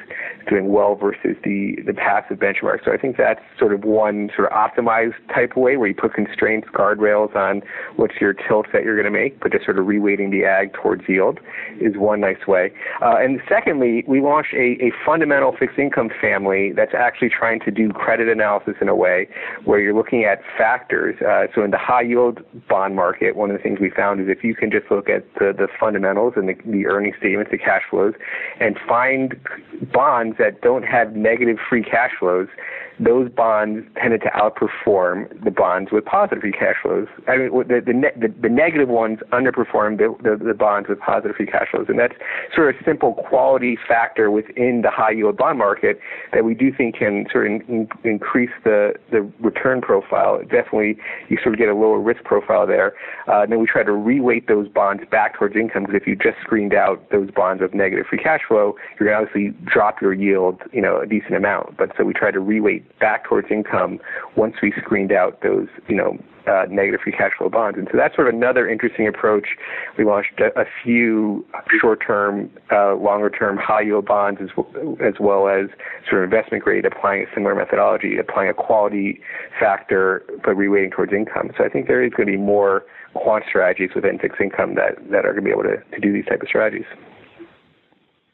doing 0.48 0.68
well 0.72 0.94
versus 0.94 1.37
the 1.44 1.77
the 1.87 1.92
passive 1.92 2.38
benchmark. 2.38 2.85
So 2.85 2.92
I 2.92 2.96
think 2.96 3.16
that's 3.16 3.40
sort 3.59 3.72
of 3.72 3.85
one 3.85 4.31
sort 4.35 4.51
of 4.51 4.57
optimized 4.57 5.14
type 5.35 5.53
of 5.53 5.57
way 5.59 5.77
where 5.77 5.88
you 5.88 5.94
put 5.94 6.14
constraints, 6.14 6.68
guardrails 6.68 7.35
on 7.35 7.62
what's 7.96 8.14
your 8.20 8.33
tilt 8.33 8.66
that 8.72 8.85
you're 8.85 9.01
going 9.01 9.12
to 9.12 9.18
make, 9.18 9.40
but 9.40 9.53
just 9.53 9.64
sort 9.64 9.79
of 9.79 9.87
reweighting 9.87 10.31
the 10.31 10.44
ag 10.44 10.72
towards 10.80 11.02
yield 11.08 11.40
is 11.80 11.96
one 11.96 12.20
nice 12.20 12.46
way. 12.46 12.72
Uh, 13.02 13.16
and 13.18 13.40
secondly, 13.48 14.04
we 14.06 14.20
launched 14.20 14.54
a, 14.54 14.76
a 14.82 14.92
fundamental 15.04 15.54
fixed 15.58 15.78
income 15.78 16.10
family 16.20 16.72
that's 16.72 16.94
actually 16.94 17.28
trying 17.28 17.60
to 17.60 17.70
do 17.70 17.90
credit 17.90 18.28
analysis 18.28 18.74
in 18.80 18.88
a 18.88 18.94
way 18.94 19.28
where 19.64 19.80
you're 19.80 19.94
looking 19.94 20.24
at 20.24 20.40
factors. 20.56 21.16
Uh, 21.20 21.46
so 21.54 21.62
in 21.62 21.70
the 21.70 21.78
high 21.78 22.02
yield 22.02 22.40
bond 22.68 22.94
market, 22.96 23.36
one 23.36 23.50
of 23.50 23.56
the 23.56 23.62
things 23.62 23.78
we 23.80 23.90
found 23.90 24.20
is 24.20 24.26
if 24.28 24.44
you 24.44 24.54
can 24.54 24.70
just 24.70 24.90
look 24.90 25.08
at 25.08 25.24
the, 25.34 25.52
the 25.56 25.68
fundamentals 25.78 26.34
and 26.36 26.48
the, 26.48 26.54
the 26.66 26.86
earning 26.86 27.12
statements, 27.18 27.50
the 27.50 27.58
cash 27.58 27.82
flows, 27.90 28.14
and 28.60 28.76
find 28.86 29.34
bonds 29.92 30.36
that 30.38 30.60
don't 30.60 30.84
have 30.84 31.14
negative 31.14 31.56
free 31.68 31.82
cash 31.82 32.12
flows, 32.18 32.48
those 33.00 33.30
bonds 33.30 33.86
tended 34.00 34.20
to 34.22 34.30
outperform 34.30 35.44
the 35.44 35.50
bonds 35.50 35.92
with 35.92 36.04
positive 36.04 36.40
free 36.40 36.52
cash 36.52 36.74
flows. 36.82 37.06
I 37.28 37.36
mean, 37.36 37.50
the 37.68 37.80
the, 37.84 37.92
ne- 37.92 38.20
the, 38.20 38.34
the 38.40 38.48
negative 38.48 38.88
ones 38.88 39.20
underperform 39.32 39.98
the, 39.98 40.14
the, 40.22 40.44
the 40.44 40.54
bonds 40.54 40.67
with 40.88 40.98
positive 41.00 41.37
free 41.37 41.46
cash 41.46 41.68
flows, 41.70 41.87
and 41.88 41.98
that's 41.98 42.14
sort 42.54 42.74
of 42.74 42.81
a 42.81 42.85
simple 42.85 43.14
quality 43.14 43.78
factor 43.88 44.31
within 44.31 44.83
the 44.83 44.90
high 44.90 45.11
yield 45.11 45.37
bond 45.37 45.59
market 45.59 46.00
that 46.33 46.44
we 46.44 46.54
do 46.54 46.72
think 46.72 46.96
can 46.96 47.26
sort 47.33 47.46
of 47.46 47.68
in, 47.68 47.88
increase 48.04 48.50
the 48.64 48.94
the 49.11 49.31
return 49.40 49.81
profile. 49.81 50.40
Definitely, 50.42 50.98
you 51.28 51.38
sort 51.42 51.54
of 51.54 51.59
get 51.59 51.68
a 51.68 51.74
lower 51.74 52.00
risk 52.00 52.24
profile 52.24 52.66
there. 52.66 52.94
Uh, 53.26 53.42
and 53.42 53.52
then 53.52 53.61
we 53.61 53.66
try 53.66 53.83
to 53.83 53.92
reweight 53.92 54.46
those 54.46 54.68
bonds 54.68 55.02
back 55.11 55.38
towards 55.38 55.57
income 55.57 55.85
because 55.85 56.00
if 56.00 56.07
you 56.07 56.16
just 56.16 56.38
screened 56.42 56.74
out 56.74 57.11
those 57.11 57.31
bonds 57.31 57.62
with 57.62 57.74
negative 57.74 58.07
free 58.09 58.18
cash 58.18 58.40
flow, 58.46 58.74
you're 58.98 59.09
going 59.09 59.26
to 59.26 59.28
obviously 59.28 59.57
drop 59.64 60.00
your 60.00 60.12
yield, 60.12 60.61
you 60.72 60.83
know, 60.83 61.00
a 61.00 61.07
decent 61.07 61.35
amount. 61.35 61.76
But 61.76 61.90
so 61.96 62.04
we 62.04 62.12
try 62.12 62.31
to 62.31 62.40
reweight 62.40 62.85
back 63.00 63.24
towards 63.24 63.50
income 63.50 63.98
once 64.37 64.57
we 64.62 64.72
screened 64.78 65.12
out 65.12 65.40
those, 65.42 65.68
you 65.88 65.96
know, 65.96 66.18
uh, 66.48 66.64
negative 66.70 67.00
free 67.02 67.12
cash 67.12 67.32
flow 67.37 67.48
bonds. 67.48 67.78
And 67.78 67.87
so 67.90 67.98
that's 67.98 68.14
sort 68.14 68.28
of 68.28 68.34
another 68.34 68.68
interesting 68.68 69.06
approach. 69.06 69.48
We 69.98 70.04
launched 70.04 70.40
a, 70.40 70.58
a 70.58 70.64
few 70.82 71.44
short-term, 71.80 72.50
uh, 72.72 72.94
longer-term 72.94 73.58
high-yield 73.58 74.06
bonds 74.06 74.40
as, 74.42 74.48
as 75.00 75.14
well 75.20 75.48
as 75.48 75.66
sort 76.08 76.24
of 76.24 76.32
investment 76.32 76.64
grade, 76.64 76.84
applying 76.84 77.22
a 77.22 77.26
similar 77.34 77.54
methodology, 77.54 78.16
applying 78.18 78.50
a 78.50 78.54
quality 78.54 79.20
factor, 79.61 80.24
but 80.44 80.56
reweighting 80.56 80.92
towards 80.92 81.12
income. 81.12 81.50
So 81.56 81.64
I 81.64 81.68
think 81.68 81.87
there 81.87 82.02
is 82.02 82.12
going 82.16 82.26
to 82.26 82.32
be 82.32 82.38
more 82.38 82.84
quant 83.14 83.44
strategies 83.48 83.90
within 83.94 84.18
fixed 84.18 84.40
income 84.40 84.74
that, 84.76 84.96
that 85.11 85.24
are 85.26 85.32
going 85.32 85.44
to 85.44 85.50
be 85.50 85.50
able 85.50 85.64
to, 85.64 85.76
to 85.94 86.00
do 86.00 86.12
these 86.12 86.26
type 86.26 86.40
of 86.40 86.48
strategies. 86.48 86.87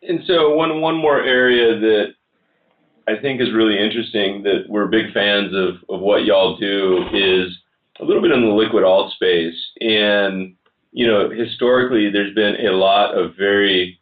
And 0.07 0.21
so 0.27 0.55
one 0.55 0.83
one 0.83 0.97
more 0.97 1.23
area 1.23 1.81
that 1.81 2.07
I 3.09 3.21
think 3.21 3.41
is 3.41 3.49
really 3.55 3.79
interesting 3.79 4.43
that 4.43 4.65
we're 4.69 4.87
big 4.87 5.13
fans 5.15 5.53
of, 5.55 5.77
of 5.89 6.01
what 6.01 6.25
y'all 6.25 6.57
do 6.59 7.07
is 7.13 7.57
a 8.01 8.05
little 8.05 8.23
bit 8.23 8.33
in 8.33 8.43
the 8.43 8.55
liquid 8.55 8.85
alt 8.85 9.13
space. 9.13 9.55
And, 9.81 10.55
you 10.93 11.07
know, 11.07 11.31
historically, 11.31 12.11
there's 12.11 12.35
been 12.35 12.67
a 12.67 12.73
lot 12.73 13.17
of 13.17 13.37
very 13.37 14.01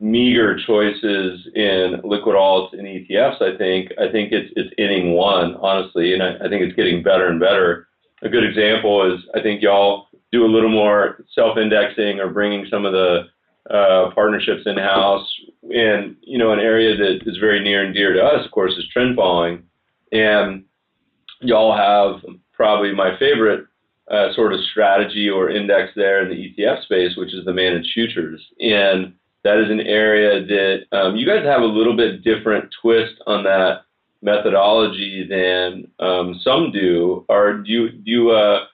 meager 0.00 0.58
choices 0.66 1.46
in 1.54 2.00
liquid 2.04 2.34
alts 2.34 2.72
and 2.72 2.82
ETFs. 2.82 3.42
I 3.42 3.56
think 3.56 3.92
I 3.98 4.10
think 4.10 4.32
it's 4.32 4.50
it's 4.56 4.72
inning 4.78 5.12
one, 5.12 5.56
honestly, 5.56 6.14
and 6.14 6.22
I, 6.22 6.36
I 6.36 6.48
think 6.48 6.62
it's 6.62 6.74
getting 6.74 7.02
better 7.02 7.28
and 7.28 7.38
better. 7.38 7.86
A 8.22 8.28
good 8.28 8.44
example 8.44 9.14
is 9.14 9.20
I 9.34 9.42
think 9.42 9.62
y'all 9.62 10.06
do 10.32 10.44
a 10.44 10.48
little 10.48 10.70
more 10.70 11.24
self-indexing 11.34 12.20
or 12.20 12.30
bringing 12.30 12.66
some 12.70 12.86
of 12.86 12.92
the 12.92 13.24
uh, 13.70 14.10
partnerships 14.14 14.62
in 14.66 14.76
house. 14.78 15.26
And 15.74 16.16
you 16.22 16.38
know, 16.38 16.52
an 16.52 16.60
area 16.60 16.96
that 16.96 17.20
is 17.26 17.36
very 17.38 17.60
near 17.60 17.84
and 17.84 17.94
dear 17.94 18.12
to 18.14 18.24
us, 18.24 18.44
of 18.44 18.50
course, 18.50 18.72
is 18.76 18.88
trend 18.92 19.16
following. 19.16 19.64
And 20.12 20.64
y'all 21.40 21.76
have 21.76 22.22
probably 22.52 22.94
my 22.94 23.18
favorite 23.18 23.66
uh, 24.10 24.32
sort 24.34 24.52
of 24.52 24.60
strategy 24.70 25.28
or 25.28 25.50
index 25.50 25.90
there 25.94 26.22
in 26.22 26.28
the 26.28 26.34
ETF 26.34 26.82
space, 26.82 27.16
which 27.16 27.32
is 27.32 27.44
the 27.44 27.52
managed 27.52 27.90
futures. 27.94 28.44
And 28.58 29.14
that 29.44 29.58
is 29.58 29.70
an 29.70 29.80
area 29.80 30.44
that 30.44 30.96
um, 30.96 31.16
you 31.16 31.26
guys 31.26 31.44
have 31.44 31.62
a 31.62 31.66
little 31.66 31.96
bit 31.96 32.22
different 32.22 32.68
twist 32.82 33.14
on 33.26 33.44
that 33.44 33.82
methodology 34.22 35.26
than 35.28 35.90
um, 35.98 36.38
some 36.42 36.72
do. 36.72 37.24
Or 37.28 37.58
do 37.58 37.70
you 37.70 37.90
do 37.90 38.10
you, 38.10 38.30
uh, 38.30 38.64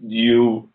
do 0.00 0.14
you 0.14 0.68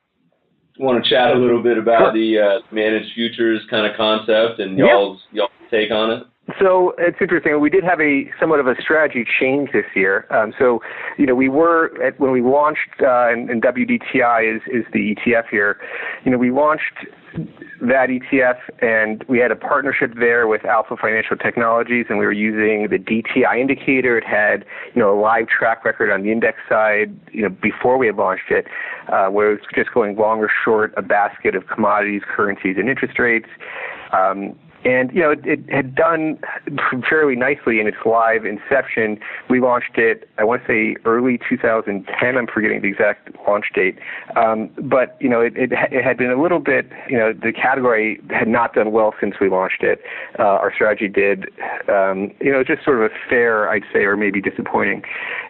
want 0.78 1.04
to 1.04 1.10
chat 1.10 1.36
a 1.36 1.40
little 1.40 1.64
bit 1.64 1.78
about 1.78 2.14
the 2.14 2.38
uh, 2.40 2.60
managed 2.72 3.14
futures 3.16 3.62
kind 3.70 3.88
of 3.88 3.98
concept 3.98 4.60
and 4.60 4.78
y'all's 4.78 5.22
y'all's 5.32 5.50
take 5.72 5.92
on 5.92 6.12
it? 6.12 6.24
So 6.60 6.94
it's 7.00 7.18
interesting. 7.20 7.60
We 7.60 7.72
did 7.72 7.84
have 7.84 8.00
a 8.00 8.30
somewhat 8.40 8.60
of 8.60 8.68
a 8.68 8.76
strategy 8.80 9.26
change 9.40 9.72
this 9.74 9.86
year. 9.96 10.28
Um, 10.30 10.54
so, 10.60 10.80
you 11.18 11.26
know, 11.26 11.34
we 11.34 11.50
were 11.50 11.92
at, 12.04 12.20
when 12.20 12.32
we 12.32 12.42
launched 12.42 13.02
uh, 13.02 13.30
and, 13.30 13.50
and 13.50 13.64
WDTI 13.64 14.56
is 14.56 14.62
is 14.68 14.86
the 14.94 15.16
ETF 15.16 15.50
here. 15.50 15.78
You 16.24 16.32
know, 16.32 16.38
we 16.38 16.52
launched 16.52 17.08
that 17.82 18.08
ETF 18.10 18.60
and 18.80 19.24
we 19.28 19.40
had 19.40 19.52
a 19.52 19.56
partnership 19.56 20.14
there 20.18 20.48
with 20.48 20.64
Alpha 20.66 20.96
Financial 20.96 21.36
Technologies, 21.36 22.06
and 22.10 22.20
we 22.20 22.26
were 22.26 22.32
using 22.32 22.88
the 22.90 22.98
DTI 22.98 23.60
indicator. 23.60 24.16
It 24.16 24.24
had 24.24 24.66
you 24.94 25.02
know 25.02 25.20
a 25.20 25.20
live 25.20 25.48
track 25.48 25.84
record 25.84 26.12
on 26.12 26.22
the 26.22 26.32
index 26.32 26.60
side. 26.70 27.20
You 27.32 27.42
know, 27.42 27.50
before 27.50 27.98
we 27.98 28.06
had 28.06 28.18
launched 28.18 28.52
it, 28.52 28.68
uh, 29.12 29.30
where 29.30 29.52
it 29.52 29.62
was 29.62 29.68
just 29.74 29.92
going 29.96 30.16
long 30.16 30.40
or 30.40 30.52
short 30.64 30.94
a 30.96 31.02
basket 31.02 31.56
of 31.56 31.66
commodities, 31.66 32.22
currencies, 32.24 32.76
and 32.78 32.88
interest 32.88 33.18
rates. 33.18 33.50
Um, 34.14 34.56
and 34.86 35.12
you 35.12 35.22
know 35.22 35.32
it, 35.32 35.40
it, 35.44 35.60
had 35.70 35.96
done 35.96 36.40
fairly 37.10 37.36
nicely 37.36 37.80
in 37.80 37.88
its 37.88 37.98
live 38.06 38.46
inception. 38.46 39.20
We 39.50 39.60
launched 39.60 39.98
it, 39.98 40.30
I 40.38 40.44
want 40.44 40.62
to 40.62 40.68
say 40.68 40.96
early 41.06 41.40
2010. 41.50 42.38
I'm 42.38 42.48
forgetting 42.48 42.82
the 42.82 42.88
exact 42.88 43.30
launch 43.48 43.66
date, 43.74 43.98
um, 44.36 44.70
but 44.78 45.18
you 45.20 45.28
know 45.28 45.42
it, 45.42 45.58
it, 45.58 45.72
it 45.74 46.04
had 46.04 46.18
been 46.18 46.32
a 46.32 46.42
little 46.42 46.60
bit. 46.60 46.90
You 47.10 47.18
know 47.18 47.34
the 47.34 47.52
category 47.52 48.22
had 48.30 48.48
not 48.48 48.74
done 48.74 48.92
well 48.92 49.14
since 49.20 49.36
we 49.42 49.50
launched 49.50 49.82
it. 49.84 50.02
Uh, 50.40 50.44
our 50.44 50.72
strategy 50.74 51.08
did. 51.08 51.46
Um, 51.90 52.32
you 52.40 52.52
know 52.52 52.64
just 52.64 52.86
sort 52.86 53.04
of 53.04 53.12
a 53.12 53.30
fair, 53.30 53.70
I'd 53.70 53.84
say, 53.92 54.06
or 54.06 54.16
maybe 54.16 54.40
disappointing, 54.40 55.02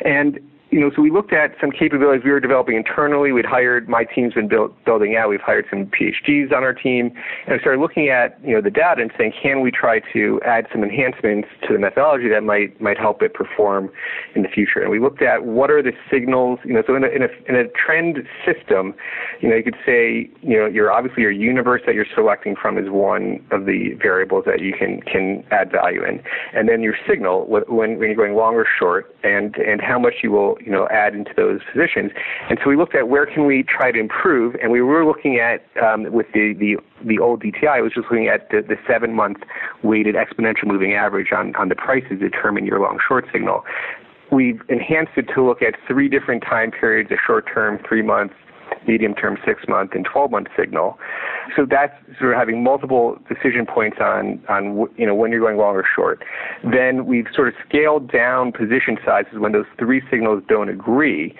and 0.04 0.40
you 0.76 0.82
know, 0.82 0.92
so 0.94 1.02
we 1.02 1.10
looked 1.10 1.32
at 1.32 1.56
some 1.62 1.72
capabilities 1.72 2.26
we 2.26 2.32
were 2.32 2.42
developing 2.42 2.76
internally. 2.76 3.32
We'd 3.32 3.46
hired 3.46 3.88
my 3.88 4.04
team's 4.04 4.34
been 4.34 4.50
built, 4.50 4.74
building 4.84 5.16
out. 5.16 5.30
We've 5.30 5.40
hired 5.40 5.66
some 5.70 5.86
PhDs 5.86 6.52
on 6.52 6.64
our 6.64 6.74
team, 6.74 7.14
and 7.46 7.54
we 7.56 7.60
started 7.60 7.80
looking 7.80 8.10
at 8.10 8.38
you 8.44 8.56
know 8.56 8.62
the 8.62 8.70
data 8.70 9.02
and 9.02 9.10
saying, 9.18 9.32
can 9.42 9.62
we 9.62 9.72
try 9.72 10.02
to 10.12 10.42
add 10.46 10.68
some 10.74 10.84
enhancements 10.84 11.48
to 11.66 11.74
the 11.74 11.80
methodology 11.80 12.28
that 12.28 12.44
might 12.44 12.82
might 12.82 12.98
help 12.98 13.22
it 13.22 13.34
perform 13.34 13.90
in 14.36 14.42
the 14.42 14.50
future? 14.50 14.82
And 14.82 14.92
we 14.92 15.00
looked 15.00 15.22
at 15.22 15.46
what 15.46 15.72
are 15.72 15.82
the 15.82 15.94
signals. 16.12 16.60
You 16.66 16.74
know, 16.74 16.84
so 16.86 16.94
in 16.94 17.06
a 17.06 17.08
in 17.08 17.22
a, 17.22 17.30
in 17.48 17.56
a 17.56 17.70
trend 17.70 18.28
system, 18.44 18.96
you 19.40 19.48
know, 19.48 19.56
you 19.56 19.64
could 19.64 19.78
say 19.86 20.30
you 20.42 20.58
know 20.58 20.66
you're 20.66 20.92
obviously 20.92 21.24
your 21.24 21.32
universe 21.32 21.84
that 21.86 21.96
you're 21.96 22.06
selecting 22.14 22.54
from 22.54 22.78
is 22.78 22.90
one 22.90 23.40
of 23.52 23.66
the 23.66 23.94
variables 24.02 24.44
that 24.46 24.60
you 24.60 24.74
can 24.78 25.00
can 25.04 25.42
add 25.52 25.72
value 25.72 26.04
in, 26.04 26.22
and 26.54 26.68
then 26.68 26.82
your 26.82 26.96
signal 27.08 27.46
when 27.48 27.64
when 27.98 28.10
you're 28.10 28.16
going 28.16 28.36
long 28.36 28.56
or 28.56 28.68
short, 28.78 29.16
and 29.24 29.56
and 29.56 29.80
how 29.80 29.98
much 29.98 30.16
you 30.22 30.32
will 30.32 30.58
you 30.66 30.72
know 30.72 30.88
add 30.90 31.14
into 31.14 31.32
those 31.36 31.62
positions. 31.72 32.12
And 32.50 32.60
so 32.62 32.70
we 32.70 32.76
looked 32.76 32.96
at 32.96 33.08
where 33.08 33.26
can 33.26 33.46
we 33.46 33.64
try 33.64 33.92
to 33.92 34.00
improve, 34.00 34.56
and 34.62 34.72
we 34.72 34.82
were 34.82 35.06
looking 35.06 35.40
at 35.40 35.66
um, 35.82 36.12
with 36.12 36.28
the, 36.34 36.54
the 36.54 36.78
the 37.06 37.20
old 37.20 37.44
DTI 37.44 37.82
was 37.82 37.94
just 37.94 38.08
looking 38.10 38.28
at 38.28 38.50
the, 38.50 38.62
the 38.62 38.76
seven 38.88 39.14
month 39.14 39.38
weighted 39.84 40.16
exponential 40.16 40.66
moving 40.66 40.94
average 40.94 41.32
on 41.32 41.56
on 41.56 41.70
the 41.70 41.76
prices 41.76 42.10
to 42.10 42.30
determine 42.30 42.66
your 42.66 42.80
long 42.80 43.00
short 43.08 43.26
signal. 43.32 43.64
We've 44.32 44.62
enhanced 44.70 45.12
it 45.18 45.30
to 45.36 45.46
look 45.46 45.62
at 45.62 45.76
three 45.88 46.10
different 46.10 46.44
time 46.44 46.72
periods: 46.72 47.12
a 47.12 47.18
short 47.26 47.46
term, 47.54 47.80
three 47.88 48.02
months, 48.02 48.34
medium 48.88 49.14
term 49.14 49.38
six 49.46 49.64
month 49.68 49.92
and 49.94 50.06
12 50.12 50.32
month 50.32 50.48
signal. 50.58 50.98
So 51.56 51.66
that's 51.70 51.94
sort 52.20 52.34
of 52.34 52.38
having 52.38 52.64
multiple 52.64 53.18
decision 53.30 53.66
points 53.66 53.98
on, 54.00 54.42
on 54.50 54.88
you 54.98 55.06
know, 55.06 55.16
when 55.16 55.32
you're 55.32 55.42
going 55.42 55.58
long 55.58 55.76
or 55.76 55.86
short. 55.96 56.24
Then 56.64 57.06
we've 57.06 57.28
sort 57.34 57.48
of 57.50 57.54
scaled 57.68 58.12
down 58.12 58.52
position 58.52 58.98
sizes 59.06 59.40
when 59.40 59.52
those 59.52 59.66
three 59.78 60.02
signals 60.10 60.44
don't 60.48 60.70
agree 60.70 61.36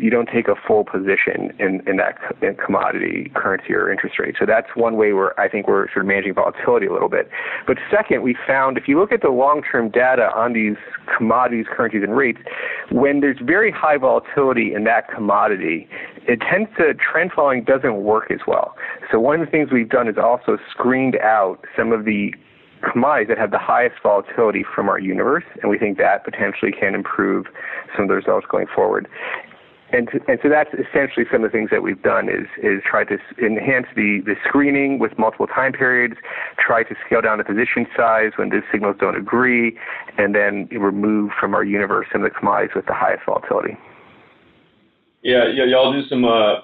you 0.00 0.08
don't 0.08 0.28
take 0.32 0.48
a 0.48 0.54
full 0.66 0.82
position 0.84 1.52
in, 1.58 1.82
in 1.86 1.98
that 1.98 2.16
in 2.40 2.56
commodity, 2.56 3.30
currency, 3.34 3.74
or 3.74 3.92
interest 3.92 4.18
rate. 4.18 4.34
So 4.38 4.46
that's 4.46 4.68
one 4.74 4.96
way 4.96 5.12
where 5.12 5.38
I 5.38 5.48
think 5.48 5.68
we're 5.68 5.88
sort 5.92 6.04
of 6.04 6.06
managing 6.06 6.34
volatility 6.34 6.86
a 6.86 6.92
little 6.92 7.10
bit. 7.10 7.28
But 7.66 7.76
second, 7.90 8.22
we 8.22 8.34
found 8.46 8.78
if 8.78 8.88
you 8.88 8.98
look 8.98 9.12
at 9.12 9.20
the 9.20 9.28
long-term 9.28 9.90
data 9.90 10.30
on 10.34 10.54
these 10.54 10.76
commodities, 11.16 11.66
currencies, 11.70 12.02
and 12.02 12.16
rates, 12.16 12.38
when 12.90 13.20
there's 13.20 13.38
very 13.42 13.70
high 13.70 13.98
volatility 13.98 14.72
in 14.74 14.84
that 14.84 15.08
commodity, 15.08 15.86
it 16.26 16.40
tends 16.50 16.69
to 16.78 16.94
trend 16.94 17.32
following 17.32 17.64
doesn't 17.64 18.02
work 18.02 18.30
as 18.30 18.40
well. 18.46 18.74
So 19.10 19.18
one 19.20 19.40
of 19.40 19.46
the 19.46 19.50
things 19.50 19.70
we've 19.72 19.88
done 19.88 20.08
is 20.08 20.16
also 20.16 20.58
screened 20.70 21.16
out 21.16 21.64
some 21.76 21.92
of 21.92 22.04
the 22.04 22.34
commodities 22.92 23.28
that 23.28 23.38
have 23.38 23.50
the 23.50 23.58
highest 23.58 23.96
volatility 24.02 24.64
from 24.74 24.88
our 24.88 24.98
universe, 24.98 25.44
and 25.60 25.70
we 25.70 25.78
think 25.78 25.98
that 25.98 26.24
potentially 26.24 26.72
can 26.72 26.94
improve 26.94 27.46
some 27.94 28.04
of 28.04 28.08
the 28.08 28.14
results 28.14 28.46
going 28.50 28.66
forward 28.74 29.08
and 29.92 30.08
and 30.28 30.38
so 30.42 30.48
that's 30.48 30.70
essentially 30.74 31.26
some 31.30 31.44
of 31.44 31.50
the 31.50 31.56
things 31.56 31.70
that 31.70 31.82
we've 31.82 32.02
done 32.02 32.28
is 32.28 32.46
is 32.62 32.82
try 32.84 33.04
to 33.04 33.18
enhance 33.42 33.86
the 33.96 34.20
the 34.24 34.34
screening 34.46 34.98
with 34.98 35.18
multiple 35.18 35.46
time 35.46 35.72
periods, 35.72 36.14
try 36.58 36.82
to 36.82 36.94
scale 37.04 37.20
down 37.20 37.38
the 37.38 37.44
position 37.44 37.86
size 37.96 38.32
when 38.36 38.50
the 38.50 38.62
signals 38.72 38.96
don't 39.00 39.16
agree, 39.16 39.76
and 40.18 40.34
then 40.34 40.68
remove 40.70 41.30
from 41.38 41.54
our 41.54 41.64
universe 41.64 42.06
some 42.12 42.22
of 42.24 42.32
the 42.32 42.38
commodities 42.38 42.74
with 42.74 42.86
the 42.86 42.94
highest 42.94 43.24
volatility. 43.26 43.76
Yeah, 45.22 45.48
yeah, 45.48 45.64
y'all 45.64 45.92
do 45.92 46.06
some 46.08 46.24
uh, 46.24 46.60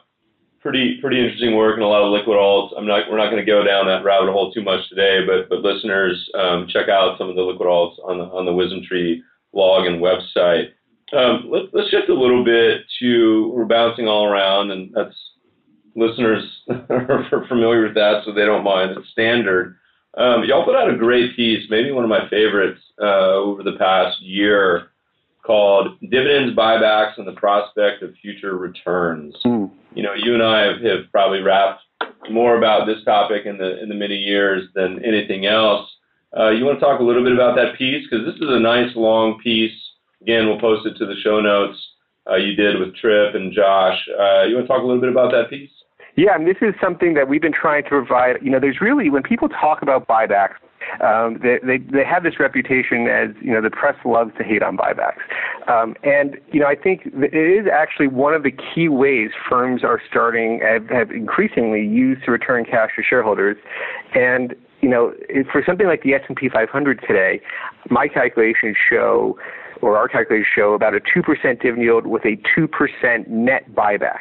pretty 0.61 0.99
pretty 1.01 1.21
interesting 1.21 1.55
work 1.55 1.75
and 1.75 1.85
a 1.85 1.87
lot 1.87 2.03
of 2.03 2.13
liquid 2.13 2.37
alts. 2.37 2.73
I'm 2.77 2.87
not 2.87 3.11
we're 3.11 3.19
not 3.19 3.31
going 3.31 3.45
to 3.45 3.51
go 3.51 3.63
down 3.63 3.87
that 3.87 4.05
rabbit 4.05 4.33
hole 4.33 4.53
too 4.53 4.63
much 4.63 4.89
today, 4.89 5.25
but 5.27 5.49
but 5.49 5.61
listeners, 5.61 6.29
um, 6.35 6.67
check 6.69 6.89
out 6.89 7.19
some 7.19 7.29
of 7.29 7.37
the 7.37 7.43
liquid 7.43 7.69
alts 7.69 7.97
on 8.05 8.19
the 8.19 8.25
on 8.25 8.47
the 8.47 8.53
WisdomTree 8.53 9.21
blog 9.53 9.87
and 9.87 10.03
website. 10.03 10.71
Um, 11.13 11.49
let, 11.49 11.73
us 11.73 11.89
shift 11.91 12.09
a 12.09 12.15
little 12.15 12.45
bit 12.45 12.83
to 12.99 13.53
we're 13.55 13.65
bouncing 13.65 14.09
all 14.09 14.27
around, 14.27 14.73
and 14.73 14.93
that's 14.93 15.15
listeners 15.95 16.43
are 16.69 17.47
familiar 17.49 17.83
with 17.83 17.95
that, 17.95 18.23
so 18.25 18.33
they 18.33 18.45
don't 18.45 18.65
mind. 18.65 18.97
It's 18.97 19.09
standard. 19.11 19.77
Um, 20.17 20.45
y'all 20.45 20.65
put 20.65 20.75
out 20.75 20.93
a 20.93 20.97
great 20.97 21.37
piece, 21.37 21.67
maybe 21.71 21.93
one 21.93 22.05
of 22.05 22.11
my 22.11 22.29
favorites 22.29 22.81
uh, 23.01 23.35
over 23.35 23.63
the 23.63 23.77
past 23.79 24.21
year, 24.21 24.89
called 25.47 25.99
"Dividends, 26.11 26.57
Buybacks, 26.57 27.19
and 27.19 27.27
the 27.27 27.33
Prospect 27.33 28.03
of 28.03 28.15
Future 28.21 28.57
Returns." 28.57 29.35
Mm. 29.45 29.71
You 29.95 30.03
know, 30.03 30.15
you 30.15 30.35
and 30.35 30.43
I 30.43 30.63
have, 30.67 30.81
have 30.83 31.11
probably 31.13 31.41
rapped 31.41 31.83
more 32.31 32.59
about 32.59 32.87
this 32.87 33.05
topic 33.05 33.47
in 33.47 33.57
the 33.59 33.83
in 33.83 33.89
the 33.89 33.95
many 33.95 34.17
years 34.17 34.69
than 34.75 35.05
anything 35.05 35.47
else. 35.47 35.89
Uh, 36.37 36.51
you 36.51 36.65
want 36.65 36.79
to 36.79 36.85
talk 36.85 37.01
a 37.01 37.05
little 37.05 37.23
bit 37.23 37.33
about 37.33 37.57
that 37.57 37.79
piece 37.79 38.07
because 38.11 38.27
this 38.27 38.35
is 38.35 38.51
a 38.51 38.59
nice 38.59 38.95
long 38.97 39.39
piece 39.43 39.73
Again, 40.23 40.47
we'll 40.49 40.59
post 40.59 40.87
it 40.87 40.97
to 40.99 41.07
the 41.07 41.15
show 41.23 41.41
notes 41.41 41.79
uh, 42.29 42.37
you 42.37 42.57
did 42.57 42.81
with 42.81 42.97
Tripp 42.97 43.35
and 43.35 43.53
Josh. 43.53 43.97
Uh, 44.19 44.43
you 44.43 44.57
want 44.57 44.67
to 44.67 44.69
talk 44.69 44.83
a 44.83 44.87
little 44.87 45.01
bit 45.01 45.11
about 45.11 45.31
that 45.33 45.51
piece? 45.51 45.71
Yeah, 46.17 46.35
and 46.35 46.47
this 46.47 46.57
is 46.63 46.75
something 46.81 47.15
that 47.15 47.29
we've 47.29 47.43
been 47.43 47.53
trying 47.53 47.85
to 47.85 47.89
provide. 47.91 48.37
You 48.43 48.51
know, 48.51 48.59
there's 48.59 48.81
really 48.81 49.11
when 49.11 49.23
people 49.23 49.49
talk 49.49 49.83
about 49.83 50.09
buybacks, 50.09 50.57
um, 51.01 51.39
they, 51.43 51.59
they 51.63 51.79
they 51.79 52.05
have 52.05 52.23
this 52.23 52.39
reputation 52.39 53.07
as 53.09 53.31
you 53.41 53.53
know 53.53 53.61
the 53.61 53.71
press 53.71 53.97
loves 54.05 54.33
to 54.39 54.45
hate 54.45 54.63
on 54.63 54.77
buybacks, 54.77 55.23
um, 55.69 55.95
and 56.03 56.37
you 56.53 56.61
know 56.61 56.67
I 56.67 56.75
think 56.75 57.03
it 57.07 57.35
is 57.35 57.67
actually 57.73 58.09
one 58.09 58.35
of 58.35 58.43
the 58.43 58.53
key 58.53 58.89
ways 58.89 59.31
firms 59.49 59.85
are 59.85 60.01
starting 60.09 60.61
have, 60.61 60.89
have 60.89 61.11
increasingly 61.11 61.87
used 61.87 62.25
to 62.25 62.31
return 62.31 62.65
cash 62.65 62.91
to 62.97 63.03
shareholders, 63.03 63.57
and 64.15 64.55
you 64.81 64.89
know 64.89 65.13
for 65.53 65.63
something 65.67 65.87
like 65.87 66.03
the 66.03 66.15
S&P 66.15 66.49
500 66.49 67.01
today, 67.07 67.41
my 67.91 68.09
calculations 68.09 68.77
show 68.89 69.39
or 69.83 69.97
our 69.97 70.09
calculations 70.09 70.47
show 70.55 70.75
about 70.75 70.95
a 70.95 71.01
2% 71.01 71.23
dividend 71.61 71.83
yield 71.83 72.07
with 72.07 72.25
a 72.25 72.37
2% 72.59 73.29
net 73.29 73.71
buyback. 73.75 74.21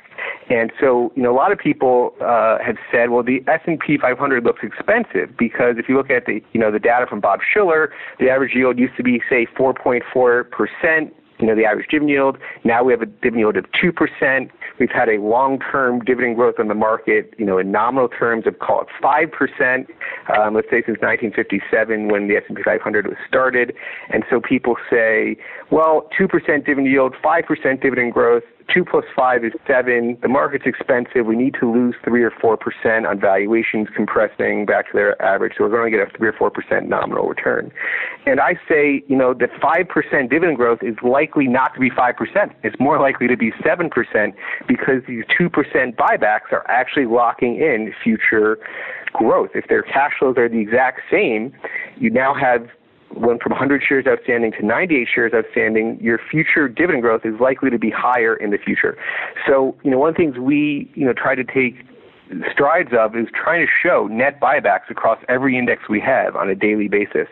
And 0.50 0.72
so, 0.80 1.12
you 1.15 1.24
know, 1.24 1.32
a 1.32 1.38
lot 1.38 1.52
of 1.52 1.58
people 1.58 2.13
uh, 2.22 2.58
have 2.63 2.78
said, 2.91 3.10
well, 3.10 3.24
the 3.24 3.44
S&P 3.48 3.98
500 3.98 4.44
looks 4.44 4.62
expensive 4.63 5.36
because 5.38 5.76
if 5.78 5.89
you 5.89 5.98
look 5.98 6.10
at 6.10 6.26
the, 6.26 6.41
you 6.54 6.60
know, 6.60 6.72
the 6.72 6.80
data 6.80 7.06
from 7.08 7.20
Bob 7.20 7.39
Shiller, 7.54 7.91
the 8.20 8.30
average 8.30 8.54
yield 8.54 8.78
used 8.78 8.96
to 8.98 9.04
be, 9.04 9.22
say, 9.30 9.48
4.4 9.58 10.50
percent 10.50 11.13
you 11.39 11.48
know, 11.48 11.56
the 11.56 11.65
average 11.65 11.88
dividend 11.89 12.10
yield. 12.10 12.38
Now 12.63 12.84
we 12.84 12.93
have 12.93 13.02
a 13.02 13.06
dividend 13.06 13.39
yield 13.39 13.58
of 13.58 13.65
2%. 13.71 14.50
We've 14.80 14.89
had 14.89 15.10
a 15.10 15.17
long-term 15.21 16.00
dividend 16.06 16.36
growth 16.36 16.56
on 16.60 16.67
the 16.67 16.76
market, 16.76 17.34
you 17.38 17.45
know, 17.45 17.58
in 17.58 17.71
nominal 17.71 18.08
terms 18.10 18.45
of 18.48 18.60
call 18.60 18.82
it 18.82 18.88
5%, 19.04 19.88
um, 20.38 20.54
let's 20.54 20.67
say 20.69 20.84
since 20.86 21.00
1957 21.02 22.08
when 22.10 22.28
the 22.28 22.38
S&P 22.38 22.62
500 22.63 23.08
was 23.08 23.17
started. 23.28 23.74
And 24.10 24.24
so 24.30 24.39
people 24.39 24.76
say, 24.89 25.38
well, 25.71 26.10
2% 26.19 26.30
dividend 26.65 26.88
yield, 26.88 27.15
5% 27.24 27.82
dividend 27.82 28.13
growth, 28.13 28.43
two 28.73 28.84
plus 28.84 29.06
five 29.15 29.43
is 29.43 29.54
seven. 29.67 30.17
The 30.21 30.28
market's 30.28 30.65
expensive. 30.65 31.25
We 31.25 31.36
need 31.36 31.56
to 31.60 31.71
lose 31.71 31.95
three 32.04 32.23
or 32.23 32.32
four 32.32 32.58
percent 32.58 33.06
on 33.06 33.19
valuations 33.19 33.88
compressing 33.95 34.65
back 34.65 34.88
to 34.88 34.93
their 34.93 35.21
average. 35.21 35.54
So 35.58 35.63
we're 35.63 35.71
going 35.71 35.91
to 35.91 35.97
get 35.97 36.08
a 36.08 36.17
three 36.17 36.30
or 36.30 36.34
four 36.34 36.51
percent 36.51 36.89
nominal 36.89 37.28
return. 37.28 37.71
And 38.25 38.39
I 38.39 38.56
say, 38.67 39.04
you 39.08 39.15
know, 39.15 39.34
that 39.34 39.49
five 39.62 39.88
percent 39.88 40.30
dividend 40.30 40.58
growth 40.58 40.80
is 40.82 40.95
likely 41.04 41.47
not 41.47 41.73
to 41.75 41.80
be 41.80 41.89
five 41.89 42.15
percent. 42.15 42.54
It's 42.63 42.80
more 42.80 42.99
likely 42.99 43.28
to 43.28 43.38
be 43.38 43.51
seven 43.63 43.89
percent 43.89 44.36
because 44.67 45.01
these 45.08 45.23
two 45.38 45.49
percent 45.49 45.97
buybacks 45.97 46.51
are 46.51 46.65
actually 46.69 47.06
locking 47.06 47.56
in 47.56 47.93
future 48.04 48.58
growth. 49.13 49.51
If 49.56 49.67
their 49.67 49.84
cash 49.84 50.13
flows 50.19 50.38
are 50.38 50.49
the 50.49 50.60
exact 50.60 51.01
same, 51.10 51.54
you 51.97 52.10
now 52.10 52.34
have 52.34 52.67
went 53.15 53.41
from 53.41 53.51
100 53.51 53.82
shares 53.88 54.06
outstanding 54.08 54.51
to 54.54 54.65
98 54.65 55.08
shares 55.13 55.32
outstanding, 55.34 55.97
your 56.01 56.19
future 56.30 56.67
dividend 56.67 57.01
growth 57.01 57.25
is 57.25 57.39
likely 57.39 57.69
to 57.69 57.80
be 57.80 57.89
higher 57.89 58.36
in 58.36 58.51
the 58.51 58.58
future. 58.58 58.97
So, 59.47 59.75
you 59.84 59.91
know, 59.91 59.97
one 59.97 60.10
of 60.10 60.15
the 60.15 60.23
things 60.23 60.38
we, 60.38 60.91
you 60.95 61.06
know, 61.06 61.13
try 61.13 61.36
to 61.36 61.43
take 61.43 61.75
strides 62.51 62.89
of 62.97 63.15
is 63.15 63.28
trying 63.34 63.65
to 63.65 63.71
show 63.84 64.08
net 64.08 64.39
buybacks 64.39 64.89
across 64.89 65.19
every 65.30 65.58
index 65.58 65.84
we 65.89 65.99
have 65.99 66.36
on 66.36 66.49
a 66.49 66.56
daily 66.56 66.88
basis. 66.88 67.28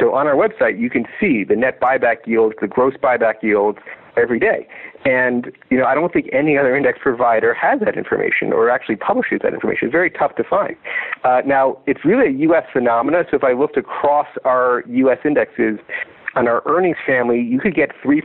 So 0.00 0.14
on 0.14 0.26
our 0.26 0.34
website, 0.34 0.78
you 0.78 0.90
can 0.90 1.04
see 1.20 1.44
the 1.44 1.56
net 1.56 1.80
buyback 1.80 2.26
yields, 2.26 2.54
the 2.60 2.68
gross 2.68 2.94
buyback 2.96 3.42
yields 3.42 3.78
every 4.16 4.38
day. 4.38 4.66
And 5.04 5.52
you 5.70 5.78
know, 5.78 5.84
I 5.84 5.94
don't 5.94 6.12
think 6.12 6.28
any 6.32 6.58
other 6.58 6.76
index 6.76 6.98
provider 7.00 7.54
has 7.54 7.80
that 7.80 7.96
information 7.96 8.52
or 8.52 8.70
actually 8.70 8.96
publishes 8.96 9.40
that 9.42 9.54
information. 9.54 9.88
It's 9.88 9.92
very 9.92 10.10
tough 10.10 10.34
to 10.36 10.44
find. 10.44 10.76
Uh, 11.24 11.42
now, 11.46 11.78
it's 11.86 12.04
really 12.04 12.26
a 12.26 12.38
U.S. 12.48 12.64
phenomena. 12.72 13.24
So 13.30 13.36
if 13.36 13.44
I 13.44 13.52
looked 13.52 13.76
across 13.76 14.26
our 14.44 14.82
U.S. 14.86 15.18
indexes, 15.24 15.78
on 16.34 16.48
our 16.48 16.62
earnings 16.66 16.96
family, 17.06 17.40
you 17.40 17.58
could 17.60 17.74
get 17.74 17.90
3% 18.04 18.22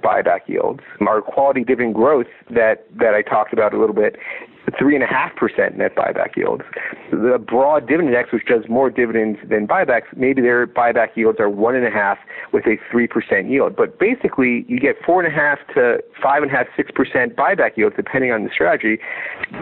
buyback 0.00 0.40
yields. 0.46 0.80
Our 1.06 1.22
quality 1.22 1.64
dividend 1.64 1.94
growth 1.94 2.26
that, 2.50 2.86
that 2.98 3.14
I 3.14 3.22
talked 3.22 3.52
about 3.52 3.74
a 3.74 3.78
little 3.78 3.94
bit, 3.94 4.16
3.5% 4.72 5.76
net 5.76 5.94
buyback 5.94 6.36
yields. 6.36 6.62
The 7.10 7.38
broad 7.38 7.86
dividend 7.86 8.08
index, 8.08 8.32
which 8.32 8.46
does 8.46 8.64
more 8.68 8.90
dividends 8.90 9.38
than 9.48 9.66
buybacks, 9.66 10.16
maybe 10.16 10.42
their 10.42 10.66
buyback 10.66 11.16
yields 11.16 11.38
are 11.40 11.48
1.5 11.48 12.16
with 12.52 12.64
a 12.66 12.76
3% 12.92 13.50
yield. 13.50 13.76
But 13.76 13.98
basically, 13.98 14.64
you 14.68 14.80
get 14.80 15.00
4.5 15.02 15.56
to 15.74 16.02
5.5, 16.22 16.66
6% 16.76 17.34
buyback 17.34 17.76
yields, 17.76 17.96
depending 17.96 18.32
on 18.32 18.44
the 18.44 18.50
strategy. 18.52 18.98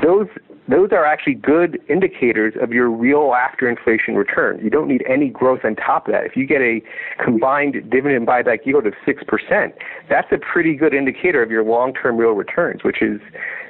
Those 0.03 0.29
those 0.69 0.91
are 0.93 1.05
actually 1.05 1.35
good 1.35 1.79
indicators 1.89 2.55
of 2.61 2.73
your 2.73 2.91
real 2.91 3.35
after 3.35 3.69
inflation 3.69 4.15
return. 4.15 4.61
You 4.63 4.71
don't 4.71 4.89
need 4.89 5.05
any 5.09 5.29
growth 5.29 5.61
on 5.65 5.77
top 5.77 6.09
of 6.09 6.13
that. 6.13 6.25
If 6.25 6.37
you 6.37 6.47
get 6.47 6.63
a 6.63 6.81
combined 7.23 7.75
dividend 7.91 8.27
buyback 8.27 8.65
yield 8.65 8.87
of 8.87 8.95
6%, 9.07 9.73
that's 10.09 10.29
a 10.33 10.39
pretty 10.39 10.75
good 10.75 10.95
indicator 10.95 11.43
of 11.43 11.51
your 11.51 11.65
long-term 11.65 12.17
real 12.17 12.33
returns, 12.33 12.83
which 12.83 13.03
is 13.03 13.21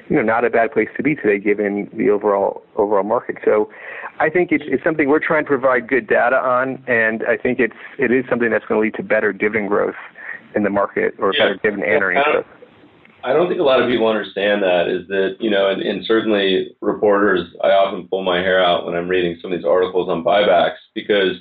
you 0.08 0.16
know 0.16 0.22
not 0.22 0.44
a 0.44 0.50
bad 0.50 0.70
place 0.72 0.88
to 0.96 1.02
be 1.02 1.14
today 1.14 1.38
given 1.38 1.88
the 1.94 2.10
overall 2.10 2.62
overall 2.76 3.04
market. 3.04 3.36
So 3.44 3.70
I 4.20 4.28
think 4.28 4.52
it's, 4.52 4.64
it's 4.66 4.84
something 4.84 5.08
we're 5.08 5.18
trying 5.18 5.44
to 5.44 5.48
provide 5.48 5.88
good 5.88 6.06
data 6.06 6.36
on, 6.36 6.82
and 6.86 7.22
I 7.26 7.36
think 7.36 7.58
it's 7.58 7.74
it 7.98 8.12
is 8.12 8.24
something 8.28 8.50
that's 8.50 8.64
going 8.66 8.80
to 8.80 8.84
lead 8.84 8.94
to 8.96 9.02
better 9.02 9.32
dividend 9.32 9.68
growth 9.68 9.94
in 10.54 10.62
the 10.62 10.70
market 10.70 11.14
or 11.18 11.32
yeah. 11.34 11.40
better 11.40 11.54
dividend 11.56 11.92
and 11.92 12.02
earnings 12.02 12.24
growth. 12.24 12.46
I 13.24 13.32
don't 13.32 13.48
think 13.48 13.60
a 13.60 13.64
lot 13.64 13.80
of 13.80 13.88
people 13.88 14.06
understand 14.06 14.62
that 14.62 14.86
is 14.86 15.08
that, 15.08 15.36
you 15.40 15.48
know, 15.48 15.70
and, 15.70 15.80
and, 15.80 16.04
certainly 16.04 16.76
reporters, 16.82 17.48
I 17.62 17.70
often 17.70 18.06
pull 18.06 18.22
my 18.22 18.38
hair 18.38 18.62
out 18.62 18.84
when 18.84 18.94
I'm 18.94 19.08
reading 19.08 19.38
some 19.40 19.50
of 19.50 19.58
these 19.58 19.66
articles 19.66 20.10
on 20.10 20.22
buybacks 20.22 20.76
because, 20.94 21.38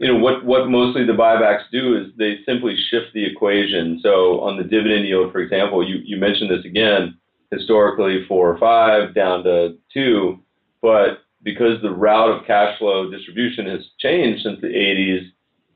you 0.00 0.08
know, 0.08 0.18
what, 0.18 0.42
what 0.46 0.68
mostly 0.68 1.04
the 1.04 1.12
buybacks 1.12 1.64
do 1.70 1.98
is 1.98 2.12
they 2.16 2.38
simply 2.46 2.76
shift 2.90 3.12
the 3.12 3.26
equation. 3.26 4.00
So 4.02 4.40
on 4.40 4.56
the 4.56 4.64
dividend 4.64 5.06
yield, 5.06 5.32
for 5.32 5.40
example, 5.40 5.86
you, 5.86 5.96
you 6.02 6.16
mentioned 6.16 6.50
this 6.50 6.64
again, 6.64 7.18
historically 7.50 8.24
four 8.26 8.50
or 8.50 8.58
five 8.58 9.14
down 9.14 9.44
to 9.44 9.76
two, 9.92 10.40
but 10.80 11.18
because 11.42 11.82
the 11.82 11.90
route 11.90 12.30
of 12.30 12.46
cash 12.46 12.78
flow 12.78 13.10
distribution 13.10 13.66
has 13.66 13.80
changed 13.98 14.44
since 14.44 14.62
the 14.62 14.68
80s, 14.68 15.28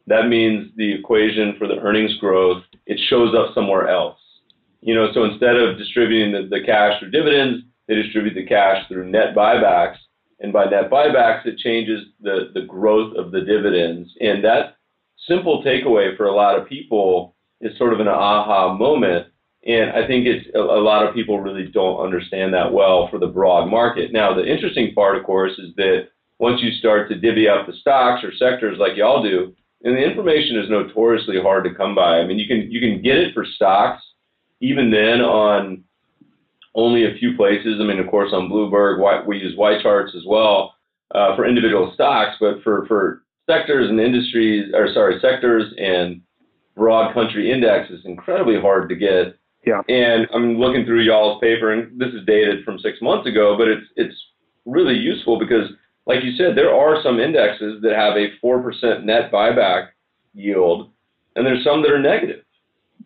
that 0.06 0.28
means 0.28 0.70
the 0.76 0.94
equation 0.94 1.56
for 1.58 1.68
the 1.68 1.76
earnings 1.76 2.16
growth, 2.18 2.62
it 2.86 2.98
shows 3.10 3.34
up 3.34 3.54
somewhere 3.54 3.88
else. 3.88 4.18
You 4.86 4.94
know, 4.94 5.08
so 5.12 5.24
instead 5.24 5.56
of 5.56 5.78
distributing 5.78 6.32
the, 6.32 6.48
the 6.48 6.64
cash 6.64 7.00
through 7.00 7.10
dividends, 7.10 7.64
they 7.88 7.96
distribute 7.96 8.34
the 8.34 8.46
cash 8.46 8.86
through 8.86 9.10
net 9.10 9.34
buybacks. 9.34 9.96
And 10.38 10.52
by 10.52 10.66
net 10.66 10.90
buybacks, 10.90 11.44
it 11.44 11.58
changes 11.58 12.04
the, 12.20 12.52
the 12.54 12.62
growth 12.62 13.16
of 13.16 13.32
the 13.32 13.40
dividends. 13.40 14.08
And 14.20 14.44
that 14.44 14.76
simple 15.26 15.64
takeaway 15.64 16.16
for 16.16 16.26
a 16.26 16.34
lot 16.34 16.56
of 16.56 16.68
people 16.68 17.34
is 17.60 17.76
sort 17.78 17.94
of 17.94 17.98
an 18.00 18.06
aha 18.06 18.74
moment. 18.74 19.26
And 19.66 19.90
I 19.90 20.06
think 20.06 20.24
it's 20.24 20.46
a, 20.54 20.60
a 20.60 20.80
lot 20.80 21.04
of 21.04 21.12
people 21.12 21.40
really 21.40 21.66
don't 21.66 21.98
understand 22.00 22.54
that 22.54 22.72
well 22.72 23.08
for 23.10 23.18
the 23.18 23.26
broad 23.26 23.68
market. 23.68 24.12
Now, 24.12 24.34
the 24.34 24.46
interesting 24.46 24.94
part, 24.94 25.16
of 25.16 25.24
course, 25.24 25.58
is 25.58 25.74
that 25.78 26.10
once 26.38 26.62
you 26.62 26.70
start 26.78 27.08
to 27.08 27.18
divvy 27.18 27.48
up 27.48 27.66
the 27.66 27.72
stocks 27.80 28.22
or 28.22 28.32
sectors 28.32 28.78
like 28.78 28.96
y'all 28.96 29.20
do, 29.20 29.52
and 29.82 29.96
the 29.96 30.04
information 30.04 30.60
is 30.60 30.70
notoriously 30.70 31.40
hard 31.42 31.64
to 31.64 31.74
come 31.74 31.96
by. 31.96 32.20
I 32.20 32.26
mean, 32.26 32.38
you 32.38 32.46
can 32.46 32.70
you 32.70 32.78
can 32.78 33.02
get 33.02 33.18
it 33.18 33.34
for 33.34 33.44
stocks, 33.44 34.02
even 34.60 34.90
then 34.90 35.20
on 35.20 35.84
only 36.74 37.06
a 37.06 37.14
few 37.18 37.36
places. 37.36 37.78
I 37.80 37.84
mean, 37.84 37.98
of 37.98 38.08
course, 38.08 38.30
on 38.32 38.48
Bloomberg, 38.48 39.26
we 39.26 39.38
use 39.38 39.56
YCharts 39.58 40.14
as 40.14 40.24
well 40.26 40.74
uh, 41.14 41.34
for 41.34 41.46
individual 41.46 41.90
stocks, 41.94 42.36
but 42.38 42.62
for, 42.62 42.86
for 42.86 43.22
sectors 43.48 43.88
and 43.88 43.98
industries, 43.98 44.72
or 44.74 44.92
sorry, 44.92 45.18
sectors 45.20 45.72
and 45.78 46.20
broad 46.76 47.14
country 47.14 47.50
index 47.50 47.90
is 47.90 48.00
incredibly 48.04 48.60
hard 48.60 48.88
to 48.90 48.94
get. 48.94 49.38
Yeah. 49.66 49.80
And 49.88 50.28
I'm 50.32 50.58
looking 50.58 50.84
through 50.84 51.00
y'all's 51.00 51.40
paper, 51.40 51.72
and 51.72 51.98
this 51.98 52.12
is 52.12 52.26
dated 52.26 52.64
from 52.64 52.78
six 52.78 52.98
months 53.00 53.26
ago, 53.26 53.56
but 53.58 53.66
it's 53.66 53.86
it's 53.96 54.14
really 54.64 54.94
useful 54.94 55.40
because, 55.40 55.70
like 56.06 56.22
you 56.22 56.36
said, 56.36 56.56
there 56.56 56.74
are 56.74 57.02
some 57.02 57.18
indexes 57.18 57.82
that 57.82 57.96
have 57.96 58.16
a 58.16 58.30
four 58.40 58.62
percent 58.62 59.04
net 59.04 59.32
buyback 59.32 59.88
yield, 60.34 60.90
and 61.34 61.44
there's 61.44 61.64
some 61.64 61.82
that 61.82 61.90
are 61.90 61.98
negative 61.98 62.45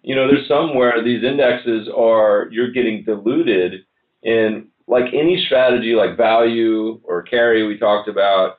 you 0.03 0.15
know, 0.15 0.27
there's 0.27 0.49
some 0.49 0.75
where 0.75 1.03
these 1.05 1.25
indexes 1.25 1.89
are, 1.95 2.49
you're 2.51 2.73
getting 2.73 3.05
diluted 3.05 3.85
in 4.23 4.69
like 4.87 5.13
any 5.15 5.43
strategy 5.47 5.95
like 5.95 6.17
value 6.17 7.01
or 7.05 7.23
carry 7.23 7.67
we 7.67 7.79
talked 7.79 8.09
about. 8.09 8.59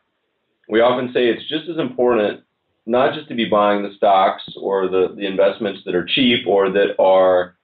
We 0.69 0.81
often 0.81 1.11
say 1.13 1.27
it's 1.27 1.47
just 1.49 1.69
as 1.69 1.77
important 1.77 2.41
not 2.85 3.13
just 3.13 3.27
to 3.29 3.35
be 3.35 3.45
buying 3.45 3.83
the 3.83 3.93
stocks 3.95 4.43
or 4.59 4.87
the, 4.87 5.13
the 5.15 5.25
investments 5.25 5.81
that 5.85 5.95
are 5.95 6.05
cheap 6.05 6.47
or 6.47 6.71
that 6.71 6.95
are 6.99 7.55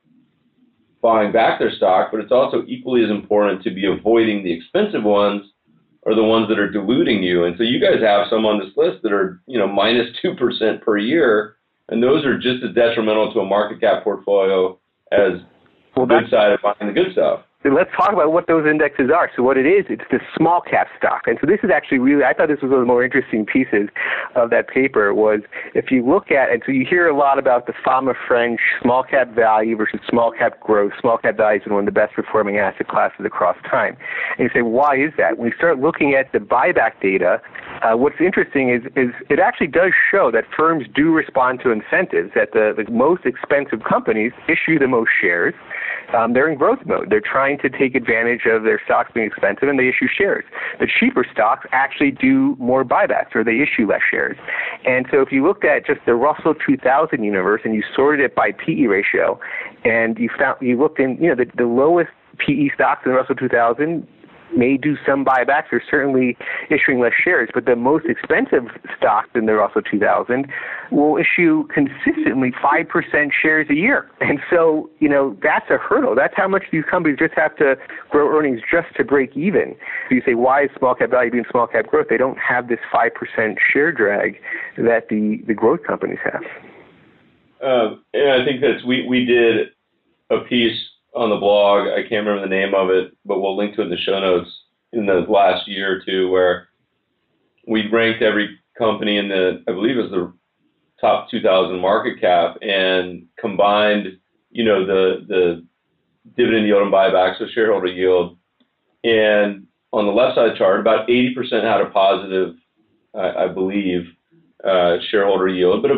buying 1.01 1.31
back 1.31 1.59
their 1.59 1.71
stock, 1.71 2.09
but 2.11 2.19
it's 2.19 2.31
also 2.31 2.63
equally 2.67 3.03
as 3.03 3.09
important 3.09 3.63
to 3.63 3.71
be 3.71 3.85
avoiding 3.85 4.43
the 4.43 4.51
expensive 4.51 5.03
ones 5.03 5.43
or 6.03 6.15
the 6.15 6.23
ones 6.23 6.47
that 6.49 6.59
are 6.59 6.69
diluting 6.71 7.23
you. 7.23 7.45
And 7.45 7.55
so 7.57 7.63
you 7.63 7.79
guys 7.79 8.01
have 8.01 8.27
some 8.29 8.45
on 8.45 8.59
this 8.59 8.75
list 8.77 9.03
that 9.03 9.11
are, 9.11 9.41
you 9.47 9.57
know, 9.57 9.67
minus 9.67 10.07
2% 10.23 10.81
per 10.81 10.97
year 10.97 11.56
and 11.89 12.01
those 12.01 12.25
are 12.25 12.37
just 12.37 12.63
as 12.63 12.75
detrimental 12.75 13.33
to 13.33 13.39
a 13.39 13.45
market 13.45 13.81
cap 13.81 14.03
portfolio 14.03 14.77
as 15.11 15.41
well, 15.95 16.05
the 16.05 16.19
good 16.19 16.29
side 16.29 16.51
of 16.51 16.61
buying 16.61 16.93
the 16.93 16.93
good 16.93 17.11
stuff 17.13 17.41
let's 17.73 17.89
talk 17.95 18.13
about 18.13 18.31
what 18.31 18.47
those 18.47 18.65
indexes 18.67 19.09
are. 19.13 19.29
So 19.35 19.43
what 19.43 19.57
it 19.57 19.65
is, 19.65 19.85
it's 19.89 20.03
the 20.11 20.19
small 20.35 20.61
cap 20.61 20.87
stock. 20.97 21.23
And 21.25 21.37
so 21.41 21.47
this 21.47 21.59
is 21.63 21.69
actually 21.73 21.99
really, 21.99 22.23
I 22.23 22.33
thought 22.33 22.47
this 22.47 22.61
was 22.61 22.69
one 22.71 22.79
of 22.79 22.85
the 22.85 22.91
more 22.91 23.03
interesting 23.03 23.45
pieces 23.45 23.89
of 24.35 24.49
that 24.51 24.67
paper 24.67 25.13
was 25.13 25.41
if 25.73 25.91
you 25.91 26.05
look 26.05 26.31
at, 26.31 26.51
and 26.51 26.61
so 26.65 26.71
you 26.71 26.85
hear 26.87 27.07
a 27.07 27.15
lot 27.15 27.39
about 27.39 27.67
the 27.67 27.73
Fama 27.83 28.13
French 28.27 28.59
small 28.81 29.03
cap 29.03 29.33
value 29.33 29.75
versus 29.75 29.99
small 30.09 30.31
cap 30.31 30.59
growth. 30.61 30.93
Small 31.01 31.17
cap 31.17 31.37
value 31.37 31.61
is 31.61 31.67
one 31.69 31.79
of 31.79 31.85
the 31.85 31.91
best 31.91 32.13
performing 32.13 32.57
asset 32.57 32.87
classes 32.87 33.25
across 33.25 33.57
time. 33.69 33.97
And 34.37 34.47
you 34.47 34.49
say, 34.53 34.61
why 34.61 34.95
is 34.95 35.11
that? 35.17 35.37
When 35.37 35.49
you 35.49 35.55
start 35.57 35.79
looking 35.79 36.13
at 36.13 36.31
the 36.31 36.39
buyback 36.39 37.01
data, 37.01 37.41
uh, 37.83 37.95
what's 37.95 38.19
interesting 38.19 38.69
is, 38.69 38.83
is 38.95 39.13
it 39.29 39.39
actually 39.39 39.67
does 39.67 39.91
show 40.11 40.31
that 40.31 40.45
firms 40.55 40.85
do 40.93 41.13
respond 41.13 41.59
to 41.63 41.71
incentives, 41.71 42.31
that 42.35 42.51
the, 42.53 42.73
the 42.75 42.89
most 42.91 43.25
expensive 43.25 43.83
companies 43.87 44.31
issue 44.47 44.79
the 44.79 44.87
most 44.87 45.09
shares. 45.19 45.53
Um, 46.15 46.33
they're 46.33 46.49
in 46.49 46.57
growth 46.57 46.79
mode. 46.85 47.09
They're 47.09 47.21
trying 47.21 47.57
to 47.59 47.69
take 47.69 47.93
advantage 47.93 48.45
of 48.45 48.63
their 48.63 48.81
stocks 48.85 49.11
being 49.13 49.27
expensive 49.27 49.67
and 49.67 49.77
they 49.77 49.89
issue 49.89 50.07
shares. 50.07 50.45
The 50.79 50.87
cheaper 50.87 51.25
stocks 51.31 51.65
actually 51.73 52.11
do 52.11 52.55
more 52.59 52.85
buybacks 52.85 53.35
or 53.35 53.43
they 53.43 53.59
issue 53.59 53.87
less 53.89 54.01
shares. 54.09 54.37
And 54.85 55.05
so 55.11 55.21
if 55.21 55.31
you 55.31 55.45
looked 55.45 55.65
at 55.65 55.85
just 55.85 55.99
the 56.05 56.15
Russell 56.15 56.55
2000 56.55 57.23
universe 57.23 57.61
and 57.65 57.75
you 57.75 57.83
sorted 57.93 58.23
it 58.23 58.35
by 58.35 58.51
PE 58.53 58.83
ratio 58.83 59.39
and 59.83 60.17
you 60.17 60.29
found 60.37 60.57
you 60.61 60.79
looked 60.79 60.99
in, 60.99 61.17
you 61.21 61.27
know, 61.27 61.35
the, 61.35 61.51
the 61.57 61.65
lowest 61.65 62.11
PE 62.37 62.69
stocks 62.73 63.01
in 63.05 63.11
the 63.11 63.17
Russell 63.17 63.35
2000 63.35 64.07
may 64.55 64.77
do 64.77 64.95
some 65.05 65.25
buybacks 65.25 65.71
or 65.71 65.81
certainly 65.89 66.37
issuing 66.69 66.99
less 66.99 67.13
shares, 67.21 67.49
but 67.53 67.65
the 67.65 67.75
most 67.75 68.05
expensive 68.05 68.63
stocks 68.97 69.29
in 69.35 69.45
the 69.45 69.53
Russell 69.53 69.81
2000 69.81 70.47
will 70.91 71.17
issue 71.17 71.67
consistently 71.67 72.51
5% 72.51 73.31
shares 73.41 73.67
a 73.69 73.75
year. 73.75 74.09
And 74.21 74.39
so, 74.49 74.89
you 74.99 75.09
know, 75.09 75.35
that's 75.41 75.69
a 75.69 75.77
hurdle. 75.77 76.15
That's 76.15 76.33
how 76.35 76.47
much 76.47 76.63
these 76.71 76.83
companies 76.89 77.17
just 77.19 77.33
have 77.35 77.55
to 77.57 77.75
grow 78.09 78.29
earnings 78.37 78.61
just 78.71 78.87
to 78.95 79.03
break 79.03 79.35
even. 79.35 79.75
So 80.09 80.15
you 80.15 80.21
say, 80.25 80.35
why 80.35 80.63
is 80.63 80.69
small 80.77 80.95
cap 80.95 81.11
value 81.11 81.31
being 81.31 81.45
small 81.51 81.67
cap 81.67 81.87
growth? 81.87 82.07
They 82.09 82.17
don't 82.17 82.37
have 82.37 82.67
this 82.67 82.79
5% 82.93 83.55
share 83.73 83.91
drag 83.91 84.37
that 84.77 85.09
the, 85.09 85.41
the 85.47 85.53
growth 85.53 85.83
companies 85.85 86.19
have. 86.23 86.43
Uh, 87.61 87.95
and 88.13 88.41
I 88.41 88.45
think 88.45 88.61
that's, 88.61 88.85
we, 88.85 89.07
we 89.07 89.25
did 89.25 89.69
a 90.29 90.39
piece 90.47 90.77
on 91.17 91.29
the 91.29 91.37
blog. 91.37 91.87
I 91.87 92.01
can't 92.01 92.25
remember 92.25 92.41
the 92.41 92.55
name 92.55 92.73
of 92.73 92.89
it, 92.89 93.15
but 93.25 93.39
we'll 93.39 93.57
link 93.57 93.75
to 93.75 93.81
it 93.81 93.85
in 93.85 93.89
the 93.89 93.97
show 93.97 94.19
notes 94.19 94.49
in 94.93 95.05
the 95.05 95.25
last 95.27 95.67
year 95.67 95.97
or 95.97 96.01
two 96.05 96.29
where 96.29 96.69
we 97.67 97.89
ranked 97.89 98.21
every 98.21 98.57
company 98.77 99.17
in 99.17 99.27
the, 99.27 99.63
I 99.67 99.71
believe 99.71 99.97
it 99.97 100.01
was 100.01 100.11
the 100.11 100.33
top 101.01 101.29
2000 101.29 101.79
market 101.79 102.21
cap 102.21 102.57
and 102.61 103.25
combined, 103.39 104.17
you 104.51 104.63
know, 104.63 104.85
the, 104.85 105.25
the 105.27 105.65
dividend 106.35 106.67
yield 106.67 106.83
and 106.83 106.93
buybacks, 106.93 107.39
so 107.39 107.45
shareholder 107.53 107.87
yield. 107.87 108.37
And 109.03 109.67
on 109.93 110.05
the 110.05 110.11
left 110.11 110.35
side 110.35 110.57
chart, 110.57 110.79
about 110.79 111.07
80% 111.07 111.63
had 111.63 111.81
a 111.81 111.89
positive, 111.89 112.55
I, 113.13 113.45
I 113.45 113.47
believe, 113.47 114.07
uh, 114.63 114.97
shareholder 115.09 115.47
yield, 115.47 115.81
but 115.81 115.91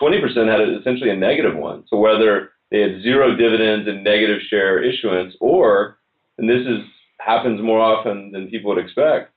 20% 0.00 0.48
had 0.48 0.80
essentially 0.80 1.10
a 1.10 1.16
negative 1.16 1.56
one. 1.56 1.84
So 1.88 1.96
whether 1.96 2.50
they 2.70 2.80
had 2.80 3.02
zero 3.02 3.36
dividends 3.36 3.88
and 3.88 4.04
negative 4.04 4.40
share 4.48 4.82
issuance, 4.82 5.34
or, 5.40 5.98
and 6.38 6.48
this 6.48 6.66
is 6.66 6.80
happens 7.18 7.60
more 7.62 7.80
often 7.80 8.32
than 8.32 8.48
people 8.48 8.74
would 8.74 8.82
expect, 8.82 9.32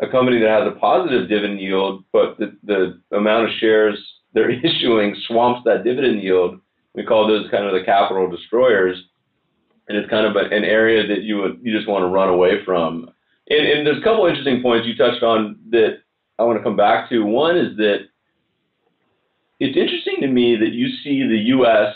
a 0.00 0.08
company 0.08 0.40
that 0.40 0.48
has 0.48 0.66
a 0.66 0.78
positive 0.80 1.28
dividend 1.28 1.60
yield, 1.60 2.02
but 2.12 2.36
the, 2.38 2.56
the 2.64 3.16
amount 3.16 3.44
of 3.48 3.54
shares 3.60 3.98
they're 4.34 4.50
issuing 4.64 5.14
swamps 5.26 5.62
that 5.64 5.84
dividend 5.84 6.22
yield. 6.22 6.60
We 6.94 7.04
call 7.04 7.26
those 7.26 7.50
kind 7.50 7.64
of 7.64 7.72
the 7.72 7.84
capital 7.84 8.30
destroyers, 8.30 8.96
and 9.88 9.96
it's 9.96 10.10
kind 10.10 10.26
of 10.26 10.36
an 10.36 10.64
area 10.64 11.06
that 11.06 11.22
you 11.22 11.38
would 11.38 11.60
you 11.62 11.74
just 11.74 11.88
want 11.88 12.02
to 12.02 12.08
run 12.08 12.28
away 12.28 12.64
from. 12.64 13.10
And, 13.48 13.66
and 13.66 13.86
there's 13.86 13.98
a 13.98 14.04
couple 14.04 14.26
interesting 14.26 14.62
points 14.62 14.86
you 14.86 14.96
touched 14.96 15.22
on 15.22 15.58
that 15.70 15.98
I 16.38 16.44
want 16.44 16.58
to 16.58 16.62
come 16.62 16.76
back 16.76 17.08
to. 17.10 17.24
One 17.24 17.56
is 17.56 17.76
that 17.76 18.06
it's 19.58 19.76
interesting 19.76 20.20
to 20.20 20.26
me 20.26 20.56
that 20.56 20.72
you 20.72 20.88
see 21.02 21.26
the 21.26 21.38
U.S. 21.56 21.94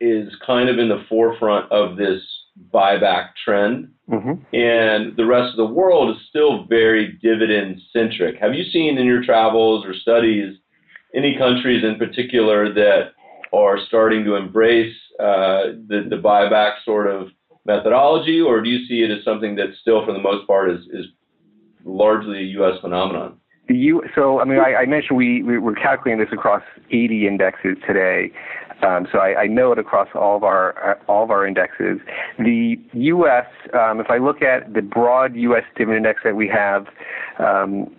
is 0.00 0.32
kind 0.46 0.68
of 0.68 0.78
in 0.78 0.88
the 0.88 1.04
forefront 1.08 1.70
of 1.72 1.96
this 1.96 2.20
buyback 2.72 3.30
trend, 3.44 3.90
mm-hmm. 4.10 4.32
and 4.54 5.16
the 5.16 5.26
rest 5.26 5.50
of 5.50 5.56
the 5.56 5.74
world 5.74 6.14
is 6.14 6.22
still 6.28 6.64
very 6.66 7.18
dividend 7.22 7.80
centric. 7.92 8.36
Have 8.40 8.54
you 8.54 8.64
seen 8.70 8.98
in 8.98 9.06
your 9.06 9.22
travels 9.22 9.84
or 9.84 9.94
studies 9.94 10.56
any 11.14 11.36
countries 11.38 11.84
in 11.84 11.96
particular 11.96 12.72
that 12.74 13.12
are 13.52 13.78
starting 13.86 14.24
to 14.24 14.34
embrace 14.34 14.94
uh, 15.18 15.74
the, 15.88 16.06
the 16.08 16.16
buyback 16.16 16.74
sort 16.84 17.06
of 17.06 17.28
methodology, 17.64 18.40
or 18.40 18.60
do 18.60 18.68
you 18.68 18.86
see 18.86 19.02
it 19.02 19.16
as 19.16 19.24
something 19.24 19.56
that 19.56 19.68
still, 19.80 20.04
for 20.04 20.12
the 20.12 20.18
most 20.18 20.46
part, 20.46 20.70
is, 20.70 20.80
is 20.92 21.06
largely 21.84 22.38
a 22.38 22.46
U.S. 22.58 22.80
phenomenon? 22.80 23.38
The 23.68 23.76
U, 23.76 24.02
so 24.14 24.40
I 24.40 24.44
mean, 24.44 24.58
I, 24.58 24.76
I 24.76 24.86
mentioned 24.86 25.18
we, 25.18 25.42
we 25.42 25.58
were 25.58 25.74
calculating 25.74 26.24
this 26.24 26.32
across 26.32 26.62
80 26.90 27.26
indexes 27.26 27.76
today, 27.86 28.32
um, 28.82 29.08
so 29.10 29.18
I, 29.18 29.42
I, 29.42 29.46
know 29.46 29.72
it 29.72 29.78
across 29.78 30.08
all 30.14 30.36
of 30.36 30.44
our 30.44 30.98
all 31.08 31.24
of 31.24 31.30
our 31.30 31.46
indexes. 31.46 31.98
The 32.38 32.76
U.S. 32.92 33.46
Um, 33.74 34.00
if 34.00 34.08
I 34.08 34.18
look 34.18 34.40
at 34.40 34.72
the 34.72 34.82
broad 34.82 35.34
U.S. 35.34 35.64
dividend 35.76 36.06
index 36.06 36.20
that 36.22 36.36
we 36.36 36.48
have, 36.48 36.86
um, 37.40 37.90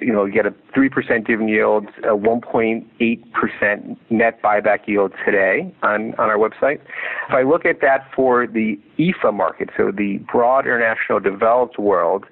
you 0.00 0.12
know, 0.12 0.26
you 0.26 0.32
get 0.32 0.44
a 0.44 0.54
three 0.74 0.90
percent 0.90 1.26
dividend 1.26 1.48
yield, 1.48 1.86
a 2.04 2.14
1.8 2.14 3.32
percent 3.32 3.98
net 4.10 4.42
buyback 4.42 4.86
yield 4.86 5.12
today 5.24 5.74
on 5.82 6.14
on 6.14 6.28
our 6.28 6.36
website. 6.36 6.80
If 7.28 7.34
I 7.34 7.42
look 7.42 7.64
at 7.64 7.80
that 7.80 8.06
for 8.14 8.46
the 8.46 8.78
EAFE 8.98 9.32
market, 9.32 9.70
so 9.74 9.90
the 9.90 10.18
broad 10.30 10.66
international 10.66 11.18
developed 11.18 11.78
world, 11.78 12.24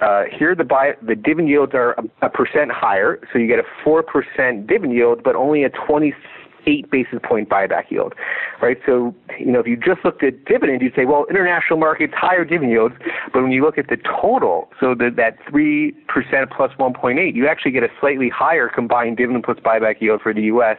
uh, 0.00 0.22
here 0.30 0.54
the 0.54 0.64
buy 0.64 0.92
the 1.06 1.14
dividend 1.14 1.50
yields 1.50 1.72
are 1.74 1.92
a, 1.92 2.26
a 2.26 2.30
percent 2.30 2.70
higher, 2.72 3.18
so 3.32 3.38
you 3.38 3.46
get 3.46 3.58
a 3.58 3.64
four 3.84 4.02
percent 4.02 4.66
dividend 4.66 4.94
yield, 4.94 5.22
but 5.22 5.36
only 5.36 5.62
a 5.64 5.68
20 5.68 6.14
eight 6.66 6.90
basis 6.90 7.18
point 7.22 7.48
buyback 7.48 7.90
yield, 7.90 8.14
right? 8.60 8.78
So, 8.86 9.14
you 9.38 9.52
know, 9.52 9.60
if 9.60 9.66
you 9.66 9.76
just 9.76 10.04
looked 10.04 10.22
at 10.22 10.44
dividend, 10.44 10.82
you'd 10.82 10.94
say, 10.94 11.04
well, 11.04 11.26
international 11.30 11.78
markets 11.78 12.12
higher 12.16 12.44
dividend 12.44 12.72
yields, 12.72 12.94
but 13.32 13.42
when 13.42 13.52
you 13.52 13.62
look 13.62 13.78
at 13.78 13.88
the 13.88 13.96
total, 13.96 14.68
so 14.78 14.94
the, 14.94 15.10
that 15.16 15.38
three 15.48 15.92
percent 16.08 16.50
plus 16.50 16.72
1.8, 16.78 17.34
you 17.34 17.46
actually 17.46 17.72
get 17.72 17.82
a 17.82 17.88
slightly 18.00 18.28
higher 18.28 18.68
combined 18.68 19.16
dividend 19.16 19.44
plus 19.44 19.58
buyback 19.58 20.00
yield 20.00 20.20
for 20.20 20.34
the 20.34 20.42
U.S. 20.42 20.78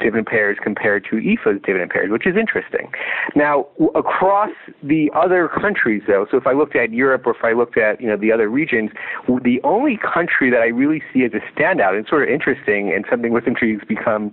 dividend 0.00 0.26
payers 0.26 0.58
compared 0.62 1.04
to 1.10 1.16
EAFE's 1.16 1.62
dividend 1.64 1.90
payers, 1.90 2.10
which 2.10 2.26
is 2.26 2.36
interesting. 2.36 2.90
Now, 3.34 3.66
across 3.94 4.50
the 4.82 5.10
other 5.14 5.48
countries, 5.48 6.02
though, 6.06 6.26
so 6.30 6.36
if 6.36 6.46
I 6.46 6.52
looked 6.52 6.76
at 6.76 6.92
Europe 6.92 7.26
or 7.26 7.34
if 7.34 7.42
I 7.42 7.52
looked 7.52 7.78
at 7.78 8.00
you 8.00 8.08
know 8.08 8.16
the 8.16 8.32
other 8.32 8.48
regions, 8.48 8.90
the 9.26 9.60
only 9.64 9.98
country 9.98 10.50
that 10.50 10.60
I 10.60 10.66
really 10.66 11.02
see 11.12 11.24
as 11.24 11.32
a 11.32 11.40
standout 11.58 11.96
and 11.96 12.06
sort 12.06 12.22
of 12.22 12.28
interesting 12.28 12.92
and 12.94 13.04
something 13.08 13.32
with 13.32 13.44
countries 13.54 13.80
become 13.86 14.32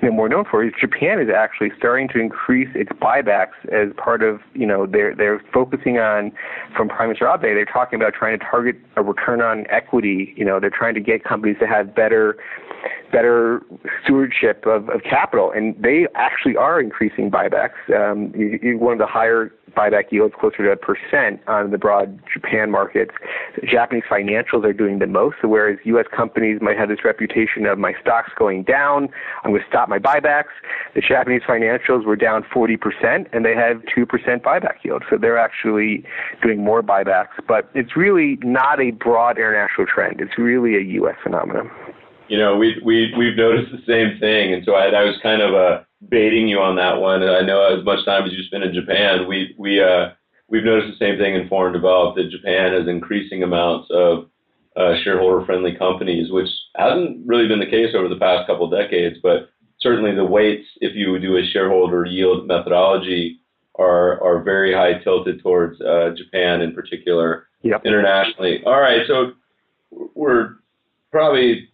you 0.00 0.08
know 0.08 0.14
more 0.14 0.28
known 0.28 0.44
for 0.50 0.64
is 0.64 0.72
Japan 0.78 1.20
is 1.20 1.28
actually 1.34 1.70
starting 1.76 2.08
to 2.08 2.20
increase 2.20 2.68
its 2.74 2.90
buybacks 2.92 3.56
as 3.72 3.94
part 3.96 4.22
of 4.22 4.40
you 4.54 4.66
know 4.66 4.86
they're 4.86 5.14
they're 5.14 5.42
focusing 5.52 5.98
on 5.98 6.32
from 6.76 6.88
Prime 6.88 7.08
Minister 7.08 7.28
Abe 7.28 7.42
they're 7.42 7.64
talking 7.64 8.00
about 8.00 8.14
trying 8.14 8.38
to 8.38 8.44
target 8.44 8.76
a 8.96 9.02
return 9.02 9.40
on 9.40 9.66
equity 9.70 10.34
you 10.36 10.44
know 10.44 10.60
they're 10.60 10.70
trying 10.70 10.94
to 10.94 11.00
get 11.00 11.24
companies 11.24 11.56
to 11.60 11.66
have 11.66 11.94
better 11.94 12.36
better 13.10 13.62
stewardship 14.04 14.64
of, 14.66 14.88
of 14.98 15.04
capital, 15.04 15.50
and 15.50 15.74
they 15.82 16.06
actually 16.14 16.56
are 16.56 16.80
increasing 16.80 17.30
buybacks. 17.30 17.78
Um, 17.94 18.32
you, 18.36 18.58
you, 18.62 18.78
one 18.78 18.92
of 18.92 18.98
the 18.98 19.06
higher 19.06 19.52
buyback 19.76 20.10
yields, 20.10 20.34
closer 20.38 20.64
to 20.64 20.70
a 20.72 20.76
percent 20.76 21.40
on 21.46 21.70
the 21.70 21.78
broad 21.78 22.18
Japan 22.32 22.70
markets. 22.70 23.12
Japanese 23.64 24.04
financials 24.10 24.64
are 24.64 24.72
doing 24.72 24.98
the 24.98 25.06
most, 25.06 25.36
so 25.40 25.48
whereas 25.48 25.78
U.S. 25.84 26.06
companies 26.14 26.60
might 26.60 26.76
have 26.76 26.88
this 26.88 27.04
reputation 27.04 27.66
of 27.66 27.78
my 27.78 27.92
stock's 28.00 28.32
going 28.36 28.64
down, 28.64 29.08
I'm 29.44 29.52
going 29.52 29.62
to 29.62 29.68
stop 29.68 29.88
my 29.88 29.98
buybacks. 29.98 30.54
The 30.94 31.00
Japanese 31.00 31.42
financials 31.42 32.04
were 32.04 32.16
down 32.16 32.44
40%, 32.54 33.26
and 33.32 33.44
they 33.44 33.54
have 33.54 33.82
2% 33.96 34.06
buyback 34.42 34.82
yield, 34.82 35.04
so 35.08 35.16
they're 35.16 35.38
actually 35.38 36.04
doing 36.42 36.64
more 36.64 36.82
buybacks. 36.82 37.38
But 37.46 37.70
it's 37.74 37.96
really 37.96 38.38
not 38.42 38.80
a 38.80 38.90
broad 38.92 39.38
international 39.38 39.86
trend. 39.86 40.20
It's 40.20 40.38
really 40.38 40.76
a 40.76 40.82
U.S. 41.00 41.16
phenomenon 41.22 41.70
you 42.28 42.38
know, 42.38 42.56
we 42.56 42.80
we 42.84 43.12
we've 43.16 43.36
noticed 43.36 43.72
the 43.72 43.82
same 43.86 44.18
thing, 44.18 44.52
and 44.52 44.64
so 44.64 44.74
I, 44.74 44.88
I 44.88 45.04
was 45.04 45.16
kind 45.22 45.42
of 45.42 45.54
uh, 45.54 45.82
baiting 46.08 46.48
you 46.48 46.58
on 46.60 46.76
that 46.76 47.00
one. 47.00 47.22
And 47.22 47.30
I 47.30 47.40
know 47.40 47.78
as 47.78 47.84
much 47.84 48.04
time 48.04 48.24
as 48.24 48.32
you 48.32 48.42
spend 48.44 48.64
in 48.64 48.74
Japan, 48.74 49.26
we 49.26 49.54
we 49.58 49.82
uh, 49.82 50.10
we've 50.48 50.64
noticed 50.64 50.98
the 50.98 51.04
same 51.04 51.18
thing 51.18 51.34
in 51.34 51.48
foreign 51.48 51.72
developed 51.72 52.16
that 52.16 52.30
Japan 52.30 52.72
has 52.72 52.86
increasing 52.88 53.42
amounts 53.42 53.88
of 53.90 54.28
uh, 54.76 54.94
shareholder-friendly 55.02 55.76
companies, 55.76 56.30
which 56.30 56.48
hasn't 56.76 57.26
really 57.26 57.48
been 57.48 57.60
the 57.60 57.66
case 57.66 57.94
over 57.94 58.08
the 58.08 58.16
past 58.20 58.46
couple 58.46 58.66
of 58.66 58.78
decades. 58.78 59.16
But 59.22 59.50
certainly 59.80 60.14
the 60.14 60.24
weights, 60.24 60.66
if 60.80 60.94
you 60.94 61.18
do 61.18 61.36
a 61.36 61.46
shareholder 61.52 62.04
yield 62.04 62.46
methodology, 62.46 63.40
are 63.78 64.22
are 64.22 64.42
very 64.42 64.72
high 64.72 65.02
tilted 65.02 65.42
towards 65.42 65.80
uh, 65.80 66.10
Japan 66.16 66.60
in 66.60 66.74
particular. 66.74 67.48
Yep. 67.62 67.86
Internationally. 67.86 68.62
All 68.64 68.80
right, 68.80 69.00
so 69.08 69.32
we're 70.14 70.58
probably 71.10 71.68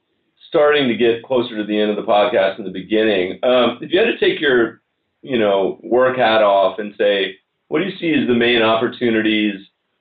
starting 0.55 0.86
to 0.86 0.94
get 0.94 1.24
closer 1.24 1.57
to 1.57 1.64
the 1.64 1.80
end 1.80 1.90
of 1.90 1.96
the 1.96 2.02
podcast 2.02 2.61
in 2.61 2.64
the 2.64 2.70
beginning. 2.70 3.40
Um, 3.42 3.78
if 3.82 3.90
you 3.90 3.98
had 3.98 4.07
to 4.07 4.18
take 4.18 4.40
your, 4.40 4.82
you 5.20 5.36
know, 5.36 5.80
work 5.82 6.16
hat 6.16 6.44
off 6.44 6.78
and 6.78 6.94
say, 6.96 7.34
what 7.66 7.80
do 7.80 7.86
you 7.86 7.98
see 7.98 8.14
as 8.14 8.28
the 8.28 8.34
main 8.34 8.62
opportunities 8.62 9.57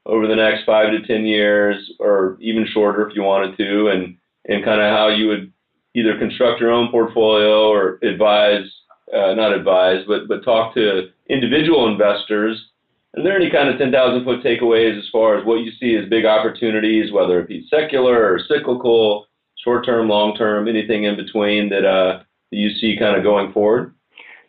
over 0.06 0.28
the 0.28 0.36
next 0.36 0.64
five 0.64 0.92
to 0.92 1.08
ten 1.08 1.26
years, 1.26 1.92
or 2.00 2.38
even 2.40 2.68
shorter 2.72 3.10
if 3.10 3.16
you 3.16 3.24
wanted 3.24 3.58
to, 3.58 3.88
and 3.88 4.16
and 4.46 4.64
kind 4.64 4.80
of 4.80 4.92
how 4.92 5.08
you 5.08 5.28
would 5.28 5.52
either 5.96 6.20
construct 6.20 6.62
your 6.62 6.70
own 6.70 6.92
portfolio 6.92 7.70
or 7.70 7.98
advise, 8.04 8.70
uh, 9.12 9.34
not 9.34 9.54
advise, 9.54 10.04
but 10.08 10.28
but 10.28 10.46
talk 10.46 10.76
to 10.76 11.10
individual 11.30 11.92
investors. 11.92 12.64
Are 13.18 13.24
there 13.24 13.36
any 13.36 13.50
kind 13.50 13.70
of 13.70 13.78
10,000 13.78 14.24
foot 14.24 14.44
takeaways 14.44 14.98
as 14.98 15.08
far 15.12 15.38
as 15.38 15.46
what 15.46 15.62
you 15.62 15.72
see 15.80 15.96
as 15.96 16.10
big 16.10 16.26
opportunities, 16.26 17.12
whether 17.12 17.40
it 17.40 17.48
be 17.48 17.68
secular 17.70 18.34
or 18.34 18.40
cyclical, 18.40 19.28
short 19.64 19.86
term, 19.86 20.10
long 20.10 20.36
term, 20.36 20.68
anything 20.68 21.04
in 21.04 21.16
between 21.16 21.70
that 21.70 21.86
uh, 21.86 22.24
you 22.52 22.70
see 22.80 22.98
kind 23.00 23.18
of 23.18 23.24
going 23.24 23.52
forward? 23.54 23.94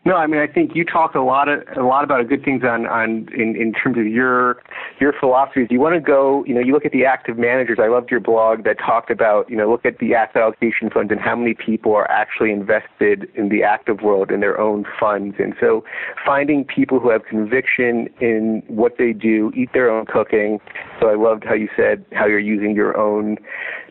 No, 0.07 0.17
I 0.17 0.27
mean 0.27 0.41
I 0.41 0.47
think 0.47 0.73
you 0.75 0.85
talked 0.85 1.17
a 1.17 1.23
lot 1.23 1.49
of 1.49 1.62
a 1.79 1.83
lot 1.83 2.05
about 2.05 2.29
good 2.29 2.45
things 2.45 2.62
on 2.62 2.87
on 2.87 3.27
in, 3.35 3.57
in 3.57 3.73
terms 3.73 3.97
of 3.97 4.07
your 4.07 4.62
your 5.01 5.15
philosophies. 5.19 5.69
You 5.71 5.81
want 5.81 5.95
to 5.95 6.01
go, 6.01 6.45
you 6.47 6.55
know, 6.55 6.61
you 6.61 6.75
look 6.75 6.85
at 6.85 6.93
the 6.93 7.07
active 7.07 7.39
managers. 7.39 7.79
I 7.81 7.89
loved 7.89 8.11
your 8.11 8.21
blog 8.21 8.65
that 8.65 8.77
talked 8.79 9.11
about, 9.11 9.49
you 9.49 9.57
know, 9.57 9.71
look 9.71 9.87
at 9.87 9.99
the 10.01 10.15
asset 10.15 10.43
allocation 10.43 10.91
funds 10.91 11.11
and 11.11 11.19
how 11.19 11.35
many 11.35 11.55
people 11.55 11.95
are 11.95 12.11
actually 12.11 12.53
invested 12.53 13.31
in 13.35 13.49
the 13.49 13.62
active 13.62 14.03
world 14.03 14.31
in 14.31 14.41
their 14.41 14.61
own 14.61 14.85
funds. 15.01 15.37
And 15.39 15.55
so 15.59 15.85
finding 16.25 16.65
people 16.65 17.01
who 17.01 17.09
have 17.09 17.25
conviction 17.25 18.09
in 18.21 18.62
what 18.67 18.99
they 18.99 19.15
do, 19.15 19.53
eat 19.57 19.71
their 19.73 19.91
own 19.91 20.05
cooking. 20.05 20.61
So 21.01 21.09
I 21.09 21.15
loved 21.15 21.45
how 21.45 21.55
you 21.55 21.71
said 21.75 22.05
how 22.12 22.27
you're 22.27 22.39
using 22.39 22.75
your 22.75 22.95
own 22.99 23.39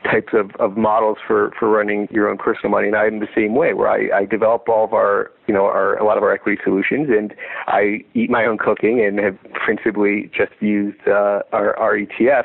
types 0.03 0.33
of, 0.33 0.51
of 0.59 0.77
models 0.77 1.17
for, 1.25 1.51
for 1.57 1.69
running 1.69 2.07
your 2.11 2.29
own 2.29 2.37
personal 2.37 2.69
money. 2.69 2.87
And 2.87 2.95
I'm 2.95 3.19
the 3.19 3.27
same 3.35 3.55
way 3.55 3.73
where 3.73 3.89
I, 3.89 4.21
I 4.21 4.25
develop 4.25 4.67
all 4.67 4.85
of 4.85 4.93
our, 4.93 5.31
you 5.47 5.53
know, 5.53 5.65
our, 5.65 5.97
a 5.97 6.05
lot 6.05 6.17
of 6.17 6.23
our 6.23 6.31
equity 6.31 6.61
solutions 6.63 7.09
and 7.09 7.33
I 7.67 8.03
eat 8.13 8.29
my 8.29 8.45
own 8.45 8.57
cooking 8.57 9.03
and 9.03 9.19
have 9.19 9.37
principally 9.53 10.29
just 10.35 10.51
used 10.59 10.99
uh, 11.07 11.41
our, 11.51 11.75
our 11.77 11.97
ETFs. 11.97 12.43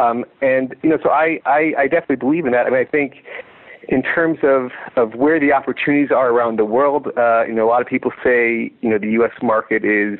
Um, 0.00 0.24
and, 0.42 0.74
you 0.82 0.90
know, 0.90 0.98
so 1.02 1.10
I, 1.10 1.40
I, 1.46 1.72
I 1.78 1.88
definitely 1.88 2.16
believe 2.16 2.46
in 2.46 2.52
that. 2.52 2.66
I 2.66 2.70
mean, 2.70 2.80
I 2.80 2.90
think 2.90 3.16
in 3.88 4.02
terms 4.02 4.38
of, 4.42 4.70
of 4.96 5.14
where 5.14 5.40
the 5.40 5.52
opportunities 5.52 6.10
are 6.10 6.30
around 6.30 6.58
the 6.58 6.64
world, 6.64 7.08
uh, 7.16 7.44
you 7.46 7.54
know, 7.54 7.66
a 7.66 7.70
lot 7.70 7.80
of 7.80 7.86
people 7.86 8.12
say, 8.22 8.70
you 8.80 8.90
know, 8.90 8.98
the 8.98 9.10
U.S. 9.12 9.32
market 9.42 9.84
is 9.84 10.18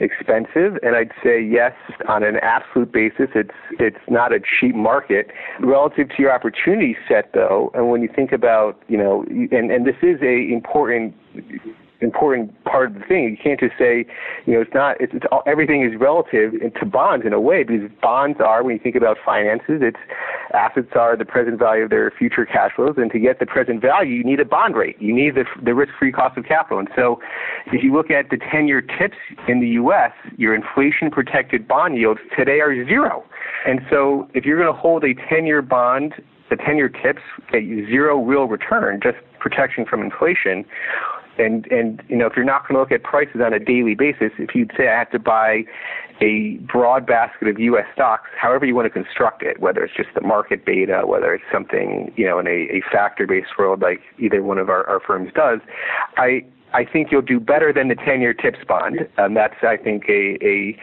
expensive, 0.00 0.78
and 0.82 0.96
I'd 0.96 1.12
say 1.22 1.42
yes 1.42 1.72
on 2.08 2.22
an 2.22 2.36
absolute 2.42 2.92
basis. 2.92 3.28
It's 3.34 3.50
it's 3.78 4.04
not 4.08 4.32
a 4.32 4.40
cheap 4.40 4.74
market 4.74 5.30
relative 5.60 6.08
to 6.10 6.14
your 6.18 6.32
opportunity 6.32 6.96
set, 7.08 7.32
though. 7.32 7.70
And 7.74 7.90
when 7.90 8.02
you 8.02 8.08
think 8.14 8.32
about 8.32 8.80
you 8.88 8.98
know, 8.98 9.24
and 9.28 9.70
and 9.70 9.86
this 9.86 9.96
is 10.02 10.20
a 10.22 10.52
important 10.52 11.14
important 12.00 12.52
part 12.64 12.88
of 12.88 12.94
the 12.94 13.00
thing. 13.06 13.24
You 13.24 13.36
can't 13.42 13.58
just 13.58 13.74
say, 13.78 14.06
you 14.44 14.54
know, 14.54 14.60
it's 14.60 14.74
not. 14.74 15.00
It's, 15.00 15.12
it's 15.14 15.24
all, 15.30 15.42
everything 15.46 15.82
is 15.82 15.98
relative 15.98 16.52
to 16.78 16.86
bonds 16.86 17.24
in 17.26 17.32
a 17.32 17.40
way 17.40 17.62
because 17.64 17.90
bonds 18.02 18.38
are 18.40 18.62
when 18.62 18.74
you 18.74 18.80
think 18.82 18.96
about 18.96 19.16
finances, 19.24 19.80
it's 19.80 19.98
assets 20.54 20.88
are 20.94 21.16
the 21.16 21.24
present 21.24 21.58
value 21.58 21.84
of 21.84 21.90
their 21.90 22.12
future 22.18 22.44
cash 22.44 22.72
flows, 22.76 22.94
and 22.96 23.10
to 23.12 23.18
get 23.18 23.38
the 23.38 23.46
present 23.46 23.80
value, 23.80 24.14
you 24.14 24.24
need 24.24 24.40
a 24.40 24.44
bond 24.44 24.76
rate. 24.76 24.96
You 25.00 25.14
need 25.14 25.34
the 25.34 25.44
the 25.62 25.74
risk-free 25.74 26.12
cost 26.12 26.36
of 26.36 26.44
capital. 26.44 26.78
And 26.78 26.88
so, 26.94 27.20
if 27.66 27.82
you 27.82 27.92
look 27.92 28.10
at 28.10 28.30
the 28.30 28.36
10-year 28.36 28.82
TIPS 28.82 29.16
in 29.48 29.60
the 29.60 29.68
U.S., 29.68 30.12
your 30.36 30.54
inflation-protected 30.54 31.66
bond 31.66 31.96
yields 31.96 32.20
today 32.36 32.60
are 32.60 32.74
zero. 32.86 33.24
And 33.66 33.80
so, 33.90 34.28
if 34.34 34.44
you're 34.44 34.58
going 34.58 34.72
to 34.72 34.78
hold 34.78 35.04
a 35.04 35.14
10-year 35.14 35.62
bond 35.62 36.14
the 36.48 36.56
10-year 36.56 36.88
TIPS 36.88 37.22
at 37.52 37.60
zero 37.90 38.22
real 38.22 38.44
return, 38.44 39.00
just 39.02 39.16
protection 39.40 39.84
from 39.84 40.02
inflation, 40.02 40.64
and 41.38 41.66
and 41.70 42.02
you 42.08 42.16
know 42.16 42.26
if 42.26 42.34
you're 42.36 42.44
not 42.44 42.66
going 42.66 42.74
to 42.74 42.80
look 42.80 42.92
at 42.92 43.02
prices 43.02 43.40
on 43.44 43.52
a 43.52 43.58
daily 43.58 43.94
basis, 43.94 44.32
if 44.38 44.54
you'd 44.54 44.72
say 44.76 44.88
I 44.88 44.98
have 44.98 45.10
to 45.10 45.18
buy 45.18 45.64
a 46.20 46.56
broad 46.72 47.06
basket 47.06 47.48
of 47.48 47.58
U.S. 47.60 47.84
stocks, 47.92 48.30
however 48.40 48.64
you 48.64 48.74
want 48.74 48.86
to 48.86 48.90
construct 48.90 49.42
it, 49.42 49.60
whether 49.60 49.84
it's 49.84 49.94
just 49.94 50.08
the 50.14 50.22
market 50.22 50.64
beta, 50.64 51.02
whether 51.04 51.34
it's 51.34 51.44
something 51.52 52.12
you 52.16 52.26
know 52.26 52.38
in 52.38 52.46
a, 52.46 52.68
a 52.72 52.82
factor-based 52.90 53.58
world 53.58 53.82
like 53.82 54.00
either 54.18 54.42
one 54.42 54.58
of 54.58 54.68
our, 54.68 54.86
our 54.88 55.00
firms 55.00 55.30
does, 55.34 55.60
I 56.16 56.44
I 56.76 56.84
think 56.84 57.10
you'll 57.10 57.22
do 57.22 57.40
better 57.40 57.72
than 57.72 57.88
the 57.88 57.94
10-year 57.94 58.34
TIPS 58.34 58.58
bond. 58.68 59.08
Um, 59.16 59.32
that's, 59.32 59.54
I 59.62 59.78
think, 59.78 60.04
a, 60.10 60.36
a, 60.44 60.76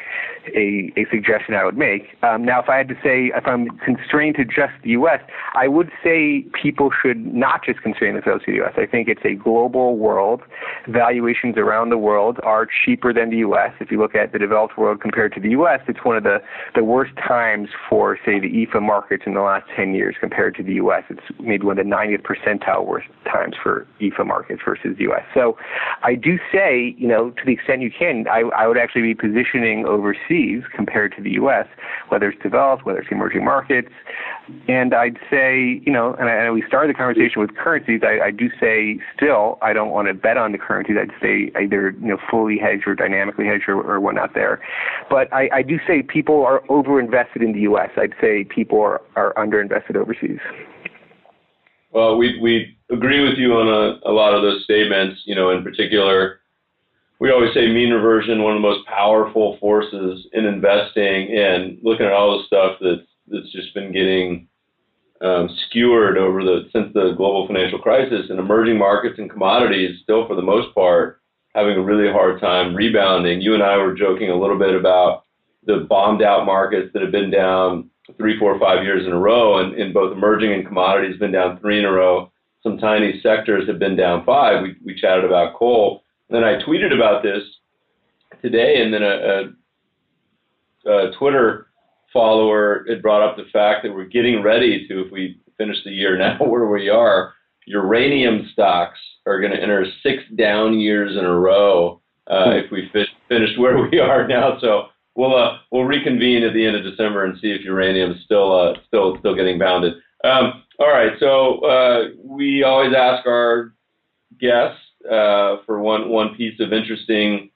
a, 0.55 0.91
a 0.97 1.05
suggestion 1.11 1.53
I 1.53 1.63
would 1.63 1.77
make. 1.77 2.17
Um, 2.23 2.43
now, 2.43 2.59
if 2.63 2.67
I 2.67 2.77
had 2.77 2.87
to 2.87 2.95
say, 2.95 3.31
if 3.35 3.45
I'm 3.45 3.69
constrained 3.77 4.37
to 4.37 4.43
just 4.43 4.73
the 4.83 4.89
U.S., 4.91 5.19
I 5.53 5.67
would 5.67 5.91
say 6.03 6.45
people 6.59 6.89
should 6.89 7.31
not 7.31 7.63
just 7.63 7.83
constrain 7.83 8.15
themselves 8.15 8.43
to 8.45 8.51
the 8.51 8.57
U.S. 8.57 8.73
I 8.75 8.87
think 8.87 9.07
it's 9.07 9.21
a 9.23 9.35
global 9.35 9.95
world. 9.95 10.41
Valuations 10.87 11.57
around 11.57 11.91
the 11.91 11.99
world 11.99 12.39
are 12.41 12.65
cheaper 12.65 13.13
than 13.13 13.29
the 13.29 13.37
U.S. 13.37 13.73
If 13.79 13.91
you 13.91 13.99
look 13.99 14.15
at 14.15 14.33
the 14.33 14.39
developed 14.39 14.79
world 14.79 14.99
compared 14.99 15.31
to 15.35 15.39
the 15.39 15.49
U.S., 15.49 15.81
it's 15.87 16.03
one 16.03 16.17
of 16.17 16.23
the, 16.23 16.39
the 16.73 16.83
worst 16.83 17.13
times 17.17 17.69
for, 17.87 18.17
say, 18.25 18.39
the 18.39 18.47
EAFE 18.47 18.81
markets 18.81 19.23
in 19.27 19.35
the 19.35 19.41
last 19.41 19.65
10 19.75 19.93
years 19.93 20.15
compared 20.19 20.55
to 20.55 20.63
the 20.63 20.73
U.S. 20.73 21.03
It's 21.11 21.21
maybe 21.39 21.67
one 21.67 21.77
of 21.77 21.85
the 21.85 21.91
90th 21.91 22.23
percentile 22.23 22.83
worst 22.83 23.09
times 23.31 23.53
for 23.61 23.85
EAFE 24.01 24.25
markets 24.25 24.61
versus 24.65 24.97
the 24.97 25.03
U.S. 25.03 25.23
So 25.35 25.55
I 26.03 26.15
do 26.15 26.38
say, 26.51 26.95
you 26.97 27.07
know, 27.07 27.31
to 27.31 27.45
the 27.45 27.53
extent 27.53 27.81
you 27.81 27.91
can, 27.91 28.25
I, 28.29 28.41
I 28.55 28.67
would 28.67 28.77
actually 28.77 29.03
be 29.03 29.15
positioning 29.15 29.86
overseas 29.86 30.63
compared 30.75 31.15
to 31.15 31.21
the 31.21 31.31
U.S., 31.31 31.65
whether 32.09 32.29
it's 32.29 32.41
developed, 32.41 32.86
whether 32.86 32.99
it's 32.99 33.11
emerging 33.11 33.45
markets. 33.45 33.89
And 34.67 34.93
I'd 34.93 35.17
say, 35.29 35.81
you 35.86 35.91
know, 35.91 36.13
and, 36.19 36.29
I, 36.29 36.34
and 36.34 36.53
we 36.53 36.63
started 36.67 36.93
the 36.93 36.97
conversation 36.97 37.41
with 37.41 37.55
currencies. 37.55 38.01
I, 38.03 38.27
I 38.27 38.31
do 38.31 38.49
say 38.59 38.99
still, 39.15 39.57
I 39.61 39.73
don't 39.73 39.91
want 39.91 40.07
to 40.09 40.13
bet 40.13 40.38
on 40.38 40.51
the 40.51 40.57
currencies. 40.57 40.97
I'd 40.99 41.11
say 41.21 41.51
either, 41.59 41.91
you 41.91 42.07
know, 42.07 42.17
fully 42.29 42.57
hedged 42.57 42.88
or 42.88 42.95
dynamically 42.95 43.45
hedged 43.45 43.69
or, 43.69 43.81
or 43.81 43.99
whatnot 43.99 44.34
there. 44.34 44.61
But 45.09 45.31
I, 45.34 45.49
I 45.53 45.61
do 45.61 45.79
say 45.88 46.03
people 46.03 46.45
are 46.45 46.61
overinvested 46.69 47.41
in 47.41 47.53
the 47.53 47.61
U.S. 47.61 47.89
I'd 47.97 48.13
say 48.19 48.43
people 48.43 48.81
are, 48.81 49.01
are 49.15 49.34
underinvested 49.36 49.95
overseas. 49.95 50.39
Well, 51.93 52.17
we 52.17 52.39
we 52.41 52.75
agree 52.93 53.27
with 53.27 53.37
you 53.37 53.53
on 53.53 53.67
a, 53.67 54.09
a 54.09 54.13
lot 54.13 54.33
of 54.33 54.41
those 54.41 54.63
statements. 54.63 55.21
You 55.25 55.35
know, 55.35 55.49
in 55.51 55.63
particular, 55.63 56.39
we 57.19 57.31
always 57.31 57.53
say 57.53 57.67
mean 57.67 57.91
reversion, 57.91 58.43
one 58.43 58.55
of 58.55 58.61
the 58.61 58.67
most 58.67 58.85
powerful 58.87 59.57
forces 59.59 60.27
in 60.33 60.45
investing, 60.45 61.37
and 61.37 61.77
looking 61.81 62.05
at 62.05 62.11
all 62.11 62.37
the 62.37 62.45
stuff 62.45 62.77
that's 62.81 63.07
that's 63.27 63.51
just 63.51 63.73
been 63.73 63.91
getting 63.93 64.47
um, 65.21 65.49
skewered 65.67 66.17
over 66.17 66.43
the 66.43 66.69
since 66.73 66.93
the 66.93 67.13
global 67.15 67.47
financial 67.47 67.79
crisis, 67.79 68.29
and 68.29 68.39
emerging 68.39 68.77
markets 68.77 69.15
and 69.17 69.29
commodities 69.29 69.99
still, 70.03 70.27
for 70.27 70.35
the 70.35 70.41
most 70.41 70.73
part, 70.75 71.21
having 71.55 71.77
a 71.77 71.81
really 71.81 72.11
hard 72.11 72.41
time 72.41 72.75
rebounding. 72.75 73.41
You 73.41 73.53
and 73.53 73.63
I 73.63 73.77
were 73.77 73.93
joking 73.93 74.29
a 74.29 74.39
little 74.39 74.59
bit 74.59 74.75
about 74.75 75.23
the 75.65 75.87
bombed 75.89 76.21
out 76.21 76.45
markets 76.45 76.91
that 76.93 77.01
have 77.01 77.11
been 77.11 77.31
down 77.31 77.89
three, 78.17 78.37
four, 78.37 78.59
five 78.59 78.83
years 78.83 79.05
in 79.05 79.13
a 79.13 79.19
row, 79.19 79.59
and 79.59 79.75
in 79.75 79.93
both 79.93 80.11
emerging 80.11 80.51
and 80.51 80.67
commodities, 80.67 81.17
been 81.19 81.31
down 81.31 81.57
three 81.59 81.79
in 81.79 81.85
a 81.85 81.91
row. 81.91 82.32
Some 82.64 82.78
tiny 82.78 83.20
sectors 83.22 83.68
have 83.68 83.80
been 83.80 83.95
down 83.95 84.26
five. 84.26 84.64
We, 84.64 84.76
we 84.84 84.99
chatted 84.99 85.26
about 85.26 85.55
coal. 85.55 86.03
Then 86.30 86.43
I 86.43 86.61
tweeted 86.64 86.93
about 86.93 87.22
this 87.22 87.43
today, 88.41 88.82
and 88.82 88.93
then 88.93 89.03
a, 89.03 89.51
a, 90.86 90.91
a 90.91 91.11
Twitter 91.18 91.68
follower 92.11 92.86
had 92.88 93.01
brought 93.01 93.22
up 93.22 93.36
the 93.36 93.49
fact 93.51 93.84
that 93.84 93.93
we're 93.93 94.05
getting 94.05 94.41
ready 94.41 94.88
to, 94.88 95.05
if 95.05 95.11
we 95.11 95.39
finish 95.57 95.78
the 95.84 95.91
year 95.91 96.18
now 96.18 96.38
where 96.39 96.68
we 96.68 96.89
are, 96.89 97.34
uranium 97.66 98.49
stocks 98.53 98.99
are 99.26 99.39
going 99.39 99.51
to 99.51 99.61
enter 99.61 99.86
six 100.01 100.24
down 100.36 100.80
years 100.80 101.18
in 101.18 101.26
a 101.26 101.34
row 101.34 102.01
uh, 102.28 102.51
if 102.51 102.72
we 102.72 102.89
fi- 102.93 103.05
finished 103.28 103.59
where 103.59 103.88
we 103.89 103.99
are 103.99 104.28
now. 104.28 104.57
So 104.59 104.88
we'll 105.16 105.36
uh, 105.36 105.57
we'll 105.72 105.84
reconvene 105.84 106.43
at 106.43 106.53
the 106.53 106.66
end 106.66 106.76
of 106.76 106.84
December 106.84 107.26
and 107.26 107.39
see 107.39 107.51
if 107.51 107.61
uranium 107.61 108.11
is 108.11 108.24
still 108.24 108.57
uh, 108.57 108.76
still 108.88 109.18
still 109.20 109.36
getting 109.36 109.59
bounded. 109.59 109.93
Um, 110.24 110.63
all 110.80 110.89
right, 110.89 111.13
so 111.19 111.59
uh, 111.65 112.07
we 112.24 112.63
always 112.63 112.93
ask 112.95 113.28
our 113.28 113.74
guests 114.39 114.80
uh, 115.05 115.57
for 115.65 115.80
one 115.80 116.09
one 116.09 116.36
piece 116.36 116.59
of 116.59 116.71
interesting, 116.71 117.51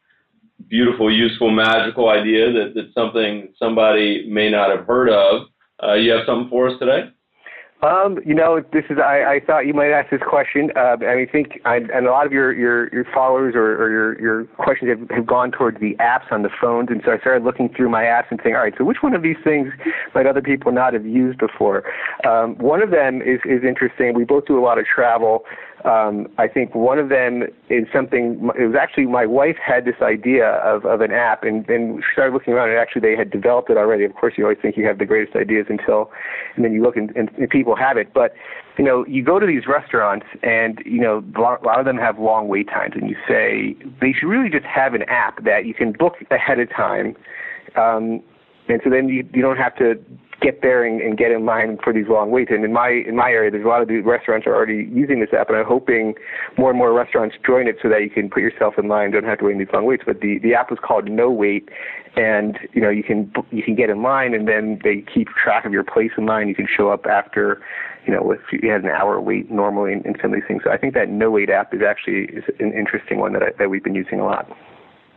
beautiful, 0.68 1.14
useful, 1.14 1.50
magical 1.50 2.10
idea 2.10 2.52
that 2.52 2.74
that's 2.76 2.94
something 2.94 3.54
somebody 3.58 4.28
may 4.30 4.50
not 4.50 4.70
have 4.70 4.86
heard 4.86 5.10
of. 5.10 5.48
Uh, 5.82 5.94
you 5.94 6.12
have 6.12 6.26
something 6.26 6.50
for 6.50 6.70
us 6.70 6.80
today? 6.80 7.10
Um, 7.84 8.18
you 8.26 8.34
know, 8.34 8.60
this 8.74 8.86
is 8.90 8.98
I, 8.98 9.36
I 9.36 9.40
thought 9.46 9.68
you 9.68 9.74
might 9.74 9.92
ask 9.92 10.10
this 10.10 10.22
question. 10.28 10.72
Uh, 10.76 10.98
I 11.00 11.28
think 11.32 11.62
I, 11.64 11.76
and 11.78 12.08
a 12.08 12.12
lot 12.12 12.26
of 12.26 12.32
your 12.32 12.52
your, 12.52 12.90
your 12.92 13.06
followers 13.14 13.54
or, 13.56 13.76
or 13.76 13.92
your 13.92 14.20
your 14.20 14.46
questions 14.58 14.90
have, 14.90 15.10
have 15.16 15.28
gone 15.28 15.52
towards 15.52 15.80
the 15.80 15.94
apps 16.00 16.32
on 16.32 16.42
the 16.42 16.50
phones, 16.60 16.90
and 16.90 17.04
so 17.06 17.12
I 17.12 17.20
started 17.20 17.44
looking 17.44 17.70
through 17.70 17.90
my 17.90 18.04
apps 18.04 18.32
and 18.32 18.40
saying, 18.44 18.56
all 18.56 18.64
right, 18.64 18.74
so 18.80 18.84
which 18.84 18.98
one 19.02 19.14
of 19.14 19.22
these 19.22 19.38
things 19.44 19.72
might 20.16 20.26
other 20.26 20.42
people 20.42 20.72
not 20.72 20.94
have 20.94 21.06
used 21.06 21.38
before? 21.38 21.84
Um, 22.26 22.58
one 22.58 22.82
of 22.82 22.90
them 22.90 23.22
is 23.22 23.40
is 23.46 23.64
interesting. 23.64 24.16
We 24.16 24.24
both 24.24 24.48
do 24.48 24.58
a 24.58 24.64
lot 24.64 24.80
of 24.80 24.86
travel. 24.86 25.44
Um, 25.88 26.28
I 26.38 26.50
think 26.50 26.76
one 26.76 27.00
of 27.00 27.08
them 27.08 27.44
is 27.70 27.88
something. 27.94 28.52
It 28.60 28.66
was 28.66 28.76
actually 28.76 29.06
my 29.06 29.26
wife 29.26 29.56
had 29.56 29.86
this 29.86 29.96
idea 30.02 30.46
of, 30.58 30.86
of 30.86 31.00
an 31.00 31.14
app, 31.14 31.44
and 31.44 31.68
and 31.70 32.04
started 32.12 32.34
looking 32.34 32.54
around, 32.54 32.70
and 32.70 32.78
actually 32.78 33.02
they 33.02 33.16
had 33.16 33.32
developed 33.32 33.70
it 33.70 33.78
already. 33.78 34.04
Of 34.04 34.14
course, 34.14 34.34
you 34.38 34.44
always 34.44 34.58
think 34.62 34.76
you 34.76 34.86
have 34.86 34.98
the 34.98 35.06
greatest 35.06 35.38
ideas 35.38 35.68
until, 35.70 36.12
and 36.56 36.66
then 36.66 36.74
you 36.74 36.84
look 36.84 36.98
and, 36.98 37.16
and, 37.16 37.30
and 37.38 37.50
people 37.50 37.74
have 37.78 37.96
it. 37.96 38.14
But 38.14 38.34
you 38.78 38.84
know, 38.84 39.06
you 39.08 39.24
go 39.24 39.40
to 39.40 39.48
these 39.48 39.66
restaurants, 39.66 40.26
and 40.44 40.82
you 40.86 41.00
know, 41.00 41.24
a 41.38 41.40
lot 41.40 41.80
of 41.80 41.86
them 41.86 41.98
have 41.98 42.20
long 42.20 42.50
wait 42.50 42.68
times, 42.68 42.94
and 42.96 43.10
you 43.10 43.16
say 43.26 43.78
they 44.02 44.12
should 44.12 44.28
really 44.28 44.50
just 44.50 44.66
have 44.66 44.94
an 44.94 45.04
app 45.04 45.42
that 45.46 45.66
you 45.66 45.74
can 45.74 45.94
book 45.94 46.16
ahead 46.32 46.60
of 46.60 46.70
time. 46.70 47.16
Um, 47.78 48.22
and 48.68 48.82
so 48.84 48.90
then 48.90 49.08
you 49.08 49.26
you 49.34 49.42
don't 49.42 49.58
have 49.58 49.76
to 49.78 49.96
get 50.42 50.62
there 50.62 50.84
and, 50.84 51.02
and 51.02 51.18
get 51.18 51.32
in 51.32 51.46
line 51.46 51.78
for 51.84 51.92
these 51.92 52.08
long 52.08 52.32
waits. 52.32 52.52
And 52.52 52.64
in 52.64 52.74
my 52.74 52.90
in 52.90 53.16
my 53.16 53.30
area, 53.30 53.50
there's 53.50 53.66
a 53.66 53.68
lot 53.68 53.82
of 53.82 53.90
restaurants 54.06 54.46
are 54.46 54.56
already 54.56 54.88
using 54.92 55.20
this 55.20 55.30
app, 55.38 55.50
and 55.50 55.58
I'm 55.58 55.66
hoping 55.66 56.14
more 56.58 56.70
and 56.70 56.78
more 56.78 56.94
restaurants 56.94 57.36
join 57.46 57.68
it 57.68 57.78
so 57.82 57.90
that 57.90 58.02
you 58.02 58.10
can 58.10 58.30
put 58.30 58.42
yourself 58.42 58.76
in 58.78 58.88
line, 58.88 59.12
don't 59.12 59.24
have 59.24 59.40
to 59.40 59.46
wait 59.46 59.54
in 59.54 59.60
these 59.60 59.68
long 59.74 59.86
waits. 59.86 60.04
But 60.06 60.22
the 60.22 60.40
the 60.40 60.54
app 60.54 60.72
is 60.72 60.78
called 60.84 61.10
No 61.10 61.32
Wait, 61.32 61.70
and 62.16 62.58
you 62.74 62.82
know 62.82 62.90
you 62.90 63.04
can 63.04 63.32
you 63.52 63.64
can 63.64 63.76
get 63.76 63.90
in 63.90 64.02
line, 64.04 64.34
and 64.34 64.48
then 64.48 64.80
they 64.84 65.04
keep 65.14 65.28
track 65.30 65.66
of 65.66 65.74
your 65.74 65.84
place 65.84 66.12
in 66.18 66.26
line. 66.26 66.48
You 66.48 66.56
can 66.56 66.68
show 66.68 66.90
up 66.90 67.06
after. 67.06 67.62
You 68.06 68.14
know, 68.14 68.32
if 68.32 68.40
you 68.54 68.72
had 68.72 68.86
an 68.86 68.90
hour 68.90 69.20
wait 69.20 69.52
normally 69.52 69.92
in, 69.92 70.02
in 70.04 70.16
some 70.22 70.32
of 70.32 70.40
these 70.40 70.48
things, 70.48 70.62
so 70.64 70.72
I 70.72 70.78
think 70.78 70.94
that 70.94 71.10
No 71.10 71.30
Wait 71.30 71.50
app 71.50 71.74
is 71.74 71.82
actually 71.86 72.38
is 72.38 72.46
an 72.58 72.72
interesting 72.72 73.20
one 73.20 73.34
that 73.34 73.44
I, 73.44 73.48
that 73.60 73.70
we've 73.70 73.84
been 73.84 73.96
using 73.96 74.22
a 74.22 74.24
lot. 74.24 74.50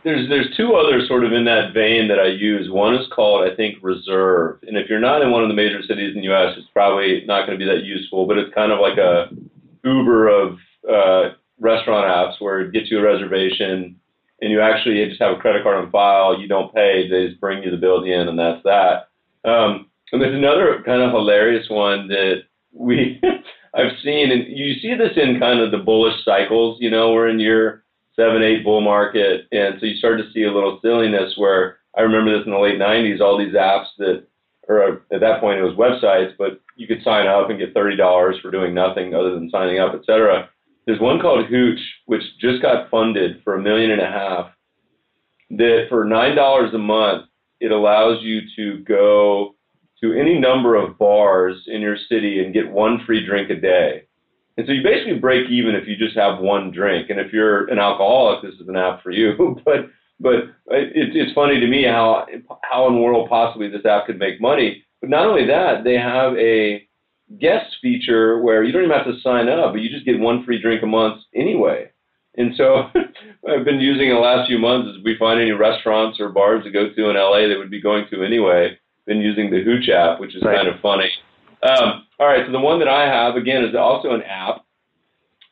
There's 0.03 0.27
there's 0.29 0.55
two 0.57 0.73
others 0.73 1.07
sort 1.07 1.23
of 1.23 1.31
in 1.31 1.45
that 1.45 1.73
vein 1.73 2.07
that 2.07 2.19
I 2.19 2.27
use. 2.27 2.69
One 2.71 2.95
is 2.95 3.07
called 3.13 3.47
I 3.47 3.55
think 3.55 3.77
Reserve, 3.81 4.59
and 4.63 4.75
if 4.77 4.89
you're 4.89 4.99
not 4.99 5.21
in 5.21 5.31
one 5.31 5.43
of 5.43 5.49
the 5.49 5.55
major 5.55 5.81
cities 5.81 6.15
in 6.15 6.21
the 6.21 6.27
U.S., 6.27 6.55
it's 6.57 6.67
probably 6.73 7.23
not 7.25 7.45
going 7.45 7.57
to 7.59 7.63
be 7.63 7.69
that 7.69 7.83
useful. 7.83 8.25
But 8.25 8.37
it's 8.37 8.53
kind 8.53 8.71
of 8.71 8.79
like 8.79 8.97
a 8.97 9.29
Uber 9.83 10.27
of 10.27 10.57
uh, 10.89 11.35
restaurant 11.59 12.07
apps 12.07 12.41
where 12.41 12.61
it 12.61 12.73
gets 12.73 12.89
you 12.89 12.99
a 12.99 13.03
reservation, 13.03 13.95
and 14.41 14.51
you 14.51 14.59
actually 14.59 15.05
just 15.05 15.21
have 15.21 15.37
a 15.37 15.39
credit 15.39 15.63
card 15.63 15.83
on 15.83 15.91
file. 15.91 16.39
You 16.39 16.47
don't 16.47 16.73
pay; 16.73 17.07
they 17.07 17.27
just 17.27 17.39
bring 17.39 17.61
you 17.61 17.69
the 17.69 17.77
bill 17.77 18.03
end, 18.03 18.27
and 18.27 18.39
that's 18.39 18.63
that. 18.63 19.09
Um, 19.47 19.87
and 20.11 20.21
there's 20.21 20.35
another 20.35 20.81
kind 20.83 21.01
of 21.01 21.11
hilarious 21.11 21.69
one 21.69 22.07
that 22.07 22.43
we 22.73 23.21
I've 23.75 23.97
seen, 24.03 24.31
and 24.31 24.45
you 24.47 24.79
see 24.79 24.95
this 24.95 25.15
in 25.15 25.39
kind 25.39 25.59
of 25.59 25.71
the 25.71 25.77
bullish 25.77 26.25
cycles. 26.25 26.77
You 26.81 26.89
know, 26.89 27.13
we're 27.13 27.29
in 27.29 27.39
year 27.39 27.83
seven, 28.21 28.43
eight 28.43 28.63
bull 28.63 28.81
market. 28.81 29.47
And 29.51 29.75
so 29.79 29.85
you 29.87 29.95
start 29.95 30.19
to 30.19 30.31
see 30.31 30.43
a 30.43 30.53
little 30.53 30.79
silliness 30.83 31.33
where 31.37 31.79
I 31.97 32.01
remember 32.01 32.37
this 32.37 32.45
in 32.45 32.51
the 32.51 32.59
late 32.59 32.79
90s, 32.79 33.19
all 33.19 33.37
these 33.37 33.55
apps 33.55 33.87
that, 33.97 34.25
or 34.67 35.01
at 35.11 35.19
that 35.21 35.39
point 35.39 35.59
it 35.59 35.63
was 35.63 35.75
websites, 35.75 36.33
but 36.37 36.61
you 36.75 36.87
could 36.87 37.03
sign 37.03 37.27
up 37.27 37.49
and 37.49 37.59
get 37.59 37.73
$30 37.73 38.41
for 38.41 38.51
doing 38.51 38.73
nothing 38.73 39.15
other 39.15 39.33
than 39.33 39.49
signing 39.49 39.79
up, 39.79 39.93
et 39.95 40.05
cetera. 40.05 40.49
There's 40.85 40.99
one 40.99 41.19
called 41.19 41.47
Hooch, 41.47 41.79
which 42.05 42.21
just 42.39 42.61
got 42.61 42.89
funded 42.89 43.41
for 43.43 43.55
a 43.55 43.61
million 43.61 43.91
and 43.91 44.01
a 44.01 44.05
half. 44.05 44.51
that 45.51 45.87
for 45.89 46.05
nine 46.05 46.35
dollars 46.35 46.73
a 46.73 46.77
month, 46.77 47.25
it 47.59 47.71
allows 47.71 48.21
you 48.23 48.41
to 48.55 48.83
go 48.83 49.55
to 50.01 50.13
any 50.13 50.39
number 50.39 50.75
of 50.75 50.97
bars 50.97 51.57
in 51.67 51.81
your 51.81 51.97
city 52.09 52.43
and 52.43 52.53
get 52.53 52.71
one 52.71 53.03
free 53.05 53.25
drink 53.25 53.49
a 53.49 53.55
day. 53.55 54.03
And 54.57 54.67
so 54.67 54.73
you 54.73 54.83
basically 54.83 55.19
break 55.19 55.49
even 55.49 55.75
if 55.75 55.87
you 55.87 55.95
just 55.95 56.17
have 56.17 56.39
one 56.39 56.71
drink. 56.71 57.09
And 57.09 57.19
if 57.19 57.31
you're 57.31 57.67
an 57.67 57.79
alcoholic, 57.79 58.43
this 58.43 58.59
is 58.59 58.67
an 58.67 58.75
app 58.75 59.01
for 59.01 59.11
you. 59.11 59.59
but 59.65 59.89
but 60.19 60.35
it, 60.67 61.15
it's 61.15 61.33
funny 61.33 61.59
to 61.59 61.67
me 61.67 61.83
how 61.83 62.25
how 62.63 62.87
in 62.87 62.95
the 62.95 63.01
world 63.01 63.29
possibly 63.29 63.69
this 63.69 63.85
app 63.85 64.05
could 64.05 64.19
make 64.19 64.41
money. 64.41 64.83
But 64.99 65.09
not 65.09 65.25
only 65.25 65.47
that, 65.47 65.83
they 65.83 65.95
have 65.95 66.37
a 66.37 66.87
guest 67.39 67.75
feature 67.81 68.39
where 68.39 68.63
you 68.63 68.71
don't 68.71 68.83
even 68.83 68.95
have 68.95 69.07
to 69.07 69.19
sign 69.21 69.49
up, 69.49 69.73
but 69.73 69.81
you 69.81 69.89
just 69.89 70.05
get 70.05 70.19
one 70.19 70.43
free 70.43 70.61
drink 70.61 70.83
a 70.83 70.87
month 70.87 71.21
anyway. 71.33 71.89
And 72.37 72.53
so 72.55 72.89
I've 73.49 73.65
been 73.65 73.79
using 73.79 74.09
it 74.09 74.13
the 74.13 74.19
last 74.19 74.47
few 74.47 74.59
months 74.59 74.89
as 74.95 75.03
we 75.03 75.17
find 75.17 75.39
any 75.39 75.51
restaurants 75.51 76.19
or 76.19 76.29
bars 76.29 76.63
to 76.63 76.71
go 76.71 76.89
to 76.89 77.09
in 77.09 77.15
LA 77.15 77.47
that 77.47 77.57
would 77.57 77.71
be 77.71 77.81
going 77.81 78.05
to 78.11 78.23
anyway. 78.23 78.77
Been 79.07 79.19
using 79.19 79.49
the 79.49 79.63
Hooch 79.63 79.89
app, 79.89 80.19
which 80.19 80.35
is 80.35 80.43
right. 80.43 80.57
kind 80.57 80.67
of 80.67 80.79
funny. 80.79 81.09
Um, 81.63 82.05
all 82.21 82.27
right, 82.27 82.45
so 82.45 82.51
the 82.51 82.59
one 82.59 82.77
that 82.77 82.87
I 82.87 83.07
have 83.07 83.35
again 83.35 83.63
is 83.65 83.75
also 83.75 84.11
an 84.11 84.21
app, 84.21 84.63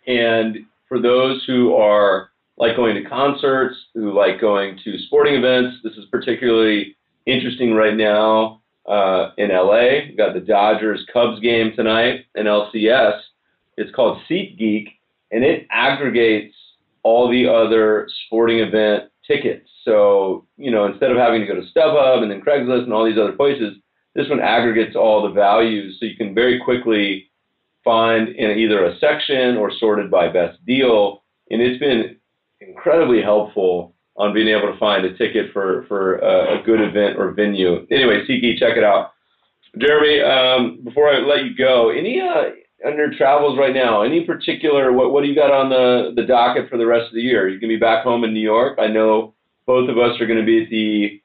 and 0.05 0.59
for 0.87 1.01
those 1.01 1.43
who 1.47 1.73
are 1.73 2.29
like 2.57 2.75
going 2.75 2.93
to 2.93 3.09
concerts, 3.09 3.75
who 3.95 4.15
like 4.15 4.39
going 4.39 4.77
to 4.83 4.99
sporting 5.07 5.33
events, 5.33 5.77
this 5.83 5.93
is 5.93 6.05
particularly 6.11 6.95
interesting 7.25 7.73
right 7.73 7.95
now 7.95 8.61
uh, 8.87 9.31
in 9.39 9.49
LA. 9.49 10.05
We've 10.09 10.17
got 10.17 10.35
the 10.35 10.41
Dodgers 10.41 11.03
Cubs 11.11 11.39
game 11.39 11.71
tonight 11.75 12.25
in 12.35 12.45
LCS. 12.45 13.19
It's 13.77 13.95
called 13.95 14.21
SeatGeek, 14.29 14.89
and 15.31 15.43
it 15.43 15.65
aggregates 15.71 16.53
all 17.01 17.31
the 17.31 17.51
other 17.51 18.07
sporting 18.27 18.59
event 18.59 19.05
tickets. 19.25 19.67
So, 19.85 20.45
you 20.55 20.69
know, 20.69 20.85
instead 20.85 21.09
of 21.09 21.17
having 21.17 21.41
to 21.41 21.47
go 21.47 21.55
to 21.55 21.65
StubHub 21.75 22.21
and 22.21 22.29
then 22.29 22.41
Craigslist 22.41 22.83
and 22.83 22.93
all 22.93 23.05
these 23.05 23.17
other 23.17 23.31
places, 23.31 23.77
this 24.15 24.29
one 24.29 24.39
aggregates 24.39 24.95
all 24.95 25.23
the 25.23 25.33
values 25.33 25.97
so 25.99 26.05
you 26.05 26.15
can 26.15 26.33
very 26.33 26.59
quickly 26.59 27.29
find 27.83 28.29
in 28.29 28.57
either 28.57 28.85
a 28.85 28.97
section 28.99 29.57
or 29.57 29.71
sorted 29.71 30.11
by 30.11 30.27
best 30.27 30.63
deal. 30.65 31.23
And 31.49 31.61
it's 31.61 31.79
been 31.79 32.17
incredibly 32.61 33.21
helpful 33.21 33.95
on 34.17 34.33
being 34.33 34.49
able 34.49 34.71
to 34.71 34.79
find 34.79 35.05
a 35.05 35.17
ticket 35.17 35.51
for, 35.53 35.85
for 35.87 36.17
a, 36.17 36.59
a 36.59 36.63
good 36.63 36.81
event 36.81 37.17
or 37.17 37.31
venue. 37.31 37.87
Anyway, 37.89 38.25
SeatGeek, 38.27 38.57
check 38.57 38.75
it 38.75 38.83
out. 38.83 39.11
Jeremy, 39.77 40.21
um, 40.21 40.79
before 40.83 41.09
I 41.09 41.19
let 41.19 41.45
you 41.45 41.55
go, 41.55 41.89
any 41.89 42.19
uh, 42.19 42.49
on 42.85 42.97
your 42.97 43.13
travels 43.13 43.57
right 43.57 43.73
now? 43.73 44.01
Any 44.01 44.25
particular 44.25 44.91
what 44.91 45.11
what 45.11 45.21
do 45.21 45.29
you 45.29 45.35
got 45.35 45.51
on 45.51 45.69
the 45.69 46.13
the 46.15 46.25
docket 46.25 46.69
for 46.69 46.77
the 46.77 46.87
rest 46.87 47.07
of 47.07 47.13
the 47.13 47.21
year? 47.21 47.47
You 47.47 47.59
gonna 47.59 47.73
be 47.73 47.77
back 47.77 48.03
home 48.03 48.23
in 48.23 48.33
New 48.33 48.39
York. 48.39 48.79
I 48.79 48.87
know 48.87 49.35
both 49.69 49.87
of 49.87 49.99
us 49.99 50.19
are 50.19 50.25
going 50.25 50.39
to 50.39 50.45
be 50.45 50.63
at 50.63 50.69
the 50.71 51.21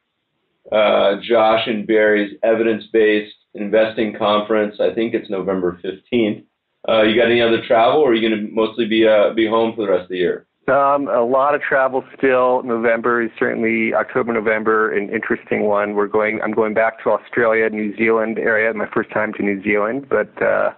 uh, 0.73 1.17
Josh 1.23 1.67
and 1.67 1.87
Barry's 1.87 2.37
evidence 2.43 2.85
based 2.93 3.35
investing 3.55 4.17
conference. 4.17 4.77
I 4.81 4.93
think 4.95 5.15
it's 5.15 5.31
November 5.31 5.79
fifteenth. 5.83 6.45
Uh, 6.89 7.03
you 7.03 7.17
got 7.17 7.31
any 7.31 7.41
other 7.41 7.63
travel, 7.67 8.01
or 8.01 8.11
are 8.11 8.15
you 8.15 8.29
going 8.29 8.47
to 8.47 8.53
mostly 8.53 8.87
be 8.87 9.07
uh, 9.07 9.33
be 9.35 9.47
home 9.47 9.75
for 9.75 9.87
the 9.87 9.93
rest 9.93 10.03
of 10.05 10.09
the 10.11 10.19
year? 10.19 10.47
Um, 10.67 11.09
a 11.09 11.23
lot 11.23 11.55
of 11.55 11.61
travel 11.61 12.03
still. 12.17 12.63
November 12.63 13.23
is 13.23 13.31
certainly 13.39 13.93
October, 13.93 14.33
November, 14.33 14.97
an 14.97 15.11
interesting 15.11 15.65
one. 15.65 15.95
We're 15.95 16.07
going. 16.09 16.41
I'm 16.43 16.53
going 16.53 16.73
back 16.73 17.03
to 17.05 17.11
Australia, 17.11 17.69
New 17.69 17.95
Zealand 17.97 18.39
area. 18.39 18.73
My 18.73 18.89
first 18.95 19.11
time 19.11 19.35
to 19.35 19.43
New 19.43 19.63
Zealand, 19.63 20.07
but 20.09 20.31
uh, 20.43 20.71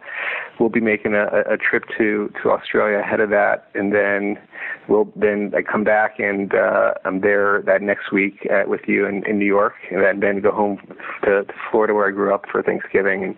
we'll 0.58 0.68
be 0.68 0.80
making 0.80 1.14
a, 1.14 1.26
a 1.52 1.56
trip 1.56 1.84
to 1.98 2.32
to 2.42 2.50
Australia 2.50 2.98
ahead 2.98 3.20
of 3.20 3.30
that, 3.30 3.68
and 3.74 3.92
then 3.92 4.38
we'll 4.88 5.12
then 5.16 5.52
I 5.56 5.62
come 5.62 5.84
back 5.84 6.18
and 6.18 6.54
uh, 6.54 6.94
I'm 7.04 7.20
there 7.20 7.62
that 7.62 7.82
next 7.82 8.12
week 8.12 8.46
at, 8.50 8.68
with 8.68 8.82
you 8.86 9.06
in, 9.06 9.24
in 9.26 9.38
New 9.38 9.46
York, 9.46 9.74
and 9.90 10.02
then, 10.02 10.20
then 10.20 10.40
go 10.40 10.52
home 10.52 10.78
to, 11.24 11.44
to 11.44 11.52
Florida 11.70 11.94
where 11.94 12.08
I 12.08 12.10
grew 12.10 12.34
up 12.34 12.44
for 12.50 12.62
Thanksgiving, 12.62 13.24
and 13.24 13.36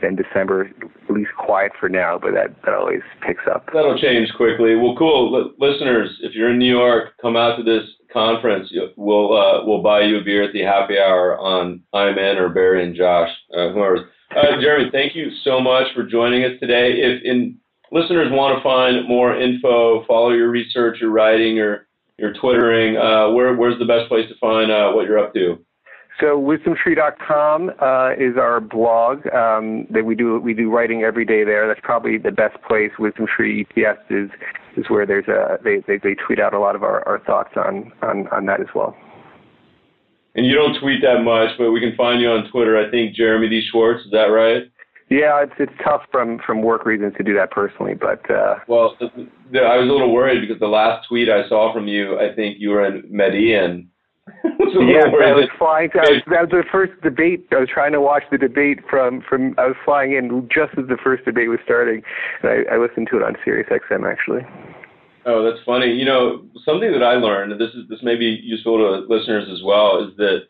then 0.00 0.16
December 0.16 0.70
at 1.08 1.14
least 1.14 1.30
quiet 1.38 1.72
for 1.78 1.88
now, 1.88 2.18
but 2.18 2.32
that 2.32 2.54
that 2.64 2.74
always 2.74 3.02
picks 3.26 3.44
up. 3.52 3.68
That'll 3.72 3.98
change 3.98 4.32
quickly. 4.36 4.76
Well, 4.76 4.96
cool, 4.96 5.34
L- 5.36 5.68
listeners. 5.68 6.18
If 6.22 6.34
you're 6.34 6.50
in 6.50 6.58
New 6.58 6.70
York, 6.70 7.14
come 7.20 7.36
out 7.36 7.56
to 7.56 7.62
this 7.62 7.84
conference. 8.12 8.72
We'll 8.96 9.36
uh, 9.36 9.64
we'll 9.64 9.82
buy 9.82 10.02
you 10.02 10.18
a 10.18 10.24
beer 10.24 10.44
at 10.44 10.52
the 10.52 10.62
happy 10.62 10.98
hour 10.98 11.38
on 11.38 11.82
I'm 11.92 12.18
in 12.18 12.38
or 12.38 12.48
Barry 12.48 12.84
and 12.84 12.96
Josh, 12.96 13.30
uh, 13.56 13.70
whoever's. 13.70 14.00
Uh, 14.34 14.60
Jeremy, 14.60 14.90
thank 14.92 15.14
you 15.14 15.30
so 15.42 15.60
much 15.60 15.86
for 15.94 16.04
joining 16.04 16.44
us 16.44 16.52
today. 16.60 16.92
If 16.92 17.22
in 17.24 17.58
listeners 17.90 18.28
want 18.30 18.56
to 18.56 18.62
find 18.62 19.08
more 19.08 19.38
info, 19.38 20.04
follow 20.06 20.30
your 20.30 20.50
research, 20.50 20.98
your 21.00 21.10
writing, 21.10 21.58
or 21.58 21.88
your 22.18 22.32
twittering, 22.34 22.96
uh, 22.96 23.30
where, 23.30 23.54
where's 23.54 23.78
the 23.78 23.86
best 23.86 24.08
place 24.08 24.28
to 24.28 24.34
find 24.38 24.70
uh, 24.70 24.92
what 24.92 25.06
you're 25.06 25.18
up 25.18 25.34
to? 25.34 25.58
So 26.20 26.38
wisdomtree.com 26.38 27.70
uh, 27.80 28.10
is 28.12 28.36
our 28.36 28.60
blog 28.60 29.26
um, 29.34 29.86
that 29.90 30.04
we 30.04 30.14
do 30.14 30.38
we 30.38 30.52
do 30.52 30.70
writing 30.70 31.02
every 31.02 31.24
day 31.24 31.44
there. 31.44 31.66
That's 31.66 31.80
probably 31.82 32.18
the 32.18 32.30
best 32.30 32.60
place. 32.68 32.90
WisdomTree 32.98 33.66
is 34.10 34.30
is 34.76 34.84
where 34.88 35.06
there's 35.06 35.28
a 35.28 35.58
they, 35.64 35.78
they, 35.86 35.96
they 35.96 36.14
tweet 36.14 36.38
out 36.38 36.52
a 36.52 36.58
lot 36.58 36.76
of 36.76 36.82
our, 36.82 37.06
our 37.08 37.20
thoughts 37.20 37.52
on, 37.56 37.90
on 38.02 38.28
on 38.28 38.44
that 38.46 38.60
as 38.60 38.66
well. 38.74 38.94
And 40.34 40.46
you 40.46 40.54
don't 40.54 40.78
tweet 40.80 41.02
that 41.02 41.22
much, 41.22 41.50
but 41.58 41.72
we 41.72 41.80
can 41.80 41.96
find 41.96 42.20
you 42.20 42.30
on 42.30 42.50
Twitter. 42.50 42.78
I 42.78 42.90
think 42.90 43.16
Jeremy 43.16 43.48
D. 43.48 43.66
Schwartz. 43.70 44.04
Is 44.04 44.12
that 44.12 44.26
right? 44.26 44.70
Yeah, 45.10 45.42
it's 45.42 45.52
it's 45.58 45.72
tough 45.82 46.02
from 46.12 46.38
from 46.46 46.62
work 46.62 46.86
reasons 46.86 47.14
to 47.18 47.24
do 47.24 47.34
that 47.34 47.50
personally, 47.50 47.94
but 47.94 48.22
uh, 48.30 48.60
well, 48.68 48.96
I 49.00 49.76
was 49.76 49.88
a 49.88 49.92
little 49.92 50.14
worried 50.14 50.40
because 50.40 50.60
the 50.60 50.68
last 50.68 51.08
tweet 51.08 51.28
I 51.28 51.48
saw 51.48 51.74
from 51.74 51.88
you, 51.88 52.20
I 52.20 52.32
think 52.32 52.58
you 52.60 52.70
were 52.70 52.86
in 52.86 53.02
Medellin. 53.10 53.88
yeah, 54.44 55.10
I 55.10 55.34
was 55.34 55.48
flying. 55.58 55.90
To, 55.90 55.98
I 55.98 56.02
was, 56.02 56.22
that 56.30 56.40
was 56.42 56.50
the 56.50 56.64
first 56.70 56.92
debate. 57.02 57.48
I 57.50 57.58
was 57.58 57.68
trying 57.72 57.90
to 57.90 58.00
watch 58.00 58.22
the 58.30 58.38
debate 58.38 58.78
from 58.88 59.20
from. 59.28 59.56
I 59.58 59.66
was 59.66 59.76
flying 59.84 60.12
in 60.12 60.48
just 60.48 60.78
as 60.78 60.86
the 60.86 60.98
first 61.02 61.24
debate 61.24 61.48
was 61.48 61.58
starting, 61.64 62.02
and 62.44 62.64
I, 62.70 62.74
I 62.74 62.78
listened 62.78 63.08
to 63.10 63.16
it 63.16 63.24
on 63.24 63.34
Sirius 63.44 63.68
XM 63.68 64.08
actually. 64.08 64.46
Oh, 65.26 65.44
that's 65.44 65.64
funny. 65.64 65.92
You 65.92 66.04
know, 66.04 66.46
something 66.64 66.92
that 66.92 67.02
I 67.02 67.14
learned, 67.14 67.60
this 67.60 67.74
is 67.74 67.88
this 67.88 68.02
may 68.02 68.16
be 68.16 68.40
useful 68.42 68.78
to 68.78 69.12
listeners 69.12 69.48
as 69.52 69.62
well, 69.62 70.08
is 70.08 70.16
that 70.16 70.44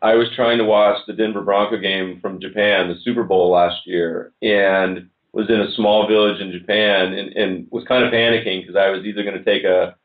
I 0.00 0.14
was 0.14 0.28
trying 0.36 0.58
to 0.58 0.64
watch 0.64 0.98
the 1.06 1.12
Denver 1.12 1.42
Bronco 1.42 1.78
game 1.78 2.20
from 2.20 2.40
Japan, 2.40 2.88
the 2.88 3.00
Super 3.02 3.24
Bowl 3.24 3.50
last 3.50 3.86
year, 3.86 4.32
and 4.40 5.08
was 5.32 5.50
in 5.50 5.60
a 5.60 5.72
small 5.72 6.06
village 6.06 6.40
in 6.40 6.52
Japan 6.52 7.12
and, 7.12 7.32
and 7.36 7.66
was 7.70 7.84
kind 7.86 8.04
of 8.04 8.12
panicking 8.12 8.62
because 8.62 8.76
I 8.76 8.90
was 8.90 9.04
either 9.04 9.24
going 9.24 9.36
to 9.36 9.44
take 9.44 9.64
a, 9.64 9.96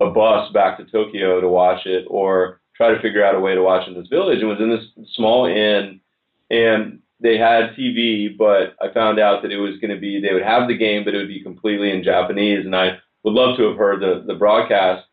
a 0.00 0.10
bus 0.10 0.52
back 0.52 0.78
to 0.78 0.84
Tokyo 0.84 1.40
to 1.40 1.48
watch 1.48 1.86
it 1.86 2.06
or 2.08 2.60
try 2.76 2.92
to 2.92 3.00
figure 3.00 3.24
out 3.24 3.34
a 3.34 3.40
way 3.40 3.54
to 3.54 3.62
watch 3.62 3.86
in 3.86 3.94
this 3.94 4.08
village 4.08 4.40
and 4.40 4.48
was 4.48 4.60
in 4.60 4.70
this 4.70 4.84
small 5.14 5.46
inn 5.46 6.00
and 6.50 7.00
they 7.20 7.38
had 7.38 7.76
TV, 7.78 8.36
but 8.36 8.74
I 8.80 8.92
found 8.92 9.20
out 9.20 9.42
that 9.42 9.52
it 9.52 9.58
was 9.58 9.78
going 9.80 9.94
to 9.94 10.00
be, 10.00 10.20
they 10.20 10.34
would 10.34 10.42
have 10.42 10.66
the 10.66 10.76
game, 10.76 11.04
but 11.04 11.14
it 11.14 11.18
would 11.18 11.28
be 11.28 11.42
completely 11.42 11.92
in 11.92 12.02
Japanese. 12.02 12.64
And 12.64 12.74
I 12.74 12.98
would 13.24 13.34
love 13.34 13.56
to 13.56 13.68
have 13.68 13.76
heard 13.76 14.00
the, 14.00 14.24
the 14.26 14.34
broadcast 14.34 15.06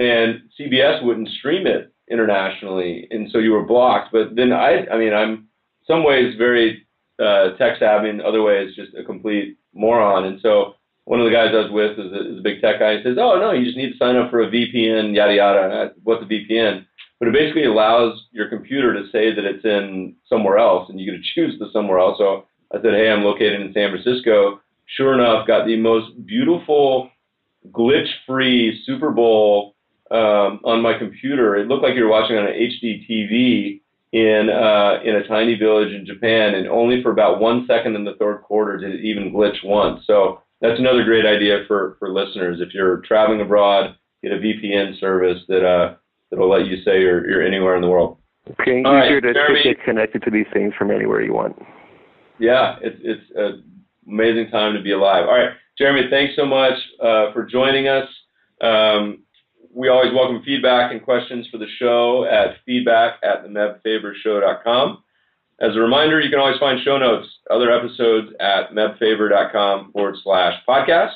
and 0.00 0.42
CBS 0.58 1.04
wouldn't 1.04 1.28
stream 1.28 1.66
it 1.66 1.92
internationally, 2.10 3.06
and 3.10 3.30
so 3.30 3.38
you 3.38 3.52
were 3.52 3.66
blocked. 3.66 4.12
But 4.12 4.34
then 4.34 4.52
I, 4.52 4.86
I 4.90 4.98
mean, 4.98 5.12
I'm 5.12 5.48
some 5.86 6.04
ways 6.04 6.34
very 6.38 6.86
uh, 7.22 7.50
tech 7.58 7.78
savvy, 7.78 8.08
in 8.08 8.20
other 8.20 8.42
ways 8.42 8.74
just 8.74 8.94
a 8.94 9.04
complete 9.04 9.58
moron. 9.74 10.24
And 10.24 10.40
so 10.40 10.74
one 11.04 11.20
of 11.20 11.26
the 11.26 11.32
guys 11.32 11.50
I 11.52 11.68
was 11.68 11.70
with 11.70 11.98
is 11.98 12.12
a, 12.12 12.32
is 12.32 12.38
a 12.38 12.42
big 12.42 12.62
tech 12.62 12.80
guy. 12.80 12.96
He 12.96 13.02
says, 13.02 13.18
"Oh 13.20 13.38
no, 13.38 13.52
you 13.52 13.64
just 13.64 13.76
need 13.76 13.92
to 13.92 13.98
sign 13.98 14.16
up 14.16 14.30
for 14.30 14.42
a 14.42 14.50
VPN, 14.50 15.14
yada 15.14 15.34
yada. 15.34 15.92
What's 16.02 16.22
a 16.22 16.26
VPN?" 16.26 16.86
But 17.18 17.28
it 17.28 17.34
basically 17.34 17.64
allows 17.64 18.18
your 18.32 18.48
computer 18.48 18.94
to 18.94 19.10
say 19.12 19.34
that 19.34 19.44
it's 19.44 19.64
in 19.64 20.16
somewhere 20.26 20.56
else, 20.56 20.88
and 20.88 20.98
you 20.98 21.10
get 21.10 21.18
to 21.18 21.34
choose 21.34 21.58
the 21.58 21.68
somewhere 21.72 21.98
else. 21.98 22.16
So 22.18 22.46
I 22.72 22.80
said, 22.80 22.94
"Hey, 22.94 23.10
I'm 23.10 23.22
located 23.22 23.60
in 23.60 23.74
San 23.74 23.90
Francisco." 23.90 24.60
Sure 24.96 25.14
enough, 25.14 25.46
got 25.46 25.66
the 25.66 25.76
most 25.76 26.26
beautiful, 26.26 27.10
glitch-free 27.68 28.82
Super 28.84 29.10
Bowl 29.10 29.74
um, 30.10 30.60
on 30.64 30.82
my 30.82 30.98
computer. 30.98 31.56
It 31.56 31.68
looked 31.68 31.82
like 31.82 31.94
you 31.94 32.04
were 32.04 32.10
watching 32.10 32.36
on 32.36 32.46
an 32.46 32.54
HD 32.54 33.06
TV 33.08 33.80
in 34.12 34.50
uh, 34.50 35.00
in 35.04 35.16
a 35.16 35.28
tiny 35.28 35.54
village 35.54 35.92
in 35.92 36.04
Japan, 36.04 36.54
and 36.54 36.66
only 36.68 37.02
for 37.02 37.12
about 37.12 37.40
one 37.40 37.66
second 37.66 37.94
in 37.94 38.04
the 38.04 38.16
third 38.18 38.42
quarter 38.42 38.76
did 38.78 38.94
it 38.94 39.04
even 39.04 39.32
glitch 39.32 39.64
once. 39.64 40.02
So 40.06 40.42
that's 40.60 40.78
another 40.78 41.04
great 41.04 41.26
idea 41.26 41.64
for 41.68 41.96
for 41.98 42.12
listeners. 42.12 42.60
If 42.60 42.74
you're 42.74 42.98
traveling 42.98 43.40
abroad, 43.40 43.96
get 44.22 44.32
a 44.32 44.36
VPN 44.36 44.98
service 44.98 45.42
that 45.48 45.64
uh, 45.64 45.94
that'll 46.30 46.50
let 46.50 46.66
you 46.66 46.82
say 46.82 47.00
you're 47.00 47.28
you're 47.28 47.46
anywhere 47.46 47.76
in 47.76 47.82
the 47.82 47.88
world. 47.88 48.18
Okay, 48.60 48.82
All 48.84 48.98
easier 48.98 49.16
right, 49.16 49.22
to, 49.22 49.32
Jeremy, 49.32 49.62
to 49.62 49.74
get 49.74 49.84
connected 49.84 50.22
to 50.22 50.30
these 50.30 50.46
things 50.52 50.72
from 50.76 50.90
anywhere 50.90 51.22
you 51.22 51.32
want. 51.32 51.56
Yeah, 52.38 52.76
it's 52.80 52.98
it's 53.04 53.22
an 53.36 53.62
amazing 54.08 54.50
time 54.50 54.74
to 54.74 54.82
be 54.82 54.92
alive. 54.92 55.26
All 55.26 55.38
right, 55.38 55.52
Jeremy, 55.80 56.10
thanks 56.10 56.36
so 56.36 56.44
much 56.44 56.74
uh, 57.02 57.32
for 57.32 57.46
joining 57.46 57.88
us. 57.88 58.06
Um, 58.60 59.22
we 59.74 59.88
always 59.88 60.12
welcome 60.12 60.42
feedback 60.44 60.92
and 60.92 61.02
questions 61.02 61.48
for 61.50 61.56
the 61.56 61.68
show 61.78 62.26
at 62.30 62.56
feedback 62.66 63.14
at 63.24 63.46
themebfabershow.com. 63.46 65.02
As 65.58 65.74
a 65.74 65.78
reminder, 65.78 66.20
you 66.20 66.28
can 66.28 66.38
always 66.38 66.58
find 66.58 66.80
show 66.84 66.98
notes, 66.98 67.28
other 67.50 67.72
episodes 67.72 68.28
at 68.40 68.72
mebfaber.com 68.72 69.92
forward 69.92 70.16
slash 70.22 70.52
podcast. 70.68 71.14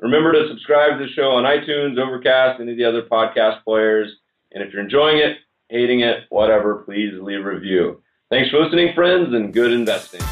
Remember 0.00 0.32
to 0.32 0.48
subscribe 0.48 0.98
to 0.98 1.04
the 1.06 1.12
show 1.12 1.30
on 1.30 1.44
iTunes, 1.44 1.96
Overcast, 1.96 2.60
any 2.60 2.72
of 2.72 2.78
the 2.78 2.84
other 2.84 3.02
podcast 3.02 3.62
players. 3.62 4.10
And 4.50 4.64
if 4.64 4.72
you're 4.72 4.82
enjoying 4.82 5.18
it, 5.18 5.36
hating 5.68 6.00
it, 6.00 6.24
whatever, 6.30 6.82
please 6.84 7.12
leave 7.20 7.46
a 7.46 7.48
review. 7.48 8.02
Thanks 8.30 8.50
for 8.50 8.64
listening, 8.64 8.94
friends, 8.96 9.32
and 9.32 9.54
good 9.54 9.72
investing. 9.72 10.22